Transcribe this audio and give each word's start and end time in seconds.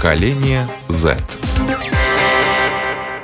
Поколение 0.00 0.66
Z. 0.88 1.49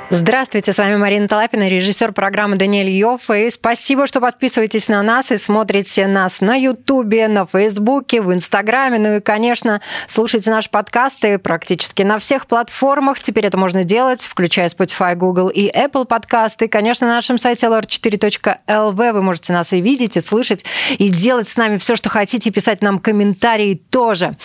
Здравствуйте, 0.09 0.71
с 0.71 0.77
вами 0.77 0.95
Марина 0.95 1.27
Талапина, 1.27 1.67
режиссер 1.67 2.13
программы 2.13 2.55
Даниэль 2.55 2.91
Йофф. 2.91 3.29
И 3.29 3.49
спасибо, 3.49 4.07
что 4.07 4.21
подписываетесь 4.21 4.87
на 4.87 5.03
нас 5.03 5.33
и 5.33 5.37
смотрите 5.37 6.07
нас 6.07 6.39
на 6.39 6.55
Ютубе, 6.55 7.27
на 7.27 7.45
Фейсбуке, 7.45 8.21
в 8.21 8.31
Инстаграме. 8.31 8.99
Ну 8.99 9.17
и, 9.17 9.19
конечно, 9.19 9.81
слушайте 10.07 10.49
наши 10.49 10.69
подкасты 10.69 11.37
практически 11.39 12.03
на 12.03 12.19
всех 12.19 12.47
платформах. 12.47 13.19
Теперь 13.19 13.47
это 13.47 13.57
можно 13.57 13.83
делать, 13.83 14.21
включая 14.23 14.69
Spotify, 14.69 15.13
Google 15.15 15.49
и 15.49 15.69
Apple 15.69 16.05
подкасты. 16.05 16.65
И, 16.65 16.67
конечно, 16.69 17.05
на 17.05 17.15
нашем 17.15 17.37
сайте 17.37 17.65
lr4.lv 17.65 19.11
вы 19.11 19.21
можете 19.21 19.51
нас 19.51 19.73
и 19.73 19.81
видеть, 19.81 20.15
и 20.15 20.21
слышать, 20.21 20.63
и 20.97 21.09
делать 21.09 21.49
с 21.49 21.57
нами 21.57 21.77
все, 21.77 21.97
что 21.97 22.07
хотите, 22.07 22.49
писать 22.49 22.81
нам 22.81 22.99
комментарии 22.99 23.73
тоже. 23.73 24.37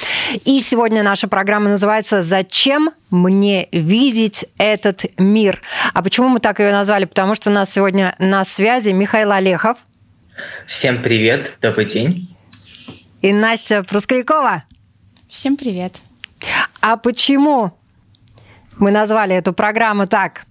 И 0.45 0.59
сегодня 0.59 1.05
наша 1.05 1.29
программа 1.29 1.69
называется 1.69 2.21
«Зачем 2.21 2.91
мне 3.13 3.69
видеть 3.71 4.47
этот 4.59 5.05
мир. 5.19 5.63
А 5.95 6.03
почему 6.03 6.29
мы 6.29 6.41
так 6.41 6.59
ее 6.59 6.73
назвали? 6.73 7.05
Потому 7.05 7.35
что 7.35 7.51
у 7.51 7.53
нас 7.53 7.71
сегодня 7.71 8.17
на 8.19 8.45
связи 8.45 8.89
Михаил 8.89 9.31
Олехов. 9.31 9.79
Всем 10.67 11.03
привет, 11.03 11.57
добрый 11.61 11.85
день. 11.85 12.35
И 13.21 13.33
Настя 13.33 13.85
Прускорякова. 13.85 14.65
Всем 15.29 15.57
привет. 15.57 15.97
А 16.81 16.97
почему 16.97 17.79
мы 18.79 18.91
назвали 18.91 19.37
эту 19.37 19.53
программу 19.53 20.07
так? 20.07 20.45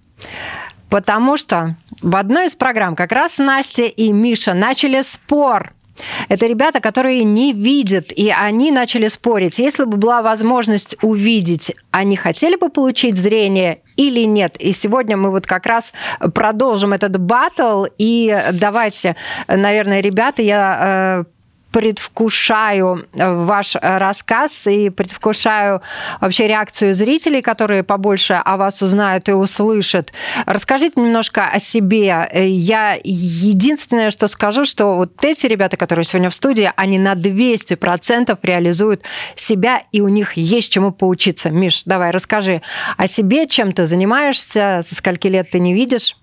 Потому 0.88 1.36
что 1.36 1.76
в 2.00 2.16
одной 2.16 2.46
из 2.46 2.54
программ 2.54 2.96
как 2.96 3.12
раз 3.12 3.38
Настя 3.38 3.84
и 3.84 4.12
Миша 4.12 4.54
начали 4.54 5.02
спор– 5.02 5.74
это 6.28 6.46
ребята, 6.46 6.80
которые 6.80 7.24
не 7.24 7.52
видят, 7.52 8.12
и 8.12 8.30
они 8.30 8.70
начали 8.70 9.08
спорить. 9.08 9.58
Если 9.58 9.84
бы 9.84 9.96
была 9.96 10.22
возможность 10.22 10.96
увидеть, 11.02 11.74
они 11.90 12.16
хотели 12.16 12.56
бы 12.56 12.68
получить 12.68 13.16
зрение 13.16 13.80
или 13.96 14.20
нет. 14.20 14.56
И 14.56 14.72
сегодня 14.72 15.16
мы 15.16 15.30
вот 15.30 15.46
как 15.46 15.66
раз 15.66 15.92
продолжим 16.34 16.92
этот 16.92 17.18
батл. 17.20 17.86
И 17.98 18.36
давайте, 18.52 19.16
наверное, 19.48 20.00
ребята, 20.00 20.42
я 20.42 21.24
э, 21.26 21.41
предвкушаю 21.72 23.06
э, 23.16 23.34
ваш 23.34 23.76
рассказ 23.80 24.66
и 24.66 24.90
предвкушаю 24.90 25.80
вообще 26.20 26.46
реакцию 26.46 26.94
зрителей, 26.94 27.40
которые 27.40 27.82
побольше 27.82 28.34
о 28.34 28.56
вас 28.56 28.82
узнают 28.82 29.28
и 29.28 29.32
услышат. 29.32 30.12
Расскажите 30.46 31.00
немножко 31.00 31.48
о 31.48 31.58
себе. 31.58 32.28
Э, 32.30 32.46
я 32.46 32.98
единственное, 33.02 34.10
что 34.10 34.28
скажу, 34.28 34.64
что 34.64 34.96
вот 34.96 35.24
эти 35.24 35.46
ребята, 35.46 35.76
которые 35.76 36.04
сегодня 36.04 36.28
в 36.30 36.34
студии, 36.34 36.70
они 36.76 36.98
на 36.98 37.14
200% 37.14 38.38
реализуют 38.42 39.02
себя, 39.34 39.82
и 39.92 40.02
у 40.02 40.08
них 40.08 40.34
есть 40.34 40.72
чему 40.72 40.92
поучиться. 40.92 41.50
Миш, 41.50 41.84
давай, 41.86 42.10
расскажи 42.10 42.60
о 42.98 43.08
себе, 43.08 43.46
чем 43.46 43.72
ты 43.72 43.86
занимаешься, 43.86 44.82
со 44.84 44.94
скольки 44.94 45.26
лет 45.26 45.50
ты 45.50 45.58
не 45.58 45.72
видишь? 45.72 46.16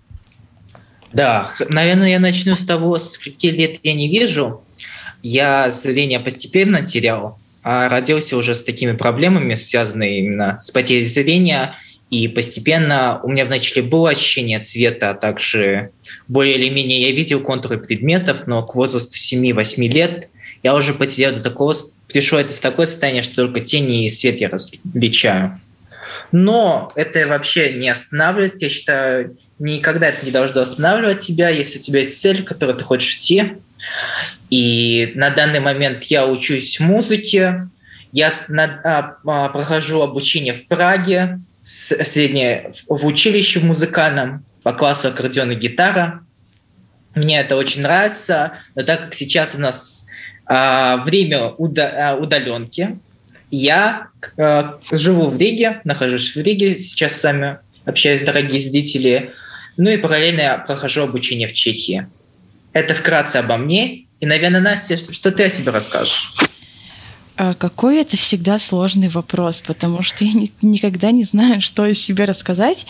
Да, 1.11 1.49
наверное, 1.69 2.09
я 2.09 2.19
начну 2.19 2.55
с 2.55 2.63
того, 2.63 2.99
скольки 2.99 3.47
лет 3.47 3.79
я 3.81 3.93
не 3.93 4.09
вижу. 4.09 4.61
Я 5.21 5.69
зрение 5.71 6.19
постепенно 6.19 6.85
терял, 6.85 7.37
а 7.63 7.89
родился 7.89 8.37
уже 8.37 8.55
с 8.55 8.63
такими 8.63 8.93
проблемами, 8.93 9.55
связанными 9.55 10.17
именно 10.17 10.57
с 10.59 10.71
потерей 10.71 11.05
зрения, 11.05 11.75
и 12.09 12.27
постепенно 12.27 13.19
у 13.21 13.29
меня 13.29 13.45
вначале 13.45 13.83
было 13.83 14.09
ощущение 14.11 14.59
цвета, 14.59 15.11
а 15.11 15.13
также 15.13 15.91
более 16.27 16.55
или 16.55 16.69
менее 16.69 17.01
я 17.01 17.11
видел 17.11 17.41
контуры 17.41 17.77
предметов, 17.77 18.47
но 18.47 18.63
к 18.63 18.75
возрасту 18.75 19.15
7-8 19.15 19.87
лет 19.87 20.29
я 20.63 20.73
уже 20.73 20.93
потерял 20.93 21.33
до 21.33 21.41
такого, 21.41 21.75
пришел 22.07 22.39
это 22.39 22.53
в 22.53 22.59
такое 22.59 22.87
состояние, 22.87 23.23
что 23.23 23.35
только 23.35 23.59
тени 23.59 24.05
и 24.05 24.09
свет 24.09 24.41
я 24.41 24.49
различаю. 24.49 25.61
Но 26.31 26.91
это 26.95 27.27
вообще 27.27 27.73
не 27.73 27.89
останавливает, 27.89 28.61
я 28.61 28.69
считаю, 28.69 29.37
никогда 29.57 30.07
это 30.07 30.25
не 30.25 30.31
должно 30.31 30.61
останавливать 30.61 31.19
тебя, 31.19 31.49
если 31.49 31.79
у 31.79 31.81
тебя 31.81 31.99
есть 31.99 32.19
цель, 32.19 32.43
к 32.43 32.47
которой 32.47 32.75
ты 32.75 32.83
хочешь 32.83 33.17
идти, 33.17 33.53
и 34.49 35.11
на 35.15 35.29
данный 35.29 35.59
момент 35.59 36.03
я 36.05 36.25
учусь 36.25 36.79
музыке, 36.79 37.67
я 38.11 38.31
а, 38.83 39.17
а, 39.25 39.49
прохожу 39.49 40.01
обучение 40.01 40.53
в 40.53 40.65
Праге, 40.67 41.39
среднее 41.63 42.73
в 42.87 43.05
училище 43.05 43.59
музыкальном 43.59 44.43
по 44.63 44.73
классу 44.73 45.09
аккордеон 45.09 45.51
и 45.51 45.55
гитара. 45.55 46.21
Мне 47.13 47.39
это 47.39 47.55
очень 47.55 47.81
нравится, 47.81 48.53
но 48.75 48.83
так 48.83 49.05
как 49.05 49.15
сейчас 49.15 49.53
у 49.55 49.59
нас 49.59 50.07
а, 50.45 50.97
время 50.97 51.49
уда- 51.49 52.17
удаленки, 52.19 52.97
я 53.51 54.07
живу 54.91 55.27
в 55.27 55.39
Риге, 55.39 55.81
нахожусь 55.83 56.35
в 56.35 56.39
Риге, 56.39 56.77
сейчас 56.77 57.19
с 57.19 57.23
вами 57.23 57.59
общаюсь, 57.85 58.21
дорогие 58.21 58.59
зрители, 58.59 59.31
ну 59.77 59.89
и 59.89 59.97
параллельно 59.97 60.41
я 60.41 60.57
прохожу 60.57 61.03
обучение 61.03 61.47
в 61.47 61.53
Чехии. 61.53 62.07
Это 62.73 62.93
вкратце 62.93 63.37
обо 63.37 63.57
мне. 63.57 64.05
И, 64.19 64.25
наверное, 64.25 64.61
Настя, 64.61 64.97
что 64.97 65.31
ты 65.31 65.43
о 65.43 65.49
себе 65.49 65.71
расскажешь? 65.71 66.33
А 67.41 67.53
какой 67.53 68.01
это 68.01 68.17
всегда 68.17 68.59
сложный 68.59 69.07
вопрос, 69.07 69.61
потому 69.61 70.01
что 70.01 70.25
я 70.25 70.33
ни, 70.33 70.51
никогда 70.61 71.11
не 71.11 71.23
знаю, 71.23 71.61
что 71.61 71.83
о 71.83 71.93
себе 71.93 72.25
рассказать. 72.25 72.85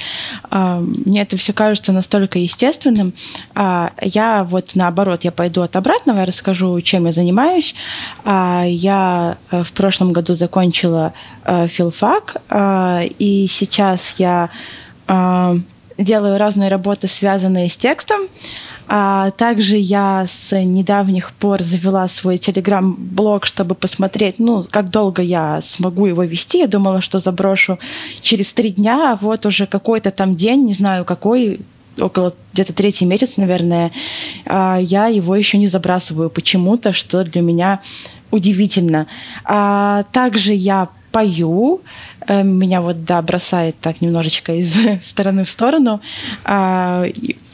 А, 0.50 0.79
мне 0.79 1.22
это 1.22 1.38
все 1.38 1.53
кажется 1.53 1.91
настолько 1.91 2.40
естественным. 2.40 3.13
А, 3.53 3.91
я 4.01 4.44
вот 4.44 4.72
наоборот, 4.73 5.23
я 5.23 5.31
пойду 5.31 5.62
от 5.62 5.75
обратного, 5.75 6.17
я 6.17 6.25
расскажу, 6.25 6.81
чем 6.81 7.06
я 7.06 7.12
занимаюсь. 7.12 7.75
Я 8.25 9.38
э, 9.51 9.63
в 9.63 9.72
прошлом 9.73 10.13
году 10.13 10.34
закончила 10.34 11.13
а, 11.44 11.67
филфак, 11.67 12.38
и 13.19 13.46
сейчас 13.47 14.16
я 14.17 14.50
а, 15.07 15.57
делаю 16.00 16.40
разные 16.40 16.69
работы, 16.69 17.07
связанные 17.07 17.69
с 17.69 17.78
текстом. 17.78 18.22
А 18.92 19.30
также 19.32 19.78
я 19.78 20.26
с 20.28 20.52
недавних 20.60 21.32
пор 21.34 21.62
завела 21.62 22.08
свой 22.08 22.40
телеграм-блог, 22.40 23.46
чтобы 23.46 23.76
посмотреть, 23.76 24.40
ну, 24.40 24.64
как 24.68 24.90
долго 24.90 25.22
я 25.22 25.62
смогу 25.62 26.08
его 26.08 26.24
вести. 26.24 26.58
Я 26.58 26.68
думала, 26.68 27.00
что 27.00 27.20
заброшу 27.20 27.78
через 28.22 28.52
три 28.52 28.72
дня, 28.72 29.14
а 29.14 29.16
вот 29.16 29.46
уже 29.46 29.68
какой-то 29.68 30.10
там 30.10 30.36
день, 30.36 30.66
не 30.66 30.74
знаю 30.74 31.06
какой, 31.06 31.60
около 32.02 32.34
где-то 32.54 32.74
третий 32.74 33.06
месяц, 33.06 33.38
наверное, 33.38 33.92
а, 34.48 34.78
я 34.78 35.06
его 35.06 35.36
еще 35.36 35.60
не 35.60 35.68
забрасываю 35.68 36.32
почему-то, 36.32 36.92
что 36.92 37.24
для 37.24 37.42
меня 37.42 37.82
удивительно. 38.32 39.06
А 39.46 40.04
также 40.12 40.54
я 40.54 40.90
пою, 41.12 41.82
меня 42.29 42.81
вот, 42.81 43.06
да, 43.06 43.22
бросает 43.22 43.75
так 43.81 44.01
немножечко 44.01 44.56
из 44.56 44.75
стороны 45.01 45.44
в 45.44 45.50
сторону. 45.50 46.01
А, 46.44 47.06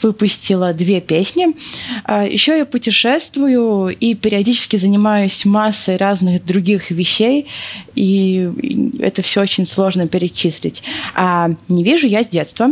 выпустила 0.02 0.74
две 0.74 1.02
песни. 1.02 1.56
А, 2.04 2.26
Еще 2.26 2.58
я 2.58 2.66
путешествую 2.66 3.90
и 3.90 4.14
периодически 4.14 4.78
занимаюсь 4.78 5.46
массой 5.46 5.98
разных 5.98 6.46
других 6.46 6.92
вещей, 6.92 7.48
и 7.96 8.50
это 9.00 9.22
все 9.22 9.42
очень 9.42 9.66
сложно 9.66 10.08
перечислить. 10.08 10.84
А 11.16 11.50
не 11.70 11.84
вижу 11.84 12.08
я 12.08 12.24
с 12.24 12.28
детства. 12.28 12.72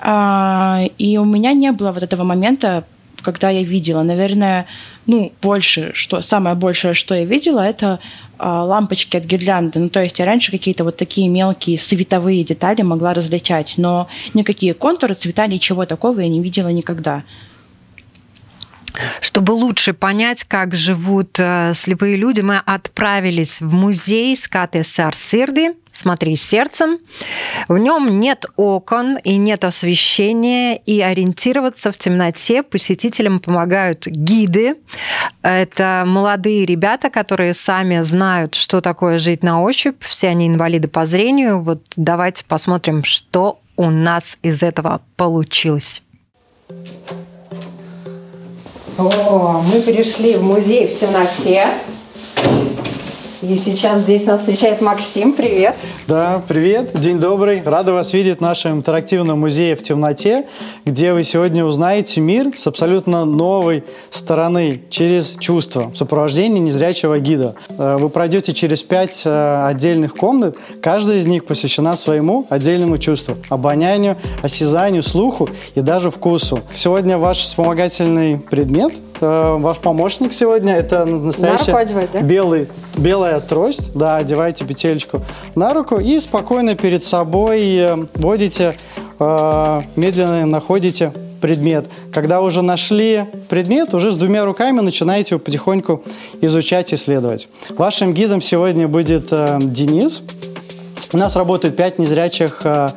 А, 0.00 0.84
и 0.98 1.16
у 1.18 1.24
меня 1.24 1.52
не 1.52 1.72
было 1.72 1.92
вот 1.92 2.02
этого 2.02 2.24
момента, 2.24 2.84
когда 3.24 3.50
я 3.50 3.64
видела. 3.64 4.02
Наверное, 4.02 4.66
ну, 5.06 5.32
больше, 5.42 5.90
что 5.94 6.20
самое 6.20 6.54
большее, 6.54 6.94
что 6.94 7.14
я 7.14 7.24
видела, 7.24 7.60
это 7.60 7.98
э, 8.38 8.44
лампочки 8.46 9.16
от 9.16 9.24
гирлянды. 9.24 9.80
Ну, 9.80 9.88
то 9.88 10.02
есть 10.02 10.18
я 10.18 10.26
раньше 10.26 10.52
какие-то 10.52 10.84
вот 10.84 10.96
такие 10.96 11.28
мелкие 11.28 11.78
световые 11.78 12.44
детали 12.44 12.82
могла 12.82 13.14
различать, 13.14 13.74
но 13.76 14.06
никакие 14.34 14.74
контуры, 14.74 15.14
цвета, 15.14 15.46
ничего 15.46 15.84
такого 15.86 16.20
я 16.20 16.28
не 16.28 16.40
видела 16.40 16.68
никогда. 16.68 17.24
Чтобы 19.20 19.52
лучше 19.52 19.92
понять, 19.92 20.44
как 20.44 20.74
живут 20.74 21.38
э, 21.38 21.72
слепые 21.74 22.16
люди, 22.16 22.40
мы 22.40 22.58
отправились 22.58 23.60
в 23.60 23.72
музей 23.72 24.36
Скаты 24.36 24.84
Сарсирды 24.84 25.74
«Смотри 25.92 26.34
сердцем». 26.36 26.98
В 27.68 27.78
нем 27.78 28.18
нет 28.18 28.46
окон 28.56 29.16
и 29.18 29.36
нет 29.36 29.64
освещения, 29.64 30.76
и 30.76 31.00
ориентироваться 31.00 31.92
в 31.92 31.96
темноте 31.96 32.62
посетителям 32.62 33.38
помогают 33.38 34.06
гиды. 34.06 34.76
Это 35.42 36.04
молодые 36.06 36.66
ребята, 36.66 37.10
которые 37.10 37.54
сами 37.54 38.00
знают, 38.00 38.54
что 38.56 38.80
такое 38.80 39.18
жить 39.18 39.44
на 39.44 39.62
ощупь. 39.62 40.02
Все 40.02 40.28
они 40.28 40.48
инвалиды 40.48 40.88
по 40.88 41.06
зрению. 41.06 41.60
Вот 41.60 41.84
давайте 41.96 42.44
посмотрим, 42.44 43.04
что 43.04 43.60
у 43.76 43.90
нас 43.90 44.38
из 44.42 44.62
этого 44.62 45.00
получилось. 45.16 46.03
О, 48.96 49.60
мы 49.66 49.80
пришли 49.80 50.36
в 50.36 50.42
музей 50.44 50.86
в 50.86 50.98
темноте. 50.98 51.68
И 53.46 53.56
сейчас 53.56 54.00
здесь 54.00 54.24
нас 54.24 54.40
встречает 54.40 54.80
Максим. 54.80 55.34
Привет. 55.34 55.74
Да, 56.06 56.42
привет. 56.48 56.98
День 56.98 57.18
добрый. 57.18 57.62
Рада 57.62 57.92
вас 57.92 58.14
видеть 58.14 58.38
в 58.38 58.40
нашем 58.40 58.78
интерактивном 58.78 59.40
музее 59.40 59.76
в 59.76 59.82
темноте, 59.82 60.46
где 60.86 61.12
вы 61.12 61.24
сегодня 61.24 61.62
узнаете 61.64 62.22
мир 62.22 62.52
с 62.56 62.66
абсолютно 62.66 63.26
новой 63.26 63.84
стороны, 64.08 64.80
через 64.88 65.34
чувства, 65.40 65.90
в 65.90 65.96
сопровождении 65.96 66.58
незрячего 66.58 67.18
гида. 67.18 67.54
Э, 67.68 67.98
вы 67.98 68.08
пройдете 68.08 68.54
через 68.54 68.82
пять 68.82 69.22
э, 69.26 69.66
отдельных 69.66 70.14
комнат. 70.14 70.56
Каждая 70.80 71.18
из 71.18 71.26
них 71.26 71.44
посвящена 71.44 71.98
своему 71.98 72.46
отдельному 72.48 72.96
чувству. 72.96 73.36
Обонянию, 73.50 74.16
осязанию, 74.42 75.02
слуху 75.02 75.48
и 75.74 75.82
даже 75.82 76.10
вкусу. 76.10 76.60
Сегодня 76.74 77.18
ваш 77.18 77.40
вспомогательный 77.40 78.38
предмет 78.38 78.94
ваш 79.20 79.78
помощник 79.78 80.32
сегодня. 80.32 80.74
Это 80.74 81.04
настоящий 81.04 81.72
да? 82.12 82.20
белый, 82.20 82.68
белая 82.96 83.40
трость. 83.40 83.92
Да, 83.94 84.16
одевайте 84.16 84.64
петелечку 84.64 85.22
на 85.54 85.72
руку 85.72 85.98
и 85.98 86.18
спокойно 86.20 86.74
перед 86.74 87.04
собой 87.04 87.76
э, 87.76 87.96
водите, 88.14 88.74
э, 89.18 89.82
медленно 89.96 90.46
находите 90.46 91.12
предмет. 91.40 91.86
Когда 92.12 92.40
уже 92.40 92.62
нашли 92.62 93.26
предмет, 93.48 93.92
уже 93.92 94.12
с 94.12 94.16
двумя 94.16 94.44
руками 94.44 94.80
начинаете 94.80 95.34
его 95.34 95.44
потихоньку 95.44 96.02
изучать, 96.40 96.94
исследовать. 96.94 97.48
Вашим 97.70 98.14
гидом 98.14 98.40
сегодня 98.40 98.88
будет 98.88 99.28
Денис. 99.58 100.22
У 101.14 101.16
нас 101.16 101.36
работают 101.36 101.76
пять 101.76 102.00
незрячих 102.00 102.62
э, 102.64 102.88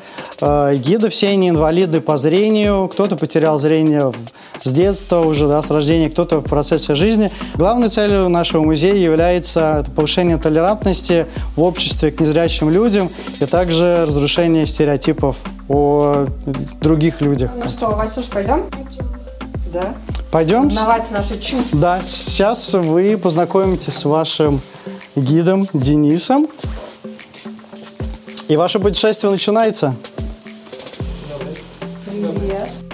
э, 0.42 0.76
гидов, 0.78 1.14
все 1.14 1.28
они 1.28 1.50
инвалиды 1.50 2.02
по 2.02 2.18
зрению. 2.18 2.88
Кто-то 2.88 3.16
потерял 3.16 3.60
зрение 3.60 4.12
с 4.60 4.72
детства 4.72 5.20
уже, 5.20 5.48
да, 5.48 5.62
с 5.62 5.70
рождения, 5.70 6.10
кто-то 6.10 6.40
в 6.40 6.44
процессе 6.44 6.96
жизни. 6.96 7.32
Главной 7.54 7.90
целью 7.90 8.28
нашего 8.28 8.64
музея 8.64 8.96
является 8.96 9.86
повышение 9.96 10.38
толерантности 10.38 11.28
в 11.56 11.62
обществе 11.62 12.10
к 12.10 12.20
незрячим 12.20 12.72
людям 12.72 13.12
и 13.40 13.46
также 13.46 14.06
разрушение 14.08 14.66
стереотипов 14.66 15.38
о 15.70 16.26
других 16.82 17.22
людях. 17.22 17.52
Ну 17.56 17.70
что, 17.70 17.90
Васюш, 17.90 18.26
пойдем? 18.26 18.64
Пойдем. 18.72 19.06
Да? 19.72 19.94
Пойдем? 20.32 20.68
Узнавать 20.70 21.12
наши 21.12 21.40
чувства. 21.40 21.80
Да, 21.80 22.00
сейчас 22.04 22.74
вы 22.74 23.16
познакомитесь 23.16 23.94
с 23.94 24.06
вашим 24.06 24.60
гидом 25.16 25.68
Денисом. 25.74 26.48
И 28.48 28.56
ваше 28.56 28.80
путешествие 28.80 29.32
начинается. 29.32 29.96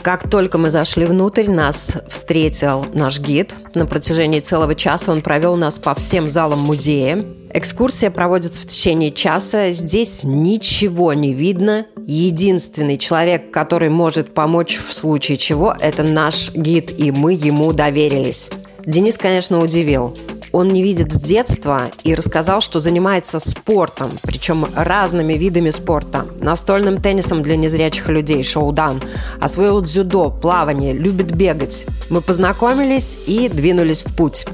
Как 0.02 0.30
только 0.30 0.58
мы 0.58 0.70
зашли 0.70 1.06
внутрь, 1.06 1.50
нас 1.50 1.96
встретил 2.10 2.86
наш 2.94 3.20
гид. 3.20 3.56
На 3.74 3.86
протяжении 3.86 4.42
целого 4.42 4.76
часа 4.76 5.14
он 5.14 5.22
провел 5.22 5.56
нас 5.56 5.80
по 5.80 5.96
всем 5.96 6.28
залам 6.28 6.60
музея. 6.60 7.24
Экскурсия 7.54 8.12
проводится 8.12 8.62
в 8.62 8.66
течение 8.66 9.12
часа. 9.12 9.72
Здесь 9.72 10.26
ничего 10.26 11.14
не 11.14 11.34
видно. 11.34 11.86
Единственный 12.06 12.98
человек, 12.98 13.52
который 13.52 13.88
может 13.88 14.34
помочь 14.34 14.78
в 14.78 14.94
случае 14.94 15.38
чего, 15.38 15.74
это 15.80 16.04
наш 16.04 16.52
гид, 16.54 16.92
и 17.00 17.12
мы 17.12 17.34
ему 17.34 17.72
доверились. 17.72 18.50
Денис, 18.86 19.18
конечно, 19.18 19.60
удивил. 19.60 20.18
Он 20.54 20.68
не 20.68 20.84
видит 20.84 21.12
с 21.12 21.20
детства 21.20 21.86
и 22.04 22.14
рассказал, 22.14 22.62
что 22.62 22.80
занимается 22.80 23.40
спортом, 23.40 24.12
причем 24.22 24.68
разными 24.76 25.34
видами 25.34 25.72
спорта. 25.72 26.28
Настольным 26.40 27.02
теннисом 27.02 27.42
для 27.42 27.58
незрячих 27.58 28.08
людей, 28.08 28.44
шоу-дан. 28.44 29.02
Освоил 29.42 29.82
дзюдо, 29.82 30.30
плавание, 30.30 30.94
любит 30.94 31.36
бегать. 31.36 31.88
Мы 32.12 32.22
познакомились 32.22 33.18
и 33.26 33.50
двинулись 33.50 34.04
в 34.04 34.16
путь. 34.16 34.46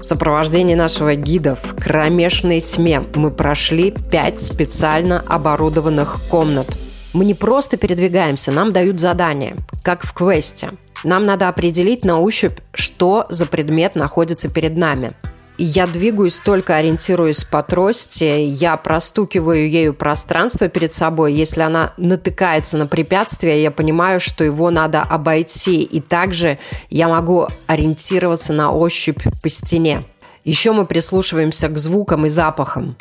В 0.00 0.04
сопровождении 0.04 0.74
нашего 0.74 1.14
гида 1.16 1.54
в 1.62 1.74
кромешной 1.76 2.62
тьме 2.62 3.02
мы 3.14 3.30
прошли 3.30 3.90
пять 4.10 4.40
специально 4.40 5.22
оборудованных 5.28 6.18
комнат. 6.30 6.66
Мы 7.12 7.26
не 7.26 7.34
просто 7.34 7.76
передвигаемся, 7.76 8.52
нам 8.52 8.72
дают 8.72 9.00
задание, 9.00 9.56
как 9.84 10.02
в 10.02 10.14
квесте. 10.14 10.70
Нам 11.04 11.26
надо 11.26 11.48
определить 11.48 12.06
на 12.06 12.20
ощупь, 12.20 12.58
что 12.72 13.26
за 13.28 13.44
предмет 13.44 13.96
находится 13.96 14.50
перед 14.50 14.78
нами 14.78 15.12
я 15.58 15.86
двигаюсь 15.86 16.38
только 16.38 16.76
ориентируясь 16.76 17.44
по 17.44 17.62
трости, 17.62 18.24
я 18.24 18.76
простукиваю 18.76 19.68
ею 19.68 19.94
пространство 19.94 20.68
перед 20.68 20.92
собой. 20.92 21.34
Если 21.34 21.60
она 21.60 21.92
натыкается 21.96 22.78
на 22.78 22.86
препятствие, 22.86 23.62
я 23.62 23.70
понимаю, 23.70 24.18
что 24.20 24.44
его 24.44 24.70
надо 24.70 25.02
обойти. 25.02 25.82
И 25.82 26.00
также 26.00 26.58
я 26.90 27.08
могу 27.08 27.48
ориентироваться 27.66 28.52
на 28.52 28.70
ощупь 28.70 29.22
по 29.42 29.48
стене. 29.48 30.04
Еще 30.44 30.72
мы 30.72 30.86
прислушиваемся 30.86 31.68
к 31.68 31.78
звукам 31.78 32.26
и 32.26 32.28
запахам. 32.28 32.96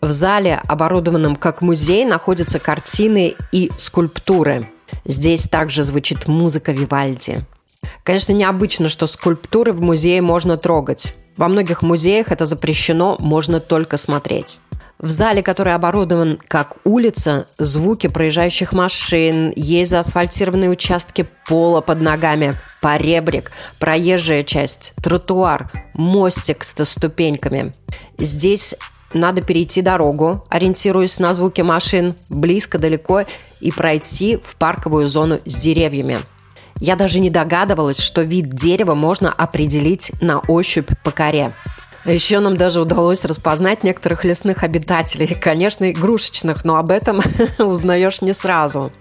В 0.00 0.10
зале, 0.10 0.60
оборудованном 0.66 1.36
как 1.36 1.62
музей, 1.62 2.04
находятся 2.04 2.58
картины 2.58 3.34
и 3.52 3.70
скульптуры. 3.76 4.68
Здесь 5.06 5.48
также 5.48 5.82
звучит 5.82 6.26
музыка 6.26 6.72
Вивальди. 6.72 7.38
Конечно, 8.02 8.32
необычно, 8.32 8.88
что 8.88 9.06
скульптуры 9.06 9.72
в 9.72 9.80
музее 9.80 10.20
можно 10.20 10.58
трогать. 10.58 11.14
Во 11.36 11.48
многих 11.48 11.82
музеях 11.82 12.30
это 12.30 12.44
запрещено, 12.44 13.16
можно 13.20 13.60
только 13.60 13.96
смотреть. 13.96 14.60
В 15.00 15.10
зале, 15.10 15.42
который 15.42 15.74
оборудован 15.74 16.38
как 16.48 16.76
улица, 16.84 17.46
звуки 17.58 18.06
проезжающих 18.06 18.72
машин, 18.72 19.52
есть 19.56 19.90
заасфальтированные 19.90 20.70
участки 20.70 21.26
пола 21.46 21.80
под 21.80 22.00
ногами, 22.00 22.56
поребрик, 22.80 23.50
проезжая 23.80 24.44
часть, 24.44 24.94
тротуар, 25.02 25.72
мостик 25.94 26.62
с 26.62 26.84
ступеньками. 26.84 27.72
Здесь 28.16 28.76
надо 29.12 29.42
перейти 29.42 29.82
дорогу, 29.82 30.44
ориентируясь 30.48 31.18
на 31.18 31.34
звуки 31.34 31.60
машин, 31.60 32.14
близко, 32.30 32.78
далеко, 32.78 33.24
и 33.60 33.72
пройти 33.72 34.36
в 34.36 34.56
парковую 34.56 35.08
зону 35.08 35.40
с 35.44 35.54
деревьями– 35.56 36.18
я 36.80 36.96
даже 36.96 37.20
не 37.20 37.30
догадывалась, 37.30 38.00
что 38.00 38.22
вид 38.22 38.50
дерева 38.50 38.94
можно 38.94 39.32
определить 39.32 40.12
на 40.20 40.40
ощупь 40.40 40.90
по 41.02 41.10
коре. 41.10 41.52
Еще 42.04 42.40
нам 42.40 42.56
даже 42.56 42.82
удалось 42.82 43.24
распознать 43.24 43.82
некоторых 43.82 44.24
лесных 44.24 44.62
обитателей, 44.62 45.34
конечно, 45.40 45.90
игрушечных, 45.90 46.64
но 46.64 46.76
об 46.76 46.90
этом 46.90 47.22
узнаешь 47.58 48.20
не 48.20 48.34
сразу. 48.34 48.92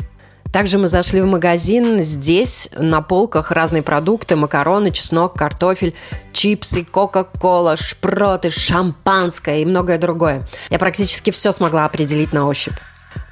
Также 0.54 0.78
мы 0.78 0.88
зашли 0.88 1.20
в 1.20 1.26
магазин. 1.26 1.98
Здесь 2.04 2.70
на 2.78 3.02
полках 3.02 3.50
разные 3.50 3.82
продукты, 3.82 4.36
макароны, 4.36 4.92
чеснок, 4.92 5.34
картофель, 5.34 5.96
чипсы, 6.32 6.86
кока-кола, 6.86 7.76
шпроты, 7.76 8.52
шампанское 8.52 9.64
и 9.64 9.66
многое 9.66 9.98
другое. 9.98 10.42
Я 10.70 10.78
практически 10.78 11.32
все 11.32 11.52
смогла 11.52 11.86
определить 11.86 12.34
на 12.34 12.48
ощупь. 12.48 12.76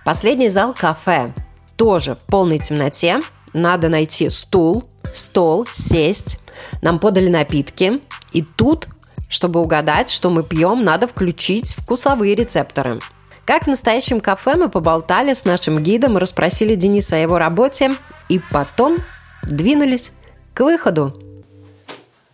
Последний 0.03 0.49
зал– 0.49 0.73
кафе. 0.77 1.31
Тоже 1.77 2.15
в 2.15 2.25
полной 2.25 2.57
темноте 2.57 3.19
надо 3.53 3.89
найти 3.89 4.29
стул, 4.29 4.83
стол, 5.03 5.67
сесть. 5.71 6.39
Нам 6.81 6.99
подали 6.99 7.29
напитки. 7.29 7.99
И 8.31 8.41
тут, 8.41 8.87
чтобы 9.29 9.61
угадать, 9.61 10.09
что 10.09 10.29
мы 10.29 10.43
пьем, 10.43 10.83
надо 10.83 11.07
включить 11.07 11.75
вкусовые 11.75 12.35
рецепторы. 12.35 12.99
Как 13.45 13.63
в 13.63 13.67
настоящем 13.67 14.21
кафе 14.21 14.55
мы 14.55 14.69
поболтали 14.69 15.33
с 15.33 15.45
нашим 15.45 15.81
гидом, 15.81 16.17
расспросили 16.17 16.75
Дениса 16.75 17.15
о 17.15 17.19
его 17.19 17.37
работе 17.37 17.91
и 18.29 18.39
потом 18.51 18.97
двинулись 19.43 20.13
к 20.53 20.61
выходу. 20.61 21.13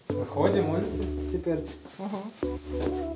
Выходим, 0.09 0.65
можете 0.65 0.89
теперь? 1.31 1.65
Угу. 1.97 3.06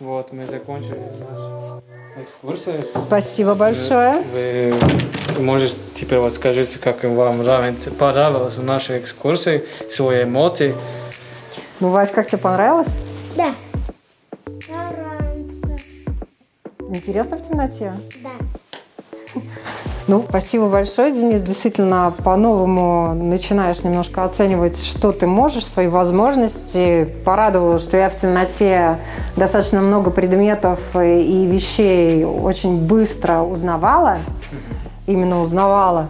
Вот, 0.00 0.32
мы 0.32 0.46
закончили 0.46 0.98
нашу 1.20 1.82
экскурсию. 2.16 2.86
Спасибо 3.06 3.54
большое. 3.54 4.14
Вы, 4.32 4.74
вы 5.36 5.42
можете 5.42 5.76
теперь 5.94 6.18
вот 6.18 6.32
скажите, 6.32 6.78
как 6.78 7.04
вам 7.04 7.38
нравится, 7.38 7.90
понравилось 7.90 8.56
в 8.56 8.64
нашей 8.64 9.00
экскурсии, 9.00 9.62
свои 9.90 10.22
эмоции. 10.22 10.74
Ну, 11.80 11.90
Вась, 11.90 12.10
как 12.10 12.28
тебе 12.28 12.38
понравилось? 12.38 12.96
Да. 13.36 13.54
Нравится. 14.46 15.76
Интересно 16.88 17.36
в 17.36 17.46
темноте? 17.46 17.92
Да. 18.22 19.40
Ну, 20.10 20.24
спасибо 20.28 20.66
большое, 20.66 21.12
Денис. 21.12 21.40
Действительно, 21.40 22.12
по-новому 22.24 23.14
начинаешь 23.14 23.84
немножко 23.84 24.24
оценивать, 24.24 24.84
что 24.84 25.12
ты 25.12 25.28
можешь, 25.28 25.64
свои 25.64 25.86
возможности. 25.86 27.04
Порадовало, 27.24 27.78
что 27.78 27.96
я 27.96 28.10
в 28.10 28.16
темноте 28.16 28.96
достаточно 29.36 29.80
много 29.80 30.10
предметов 30.10 30.80
и 30.96 31.46
вещей 31.46 32.24
очень 32.24 32.88
быстро 32.88 33.42
узнавала. 33.42 34.18
Именно 35.06 35.42
узнавала. 35.42 36.08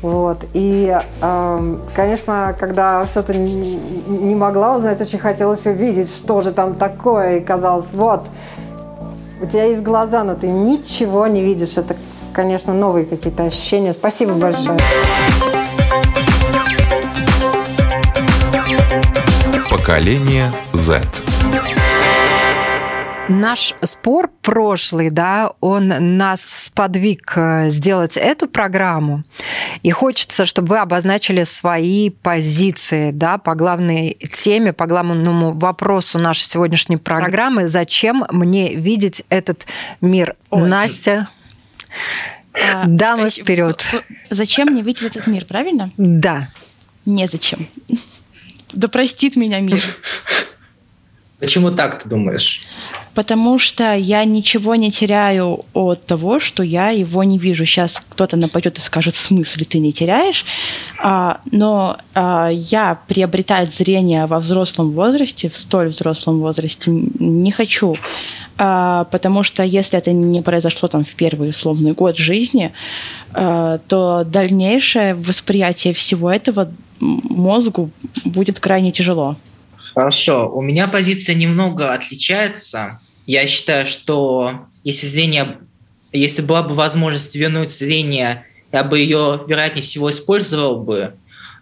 Вот. 0.00 0.44
И, 0.52 0.96
э, 1.20 1.74
конечно, 1.96 2.54
когда 2.56 3.04
что-то 3.04 3.36
не 3.36 4.36
могла 4.36 4.76
узнать, 4.76 5.00
очень 5.00 5.18
хотелось 5.18 5.66
увидеть, 5.66 6.08
что 6.08 6.40
же 6.40 6.52
там 6.52 6.76
такое. 6.76 7.38
И 7.38 7.40
казалось, 7.40 7.88
вот, 7.92 8.26
у 9.42 9.46
тебя 9.46 9.64
есть 9.64 9.82
глаза, 9.82 10.22
но 10.22 10.36
ты 10.36 10.46
ничего 10.46 11.26
не 11.26 11.42
видишь. 11.42 11.76
Это 11.78 11.96
конечно, 12.38 12.72
новые 12.72 13.04
какие-то 13.04 13.46
ощущения. 13.46 13.92
Спасибо 13.92 14.32
большое. 14.34 14.78
Поколение 19.68 20.52
Z. 20.72 21.02
Наш 23.28 23.74
спор 23.82 24.30
прошлый, 24.40 25.10
да, 25.10 25.52
он 25.60 26.16
нас 26.16 26.42
сподвиг 26.42 27.32
э, 27.34 27.70
сделать 27.70 28.16
эту 28.16 28.46
программу. 28.46 29.24
И 29.82 29.90
хочется, 29.90 30.44
чтобы 30.44 30.68
вы 30.68 30.78
обозначили 30.78 31.42
свои 31.42 32.08
позиции, 32.08 33.10
да, 33.10 33.38
по 33.38 33.56
главной 33.56 34.16
теме, 34.32 34.72
по 34.72 34.86
главному 34.86 35.52
вопросу 35.54 36.20
нашей 36.20 36.44
сегодняшней 36.44 36.98
программы. 36.98 37.66
Зачем 37.66 38.24
мне 38.30 38.76
видеть 38.76 39.24
этот 39.28 39.66
мир? 40.00 40.36
Ой. 40.50 40.68
Настя, 40.68 41.28
а, 42.52 42.86
дамы 42.86 43.30
вперед. 43.30 43.84
Зачем 44.30 44.68
мне 44.68 44.82
видеть 44.82 45.04
этот 45.04 45.26
мир, 45.26 45.44
правильно? 45.44 45.90
Да. 45.96 46.48
Незачем. 47.06 47.68
Да 48.72 48.88
простит 48.88 49.36
меня 49.36 49.60
мир. 49.60 49.80
Почему 51.38 51.70
так 51.70 52.02
ты 52.02 52.08
думаешь? 52.08 52.62
Потому 53.14 53.58
что 53.58 53.94
я 53.94 54.24
ничего 54.24 54.74
не 54.74 54.90
теряю 54.90 55.64
от 55.72 56.04
того, 56.04 56.40
что 56.40 56.62
я 56.62 56.90
его 56.90 57.22
не 57.24 57.38
вижу. 57.38 57.64
Сейчас 57.64 58.02
кто-то 58.08 58.36
нападет 58.36 58.78
и 58.78 58.80
скажет, 58.80 59.14
в 59.14 59.20
смысле 59.20 59.64
ты 59.64 59.78
не 59.78 59.92
теряешь? 59.92 60.44
А, 61.00 61.40
но 61.50 61.98
а, 62.14 62.48
я 62.48 63.00
приобретать 63.06 63.72
зрение 63.72 64.26
во 64.26 64.40
взрослом 64.40 64.92
возрасте, 64.92 65.48
в 65.48 65.56
столь 65.56 65.88
взрослом 65.88 66.40
возрасте, 66.40 66.90
не 66.90 67.52
хочу. 67.52 67.96
А, 68.58 69.04
потому 69.04 69.44
что 69.44 69.62
если 69.62 69.98
это 69.98 70.10
не 70.12 70.42
произошло 70.42 70.88
там 70.88 71.04
в 71.04 71.14
первый 71.14 71.50
условный 71.50 71.92
год 71.92 72.16
жизни, 72.18 72.72
а, 73.32 73.78
то 73.86 74.24
дальнейшее 74.24 75.14
восприятие 75.14 75.94
всего 75.94 76.30
этого 76.30 76.70
мозгу 76.98 77.90
будет 78.24 78.58
крайне 78.58 78.90
тяжело. 78.90 79.36
Хорошо. 79.94 80.50
У 80.52 80.60
меня 80.60 80.88
позиция 80.88 81.36
немного 81.36 81.92
отличается. 81.92 82.98
Я 83.26 83.46
считаю, 83.46 83.86
что 83.86 84.66
если 84.82 85.06
зрение, 85.06 85.58
если 86.12 86.42
была 86.42 86.64
бы 86.64 86.74
возможность 86.74 87.36
вернуть 87.36 87.72
зрение, 87.72 88.44
я 88.72 88.82
бы 88.82 88.98
ее, 88.98 89.40
вероятнее 89.46 89.82
всего, 89.82 90.10
использовал 90.10 90.78
бы, 90.78 91.14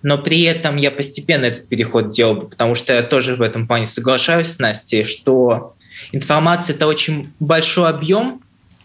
но 0.02 0.16
при 0.16 0.42
этом 0.42 0.76
я 0.76 0.90
постепенно 0.90 1.44
этот 1.44 1.68
переход 1.68 2.08
делал 2.08 2.36
бы, 2.36 2.48
потому 2.48 2.74
что 2.74 2.94
я 2.94 3.02
тоже 3.02 3.36
в 3.36 3.42
этом 3.42 3.66
плане 3.66 3.86
соглашаюсь 3.86 4.48
с 4.48 4.58
Настей, 4.58 5.04
что 5.04 5.75
информация– 6.12 6.74
это 6.76 6.86
очень 6.86 7.32
большой 7.40 7.88
объем, 7.88 8.42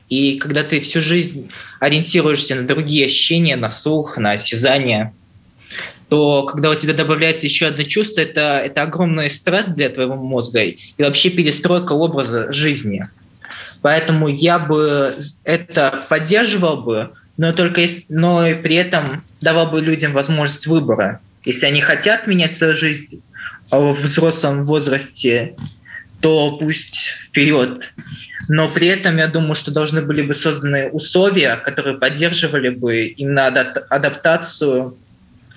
и 0.09 0.37
когда 0.37 0.63
ты 0.63 0.81
всю 0.81 1.01
жизнь 1.01 1.49
ориентируешься 1.79 2.55
на 2.55 2.63
другие 2.63 3.05
ощущения, 3.05 3.55
на 3.55 3.69
слух, 3.69 4.17
на 4.17 4.31
осязание– 4.31 5.13
то 6.11 6.43
когда 6.43 6.69
у 6.69 6.75
тебя 6.75 6.93
добавляется 6.93 7.45
еще 7.45 7.67
одно 7.67 7.83
чувство, 7.83 8.19
это, 8.19 8.61
это 8.65 8.81
огромный 8.81 9.29
стресс 9.29 9.69
для 9.69 9.87
твоего 9.87 10.17
мозга 10.17 10.61
и 10.61 10.77
вообще 10.97 11.29
перестройка 11.29 11.93
образа 11.93 12.51
жизни. 12.51 13.05
Поэтому 13.81 14.27
я 14.27 14.59
бы 14.59 15.15
это 15.45 16.05
поддерживал 16.09 16.81
бы, 16.81 17.11
но 17.37 17.53
только 17.53 17.87
но 18.09 18.45
и 18.45 18.55
при 18.55 18.75
этом 18.75 19.23
давал 19.39 19.67
бы 19.67 19.79
людям 19.79 20.11
возможность 20.11 20.67
выбора. 20.67 21.21
Если 21.45 21.65
они 21.65 21.79
хотят 21.79 22.27
менять 22.27 22.53
свою 22.53 22.75
жизнь 22.75 23.23
в 23.69 23.93
взрослом 23.93 24.65
возрасте, 24.65 25.55
то 26.21 26.57
пусть 26.57 27.15
вперед. 27.25 27.93
Но 28.49 28.67
при 28.67 28.87
этом 28.87 29.17
я 29.17 29.27
думаю, 29.27 29.55
что 29.55 29.71
должны 29.71 30.01
были 30.01 30.21
бы 30.21 30.33
созданы 30.33 30.89
условия, 30.89 31.55
которые 31.57 31.97
поддерживали 31.97 32.69
бы 32.69 33.05
именно 33.05 33.47
адаптацию 33.47 34.97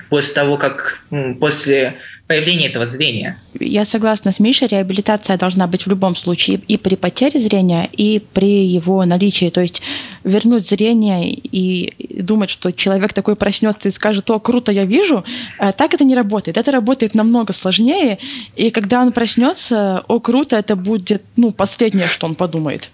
после 0.08 0.34
того, 0.34 0.58
как 0.58 1.00
после 1.40 1.94
появления 2.26 2.68
этого 2.68 2.86
зрения. 2.86 3.38
Я 3.60 3.84
согласна 3.84 4.32
с 4.32 4.40
Мишей, 4.40 4.68
реабилитация 4.68 5.36
должна 5.36 5.66
быть 5.66 5.84
в 5.84 5.90
любом 5.90 6.16
случае 6.16 6.60
и 6.68 6.78
при 6.78 6.94
потере 6.96 7.38
зрения, 7.38 7.88
и 7.92 8.22
при 8.32 8.66
его 8.66 9.04
наличии. 9.04 9.50
То 9.50 9.60
есть 9.60 9.82
вернуть 10.24 10.66
зрение 10.66 11.32
и 11.32 12.22
думать, 12.22 12.48
что 12.48 12.72
человек 12.72 13.12
такой 13.12 13.36
проснется 13.36 13.88
и 13.88 13.92
скажет, 13.92 14.30
о, 14.30 14.40
круто, 14.40 14.72
я 14.72 14.86
вижу, 14.86 15.24
э, 15.58 15.72
так 15.72 15.92
это 15.92 16.04
не 16.04 16.14
работает. 16.14 16.56
Это 16.56 16.72
работает 16.72 17.14
намного 17.14 17.52
сложнее, 17.52 18.18
и 18.56 18.70
когда 18.70 19.02
он 19.02 19.12
проснется, 19.12 20.02
о, 20.08 20.18
круто, 20.18 20.56
это 20.56 20.76
будет 20.76 21.22
ну, 21.36 21.52
последнее, 21.52 22.06
что 22.06 22.26
он 22.26 22.34
подумает. 22.34 22.90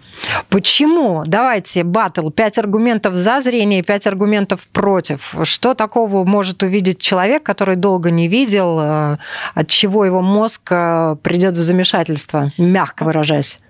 Почему? 0.48 1.22
Давайте, 1.24 1.84
батл. 1.84 2.30
Пять 2.30 2.58
аргументов 2.58 3.14
за 3.14 3.40
зрение, 3.40 3.82
пять 3.82 4.06
аргументов 4.06 4.68
против. 4.72 5.34
Что 5.44 5.74
такого 5.74 6.24
может 6.24 6.62
увидеть 6.64 6.98
человек, 6.98 7.44
который 7.44 7.76
долго 7.76 8.10
не 8.10 8.26
видел, 8.26 8.78
э, 8.80 9.16
от 9.54 9.68
чего 9.68 10.04
его 10.04 10.20
мозг 10.20 10.72
э, 10.72 11.16
придет 11.22 11.56
в 11.56 11.62
замешательство, 11.62 12.52
мягко 12.58 13.04
выражаясь? 13.04 13.60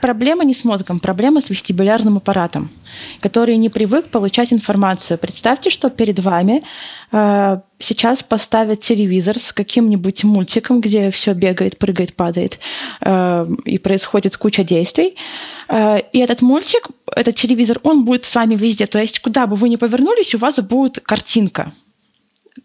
Проблема 0.00 0.44
не 0.44 0.54
с 0.54 0.64
мозгом, 0.64 0.98
проблема 0.98 1.40
с 1.40 1.50
вестибулярным 1.50 2.16
аппаратом, 2.16 2.70
который 3.20 3.56
не 3.58 3.68
привык 3.68 4.08
получать 4.08 4.52
информацию. 4.52 5.18
Представьте, 5.18 5.68
что 5.68 5.90
перед 5.90 6.18
вами 6.20 6.62
э, 7.12 7.60
сейчас 7.78 8.22
поставят 8.22 8.80
телевизор 8.80 9.38
с 9.38 9.52
каким-нибудь 9.52 10.24
мультиком, 10.24 10.80
где 10.80 11.10
все 11.10 11.34
бегает, 11.34 11.76
прыгает, 11.76 12.14
падает, 12.14 12.58
э, 13.02 13.46
и 13.66 13.78
происходит 13.78 14.38
куча 14.38 14.64
действий. 14.64 15.16
Э, 15.68 15.98
и 16.12 16.18
этот 16.18 16.40
мультик, 16.40 16.88
этот 17.14 17.34
телевизор, 17.34 17.78
он 17.82 18.06
будет 18.06 18.24
с 18.24 18.34
вами 18.34 18.54
везде. 18.54 18.86
То 18.86 18.98
есть, 18.98 19.20
куда 19.20 19.46
бы 19.46 19.54
вы 19.54 19.68
ни 19.68 19.76
повернулись, 19.76 20.34
у 20.34 20.38
вас 20.38 20.58
будет 20.60 21.00
картинка 21.00 21.72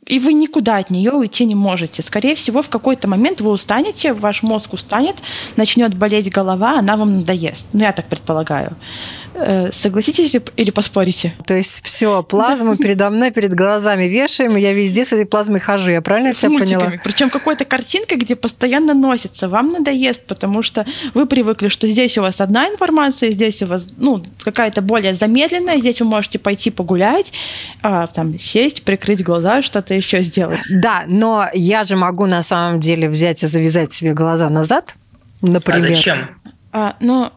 и 0.06 0.20
вы 0.20 0.34
никуда 0.34 0.78
от 0.78 0.90
нее 0.90 1.12
уйти 1.12 1.46
не 1.46 1.56
можете. 1.56 2.04
Скорее 2.04 2.36
всего, 2.36 2.62
в 2.62 2.70
какой-то 2.70 3.08
момент 3.08 3.42
вы 3.42 3.52
устанете, 3.52 4.14
ваш 4.14 4.44
мозг 4.44 4.74
устанет, 4.74 5.16
начнет 5.56 5.96
болеть 5.96 6.32
голова, 6.32 6.78
она 6.80 6.96
вам 6.96 7.18
надоест. 7.20 7.68
Ну, 7.74 7.82
я 7.82 7.92
так 7.92 8.06
предполагаю. 8.06 8.76
Э, 9.38 9.70
согласитесь 9.74 10.36
или 10.56 10.72
поспорите? 10.72 11.34
То 11.46 11.56
есть 11.56 11.84
все, 11.84 12.24
плазму 12.24 12.78
передо 12.78 13.10
мной, 13.10 13.32
перед 13.32 13.54
глазами 13.54 14.06
вешаем, 14.06 14.56
и 14.56 14.62
я 14.62 14.72
везде 14.72 15.04
с 15.04 15.12
этой 15.12 15.26
плазмой 15.26 15.60
хожу. 15.60 15.92
Я 15.92 16.02
правильно 16.02 16.34
с 16.34 16.38
тебя 16.38 16.52
мультиками. 16.52 16.84
поняла? 16.86 17.02
Причем 17.04 17.30
какой-то 17.30 17.66
картинкой, 17.66 18.18
где 18.18 18.38
постоянно 18.38 18.94
носится. 18.94 19.50
Вам 19.50 19.74
надоест, 19.74 20.26
потому 20.26 20.64
что 20.64 20.86
вы 21.14 21.26
привыкли, 21.26 21.68
что 21.68 21.88
здесь 21.90 22.18
у 22.18 22.22
вас 22.22 22.40
одна 22.40 22.68
информация, 22.70 23.30
здесь 23.30 23.62
у 23.62 23.68
вас 23.68 23.90
ну, 23.98 24.24
какая-то 24.42 24.82
более 24.82 25.14
замедленная, 25.14 25.80
здесь 25.80 26.00
вы 26.00 26.08
можете 26.08 26.40
пойти 26.40 26.72
погулять, 26.72 27.34
а, 27.82 28.08
там, 28.08 28.40
сесть, 28.40 28.84
прикрыть 28.84 29.22
глаза, 29.22 29.62
что-то 29.62 29.94
еще 29.94 30.22
сделать. 30.22 30.60
Да, 30.70 31.04
но 31.08 31.48
я 31.54 31.84
же 31.84 31.98
могу 31.98 32.26
на 32.26 32.42
самом 32.42 32.80
деле 32.80 33.10
взять 33.10 33.44
и 33.44 33.48
завязать 33.48 33.94
себе 33.94 34.14
глаза 34.14 34.50
назад, 34.50 34.96
например. 35.42 35.92
А 35.92 35.96
зачем? 35.96 36.30
А, 36.78 36.98
но. 37.00 37.32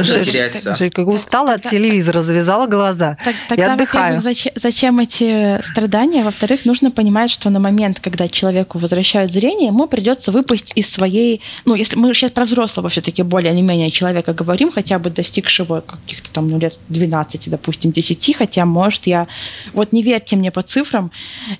Жень, 0.00 0.90
как 0.90 1.06
устала 1.08 1.52
от 1.52 1.64
телевизора, 1.64 2.22
завязала 2.22 2.66
глаза. 2.66 3.18
Так, 3.22 3.34
тогда, 3.46 3.64
я 3.66 3.72
отдыхаю. 3.74 4.22
Зачем, 4.22 4.52
зачем 4.56 4.98
эти 5.00 5.60
страдания? 5.62 6.22
Во-вторых, 6.22 6.64
нужно 6.64 6.90
понимать, 6.90 7.30
что 7.30 7.50
на 7.50 7.60
момент, 7.60 8.00
когда 8.00 8.26
человеку 8.26 8.78
возвращают 8.78 9.32
зрение, 9.32 9.66
ему 9.66 9.86
придется 9.86 10.32
выпасть 10.32 10.72
из 10.76 10.90
своей... 10.90 11.42
Ну, 11.66 11.74
если 11.74 11.96
мы 11.96 12.14
сейчас 12.14 12.30
про 12.30 12.46
взрослого 12.46 12.88
все-таки 12.88 13.22
более-менее 13.22 13.90
человека 13.90 14.32
говорим, 14.32 14.72
хотя 14.72 14.98
бы 14.98 15.10
достигшего 15.10 15.82
каких-то 15.82 16.30
там 16.32 16.48
ну, 16.48 16.58
лет 16.58 16.78
12, 16.88 17.50
допустим, 17.50 17.92
10, 17.92 18.34
хотя, 18.34 18.64
может, 18.64 19.06
я... 19.06 19.26
Вот 19.74 19.92
не 19.92 20.02
верьте 20.02 20.36
мне 20.36 20.50
по 20.50 20.62
цифрам. 20.62 21.10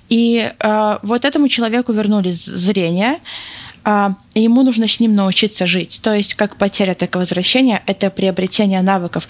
И 0.09 0.51
э, 0.59 0.97
вот 1.03 1.23
этому 1.23 1.49
человеку 1.49 1.93
вернули 1.93 2.31
зрение, 2.31 3.19
а, 3.85 4.15
ему 4.33 4.63
нужно 4.63 4.87
с 4.87 4.99
ним 4.99 5.15
научиться 5.15 5.67
жить. 5.67 5.99
То 6.01 6.13
есть 6.13 6.33
как 6.33 6.57
потеря, 6.57 6.95
так 6.95 7.15
и 7.15 7.19
возвращение– 7.19 7.83
это 7.85 8.09
приобретение 8.09 8.81
навыков. 8.81 9.27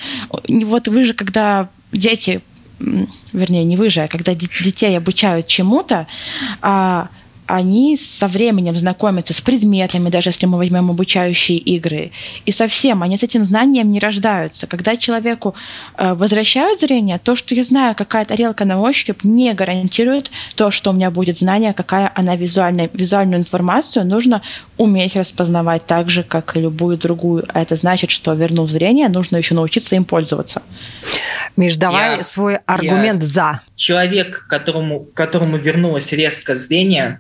Вот 0.48 0.88
вы 0.88 1.04
же, 1.04 1.14
когда 1.14 1.68
дети, 1.92 2.42
вернее, 2.80 3.66
не 3.66 3.76
вы 3.76 3.90
же, 3.90 4.02
а 4.04 4.08
когда 4.08 4.34
детей 4.34 4.98
обучают 4.98 5.48
чему-то, 5.48 6.08
а, 6.62 7.10
они 7.48 7.96
со 7.96 8.28
временем 8.28 8.76
знакомятся 8.76 9.34
с 9.34 9.42
предметами, 9.42 10.10
даже 10.10 10.30
если 10.30 10.46
мы 10.46 10.58
возьмем 10.58 10.90
обучающие 10.90 11.58
игры. 11.58 12.12
И 12.46 12.52
совсем 12.52 13.04
они 13.04 13.18
с 13.18 13.24
этим 13.24 13.44
знанием 13.44 13.92
не 13.92 14.00
рождаются. 14.00 14.68
Когда 14.68 14.98
человеку 14.98 15.56
э, 15.98 16.14
возвращают 16.14 16.80
зрение, 16.80 17.20
то, 17.20 17.36
что 17.36 17.54
я 17.56 17.64
знаю, 17.64 17.96
какая 17.96 18.26
тарелка 18.26 18.66
на 18.66 18.80
ощупь, 18.82 19.24
не 19.24 19.54
гарантирует 19.54 20.32
то, 20.56 20.72
что 20.72 20.90
у 20.90 20.94
меня 20.94 21.12
будет 21.12 21.38
знание, 21.38 21.74
какая 21.74 22.12
она 22.16 22.36
визуальная. 22.36 22.90
Визуальную 22.94 23.40
информацию 23.42 24.06
нужно 24.06 24.42
уметь 24.78 25.16
распознавать 25.16 25.86
так 25.86 26.10
же, 26.10 26.24
как 26.24 26.58
и 26.58 26.62
любую 26.62 26.98
другую. 26.98 27.46
А 27.54 27.62
это 27.62 27.76
значит, 27.76 28.12
что, 28.12 28.34
вернув 28.34 28.70
зрение, 28.70 29.08
нужно 29.10 29.38
еще 29.38 29.54
научиться 29.54 29.96
им 29.96 30.06
пользоваться. 30.06 30.62
Миш, 31.56 31.76
давай 31.76 32.18
я, 32.18 32.24
свой 32.24 32.58
аргумент 32.66 33.22
я, 33.22 33.28
за. 33.28 33.62
Человек, 33.76 34.46
которому, 34.50 35.06
которому 35.14 35.58
вернулось 35.58 36.12
резко 36.12 36.56
зрение, 36.56 37.20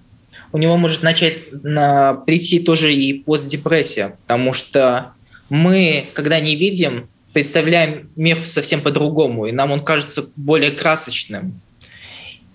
у 0.56 0.58
него 0.58 0.78
может 0.78 1.04
начать 1.04 1.52
на, 1.52 2.14
прийти 2.14 2.62
тоже 2.62 2.94
и 2.94 3.12
постдепрессия, 3.12 4.16
потому 4.22 4.54
что 4.54 5.12
мы, 5.50 6.06
когда 6.14 6.40
не 6.40 6.56
видим, 6.56 7.10
представляем 7.34 8.10
мир 8.16 8.38
совсем 8.46 8.80
по-другому, 8.80 9.48
и 9.48 9.52
нам 9.52 9.72
он 9.74 9.82
кажется 9.82 10.30
более 10.38 10.72
красочным. 10.72 11.60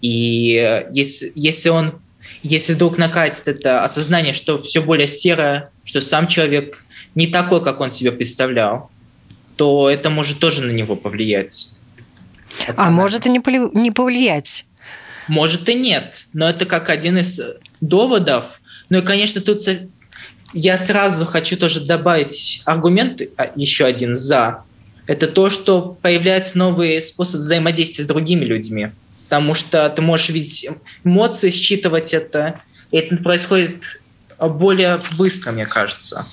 И 0.01 0.83
если, 0.95 1.31
если 1.35 1.69
он, 1.69 2.01
если 2.43 2.73
вдруг 2.73 2.97
накатит 2.97 3.47
это 3.49 3.85
осознание, 3.85 4.33
что 4.33 4.57
все 4.57 4.81
более 4.81 5.07
серое, 5.07 5.69
что 5.85 6.01
сам 6.01 6.27
человек 6.27 6.87
не 7.15 7.27
такой, 7.27 7.63
как 7.63 7.83
он 7.83 7.93
себе 7.93 8.13
представлял, 8.13 8.91
то 9.57 9.91
это 9.91 10.09
может 10.09 10.39
тоже 10.39 10.65
на 10.65 10.71
него 10.71 10.97
повлиять. 10.97 11.73
А 12.79 12.89
может 12.89 13.27
и 13.27 13.29
не 13.29 13.91
повлиять. 13.91 14.65
Может 15.29 15.69
и 15.69 15.75
нет, 15.75 16.25
но 16.33 16.49
это 16.49 16.65
как 16.65 16.89
один 16.89 17.19
из 17.19 17.39
доводов. 17.81 18.61
Ну 18.89 18.99
и, 18.99 19.03
конечно, 19.03 19.41
тут 19.41 19.61
я 20.53 20.79
сразу 20.79 21.25
хочу 21.25 21.57
тоже 21.57 21.81
добавить 21.81 22.63
аргумент 22.65 23.23
а, 23.37 23.51
еще 23.55 23.85
один 23.85 24.17
за. 24.17 24.63
Это 25.07 25.27
то, 25.27 25.51
что 25.51 25.97
появляется 26.03 26.59
новый 26.59 27.01
способ 27.03 27.41
взаимодействия 27.41 28.05
с 28.05 28.07
другими 28.07 28.45
людьми. 28.45 28.91
Потому 29.25 29.55
что 29.55 29.89
ты 29.91 30.03
можешь 30.03 30.31
видеть 30.31 30.69
эмоции, 31.05 31.51
считывать 31.51 32.15
это. 32.15 32.61
И 32.91 32.97
это 32.97 33.17
происходит 33.17 33.83
более 34.39 35.01
быстро, 35.17 35.53
мне 35.53 35.67
кажется 35.67 36.27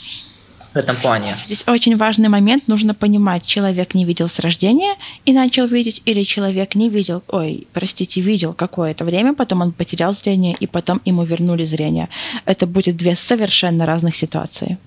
в 0.77 0.79
этом 0.79 0.95
плане. 0.95 1.35
Здесь 1.45 1.63
очень 1.67 1.97
важный 1.97 2.29
момент. 2.29 2.67
Нужно 2.67 2.93
понимать, 2.93 3.45
человек 3.45 3.95
не 3.95 4.05
видел 4.05 4.27
с 4.27 4.39
рождения 4.39 4.95
и 5.25 5.33
начал 5.33 5.65
видеть, 5.65 6.01
или 6.05 6.23
человек 6.23 6.75
не 6.75 6.89
видел, 6.89 7.23
ой, 7.27 7.67
простите, 7.73 8.21
видел 8.21 8.53
какое-то 8.53 9.03
время, 9.05 9.33
потом 9.33 9.61
он 9.61 9.71
потерял 9.71 10.13
зрение, 10.13 10.55
и 10.59 10.67
потом 10.67 11.01
ему 11.05 11.23
вернули 11.23 11.65
зрение. 11.65 12.09
Это 12.45 12.67
будет 12.67 12.95
две 12.95 13.15
совершенно 13.15 13.85
разных 13.85 14.15
ситуации 14.15 14.77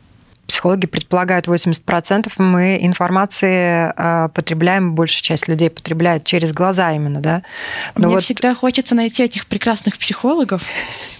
психологи 0.50 0.87
предполагают 0.87 1.47
80%, 1.47 2.33
мы 2.38 2.76
информации 2.83 3.92
э, 3.97 4.28
потребляем, 4.30 4.97
большая 4.97 5.23
часть 5.23 5.47
людей 5.47 5.71
потребляет 5.71 6.25
через 6.25 6.50
глаза 6.52 6.92
именно, 6.92 7.21
да. 7.21 7.45
Но 7.95 8.09
Мне 8.09 8.16
вот... 8.16 8.25
всегда 8.25 8.52
хочется 8.57 8.97
найти 8.97 9.23
этих 9.23 9.47
прекрасных 9.47 9.97
психологов. 9.97 10.62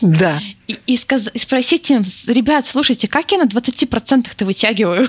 Да. 0.01 0.41
И, 0.67 0.77
и, 0.89 0.97
сказ... 0.97 1.31
и 1.33 1.39
спросить 1.39 1.89
им, 1.93 2.03
ребят, 2.27 2.67
слушайте, 2.67 3.07
как 3.07 3.31
я 3.31 3.39
на 3.39 3.47
20%-то 3.47 4.45
вытягиваю? 4.45 5.07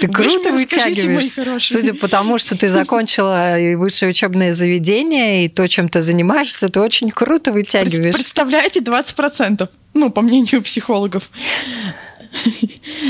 Ты 0.00 0.08
круто 0.08 0.52
вытягиваешь. 0.52 1.66
Судя 1.66 1.94
по 1.94 2.06
тому, 2.06 2.38
что 2.38 2.56
ты 2.56 2.68
закончила 2.68 3.58
и 3.58 3.74
высшее 3.74 4.10
учебное 4.10 4.52
заведение, 4.52 5.46
и 5.46 5.48
то, 5.48 5.66
чем 5.66 5.88
ты 5.88 6.02
занимаешься, 6.02 6.68
ты 6.68 6.80
очень 6.80 7.10
круто 7.10 7.50
вытягиваешь. 7.50 8.14
Представляете, 8.14 8.78
20%. 8.78 9.68
Ну, 9.94 10.10
по 10.10 10.20
мнению 10.20 10.62
психологов. 10.62 11.30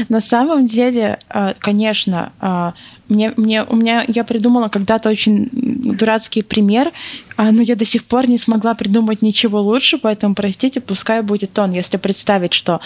На 0.09 0.21
самом 0.21 0.67
деле, 0.67 1.19
а, 1.29 1.55
конечно, 1.59 2.33
а, 2.41 2.75
мне, 3.09 3.33
мне, 3.37 3.65
у 3.65 3.77
меня, 3.77 4.05
я 4.07 4.23
придумала 4.25 4.69
когда-то 4.69 5.09
очень 5.09 5.49
дурацкий 5.53 6.43
пример, 6.43 6.93
а, 7.37 7.51
но 7.51 7.63
я 7.63 7.75
до 7.75 7.85
сих 7.85 8.05
пор 8.05 8.29
не 8.29 8.39
смогла 8.39 8.75
придумать 8.75 9.23
ничего 9.23 9.61
лучше, 9.61 9.99
поэтому, 9.99 10.35
простите, 10.35 10.81
пускай 10.81 11.23
будет 11.23 11.59
он. 11.59 11.73
Если 11.73 11.97
представить, 11.97 12.53
что 12.53 12.81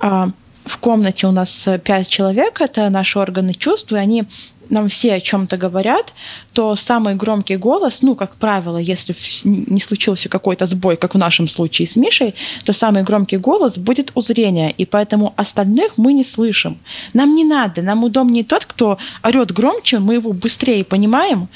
в 0.00 0.78
комнате 0.78 1.26
у 1.26 1.30
нас 1.30 1.66
пять 1.84 2.08
человек, 2.08 2.60
это 2.60 2.90
наши 2.90 3.18
органы 3.18 3.54
чувств, 3.54 3.92
и 3.92 3.96
они 3.96 4.24
нам 4.70 4.88
все 4.88 5.14
о 5.14 5.20
чем-то 5.20 5.56
говорят, 5.56 6.12
то 6.52 6.76
самый 6.76 7.14
громкий 7.14 7.56
голос, 7.56 8.02
ну, 8.02 8.14
как 8.14 8.36
правило, 8.36 8.78
если 8.78 9.14
не 9.44 9.80
случился 9.80 10.28
какой-то 10.28 10.66
сбой, 10.66 10.96
как 10.96 11.14
в 11.14 11.18
нашем 11.18 11.48
случае 11.48 11.86
с 11.88 11.96
Мишей, 11.96 12.34
то 12.64 12.72
самый 12.72 13.02
громкий 13.02 13.36
голос 13.36 13.78
будет 13.78 14.12
у 14.14 14.20
зрения, 14.20 14.70
и 14.70 14.84
поэтому 14.84 15.34
остальных 15.36 15.92
мы 15.96 16.12
не 16.12 16.24
слышим. 16.24 16.78
Нам 17.14 17.34
не 17.34 17.44
надо, 17.44 17.82
нам 17.82 18.04
удобнее 18.04 18.44
тот, 18.44 18.64
кто 18.64 18.98
орет 19.22 19.52
громче, 19.52 19.98
мы 19.98 20.14
его 20.14 20.32
быстрее 20.32 20.84
понимаем, 20.84 21.48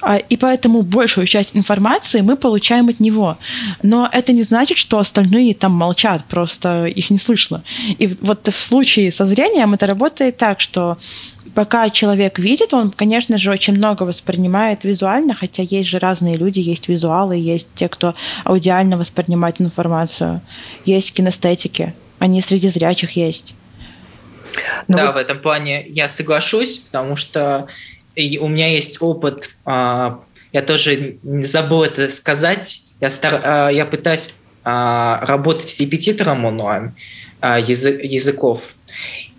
а, 0.00 0.16
и 0.16 0.36
поэтому 0.36 0.82
большую 0.82 1.26
часть 1.26 1.56
информации 1.56 2.20
мы 2.20 2.36
получаем 2.36 2.88
от 2.88 3.00
него. 3.00 3.36
Но 3.82 4.08
это 4.12 4.32
не 4.32 4.42
значит, 4.42 4.78
что 4.78 4.98
остальные 4.98 5.54
там 5.54 5.72
молчат, 5.72 6.24
просто 6.24 6.86
их 6.86 7.10
не 7.10 7.18
слышно. 7.18 7.62
И 7.98 8.06
вот 8.20 8.48
в 8.48 8.60
случае 8.60 9.12
со 9.12 9.26
зрением 9.26 9.74
это 9.74 9.86
работает 9.86 10.36
так, 10.36 10.60
что 10.60 10.98
пока 11.54 11.90
человек 11.90 12.38
видит, 12.38 12.74
он, 12.74 12.90
конечно 12.90 13.38
же, 13.38 13.50
очень 13.50 13.74
много 13.74 14.02
воспринимает 14.04 14.84
визуально, 14.84 15.34
хотя 15.34 15.62
есть 15.62 15.88
же 15.88 15.98
разные 15.98 16.36
люди, 16.36 16.60
есть 16.60 16.88
визуалы, 16.88 17.36
есть 17.36 17.68
те, 17.74 17.88
кто 17.88 18.14
аудиально 18.44 18.96
воспринимает 18.96 19.60
информацию, 19.60 20.40
есть 20.84 21.12
кинестетики, 21.12 21.94
они 22.18 22.40
среди 22.42 22.68
зрячих 22.68 23.12
есть. 23.12 23.54
Но 24.86 24.96
ну 24.96 24.96
да, 24.96 25.06
вот... 25.06 25.14
в 25.14 25.18
этом 25.18 25.38
плане 25.38 25.86
я 25.88 26.08
соглашусь, 26.08 26.78
потому 26.78 27.16
что 27.16 27.68
у 28.16 28.48
меня 28.48 28.68
есть 28.68 29.00
опыт, 29.00 29.50
а, 29.64 30.20
я 30.52 30.62
тоже 30.62 31.18
не 31.22 31.44
забыл 31.44 31.84
это 31.84 32.08
сказать, 32.10 32.82
я, 33.00 33.10
стар, 33.10 33.40
а, 33.44 33.68
я 33.68 33.86
пытаюсь 33.86 34.30
а, 34.64 35.24
работать 35.26 35.68
с 35.68 35.78
репетитором 35.80 36.44
онлайн 36.44 36.94
языков, 37.40 38.74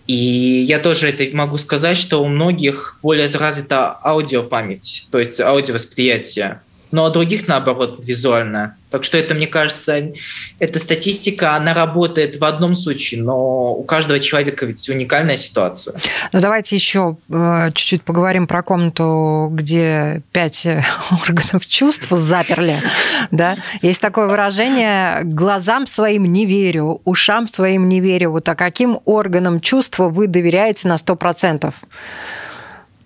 и 0.10 0.64
я 0.68 0.80
тоже 0.80 1.10
это 1.10 1.24
могу 1.38 1.58
сказать, 1.58 1.96
что 1.96 2.24
у 2.24 2.28
многих 2.28 2.98
более 3.04 3.28
развита 3.28 3.96
аудиопамять, 4.04 5.06
то 5.12 5.20
есть 5.20 5.40
аудиовосприятие 5.40 6.62
но 6.92 7.06
у 7.06 7.10
других, 7.10 7.48
наоборот, 7.48 8.04
визуально. 8.04 8.76
Так 8.90 9.04
что 9.04 9.18
это, 9.18 9.36
мне 9.36 9.46
кажется, 9.46 10.12
эта 10.58 10.80
статистика, 10.80 11.56
она 11.56 11.76
работает 11.76 12.38
в 12.38 12.44
одном 12.44 12.74
случае, 12.74 13.22
но 13.22 13.76
у 13.76 13.84
каждого 13.84 14.20
человека 14.20 14.66
ведь 14.66 14.90
уникальная 14.90 15.38
ситуация. 15.38 16.00
Ну, 16.32 16.42
давайте 16.42 16.76
еще 16.76 17.18
э, 17.30 17.70
чуть-чуть 17.76 18.02
поговорим 18.02 18.48
про 18.48 18.64
комнату, 18.64 19.50
где 19.52 20.24
пять 20.32 20.66
органов 21.12 21.68
чувств 21.68 22.08
заперли. 22.10 22.82
Да? 23.30 23.58
Есть 23.84 24.02
такое 24.02 24.28
выражение 24.28 25.22
«глазам 25.24 25.86
своим 25.86 26.26
не 26.26 26.48
верю, 26.48 27.02
ушам 27.06 27.48
своим 27.48 27.88
не 27.88 28.00
верю». 28.00 28.32
Вот 28.32 28.50
а 28.50 28.56
каким 28.56 29.00
органам 29.06 29.62
чувства 29.62 30.10
вы 30.10 30.26
доверяете 30.26 30.88
на 30.88 30.96
100%? 30.96 31.72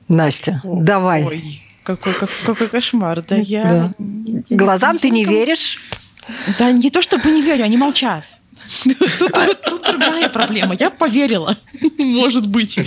Настя, 0.07 0.61
давай. 0.63 1.23
Ой. 1.23 1.63
Какой, 1.83 2.13
как, 2.13 2.29
какой 2.45 2.67
кошмар. 2.67 3.23
Да 3.27 3.35
я... 3.35 3.93
Да. 3.97 4.43
Глазам 4.49 4.97
ты 4.97 5.09
не 5.09 5.25
веришь? 5.25 5.79
Да 6.57 6.71
не 6.71 6.89
то, 6.89 7.01
чтобы 7.01 7.29
не 7.31 7.41
верю, 7.41 7.63
они 7.63 7.77
молчат. 7.77 8.23
Тут, 9.19 9.33
тут, 9.33 9.61
тут 9.61 9.83
другая 9.85 10.29
проблема. 10.29 10.75
Я 10.79 10.89
поверила, 10.89 11.57
может 11.97 12.47
быть. 12.47 12.79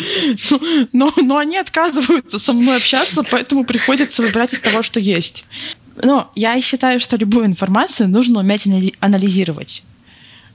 Но, 0.92 1.12
но 1.16 1.36
они 1.36 1.58
отказываются 1.58 2.38
со 2.38 2.54
мной 2.54 2.76
общаться, 2.76 3.22
поэтому 3.30 3.64
приходится 3.64 4.22
выбирать 4.22 4.54
из 4.54 4.60
того, 4.60 4.82
что 4.82 5.00
есть. 5.00 5.44
Но 6.02 6.30
я 6.34 6.58
считаю, 6.60 6.98
что 6.98 7.16
любую 7.16 7.46
информацию 7.46 8.08
нужно 8.08 8.40
уметь 8.40 8.66
анализировать. 9.00 9.82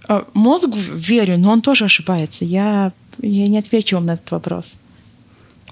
Э, 0.08 0.24
мозгу 0.34 0.78
верю, 0.78 1.38
но 1.38 1.52
он 1.52 1.62
тоже 1.62 1.86
ошибается. 1.86 2.46
Я, 2.46 2.92
я 3.20 3.48
не 3.48 3.60
отвечу 3.60 3.96
вам 3.96 4.06
на 4.06 4.14
этот 4.14 4.32
вопрос. 4.32 4.74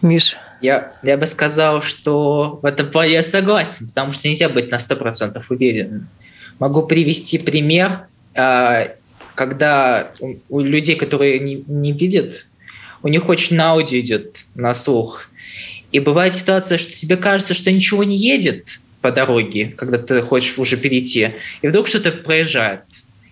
Миш, 0.02 0.38
я, 0.62 0.94
я 1.04 1.18
бы 1.18 1.28
сказал, 1.28 1.82
что 1.82 2.60
в 2.62 2.66
этом 2.66 2.90
плане 2.90 3.14
я 3.14 3.24
согласен, 3.24 3.88
потому 3.88 4.12
что 4.12 4.28
нельзя 4.28 4.50
быть 4.50 4.72
на 4.72 4.76
100% 4.76 5.42
уверенным. 5.50 6.10
Могу 6.60 6.84
привести 6.84 7.38
пример, 7.38 8.08
а, 8.36 8.88
когда 9.36 10.12
у 10.50 10.60
людей, 10.60 10.96
которые 10.96 11.40
не, 11.40 11.64
не 11.68 11.94
видят, 11.94 12.46
у 13.02 13.08
них 13.08 13.30
очень 13.30 13.56
на 13.56 13.72
аудио 13.72 14.00
идет, 14.00 14.46
на 14.56 14.74
слух. 14.74 15.30
И 15.92 16.00
бывает 16.00 16.36
ситуация, 16.36 16.78
что 16.78 16.94
тебе 16.94 17.18
кажется, 17.18 17.54
что 17.54 17.72
ничего 17.72 18.04
не 18.04 18.18
едет 18.18 18.80
по 19.02 19.12
дороге, 19.12 19.74
когда 19.78 19.98
ты 19.98 20.22
хочешь 20.22 20.58
уже 20.58 20.78
перейти, 20.78 21.36
и 21.62 21.68
вдруг 21.68 21.88
что-то 21.88 22.12
проезжает. 22.12 22.82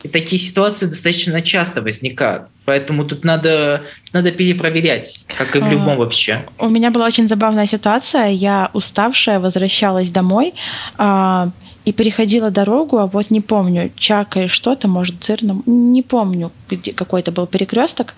И 0.08 0.10
такие 0.10 0.40
ситуации 0.40 0.86
достаточно 0.86 1.42
часто 1.42 1.82
возникают. 1.82 2.48
Поэтому 2.64 3.04
тут 3.04 3.26
надо, 3.26 3.82
надо 4.14 4.32
перепроверять, 4.32 5.26
как 5.38 5.58
и 5.58 5.60
в 5.60 5.68
любом 5.68 5.90
а, 5.90 5.96
вообще. 5.96 6.46
У 6.60 6.70
меня 6.70 6.92
была 6.92 7.08
очень 7.08 7.28
забавная 7.28 7.66
ситуация. 7.66 8.28
Я 8.30 8.70
уставшая 8.72 9.42
возвращалась 9.42 10.10
домой 10.10 10.54
а, 10.98 11.50
и 11.84 11.92
переходила 11.92 12.52
дорогу, 12.52 13.00
а 13.00 13.08
вот 13.08 13.32
не 13.32 13.42
помню, 13.42 13.92
Чака 13.98 14.44
и 14.44 14.48
что-то, 14.48 14.88
может, 14.88 15.16
Цирном, 15.20 15.64
не 15.66 16.02
помню, 16.02 16.54
где 16.70 16.94
какой-то 16.94 17.34
был 17.34 17.48
перекресток. 17.48 18.16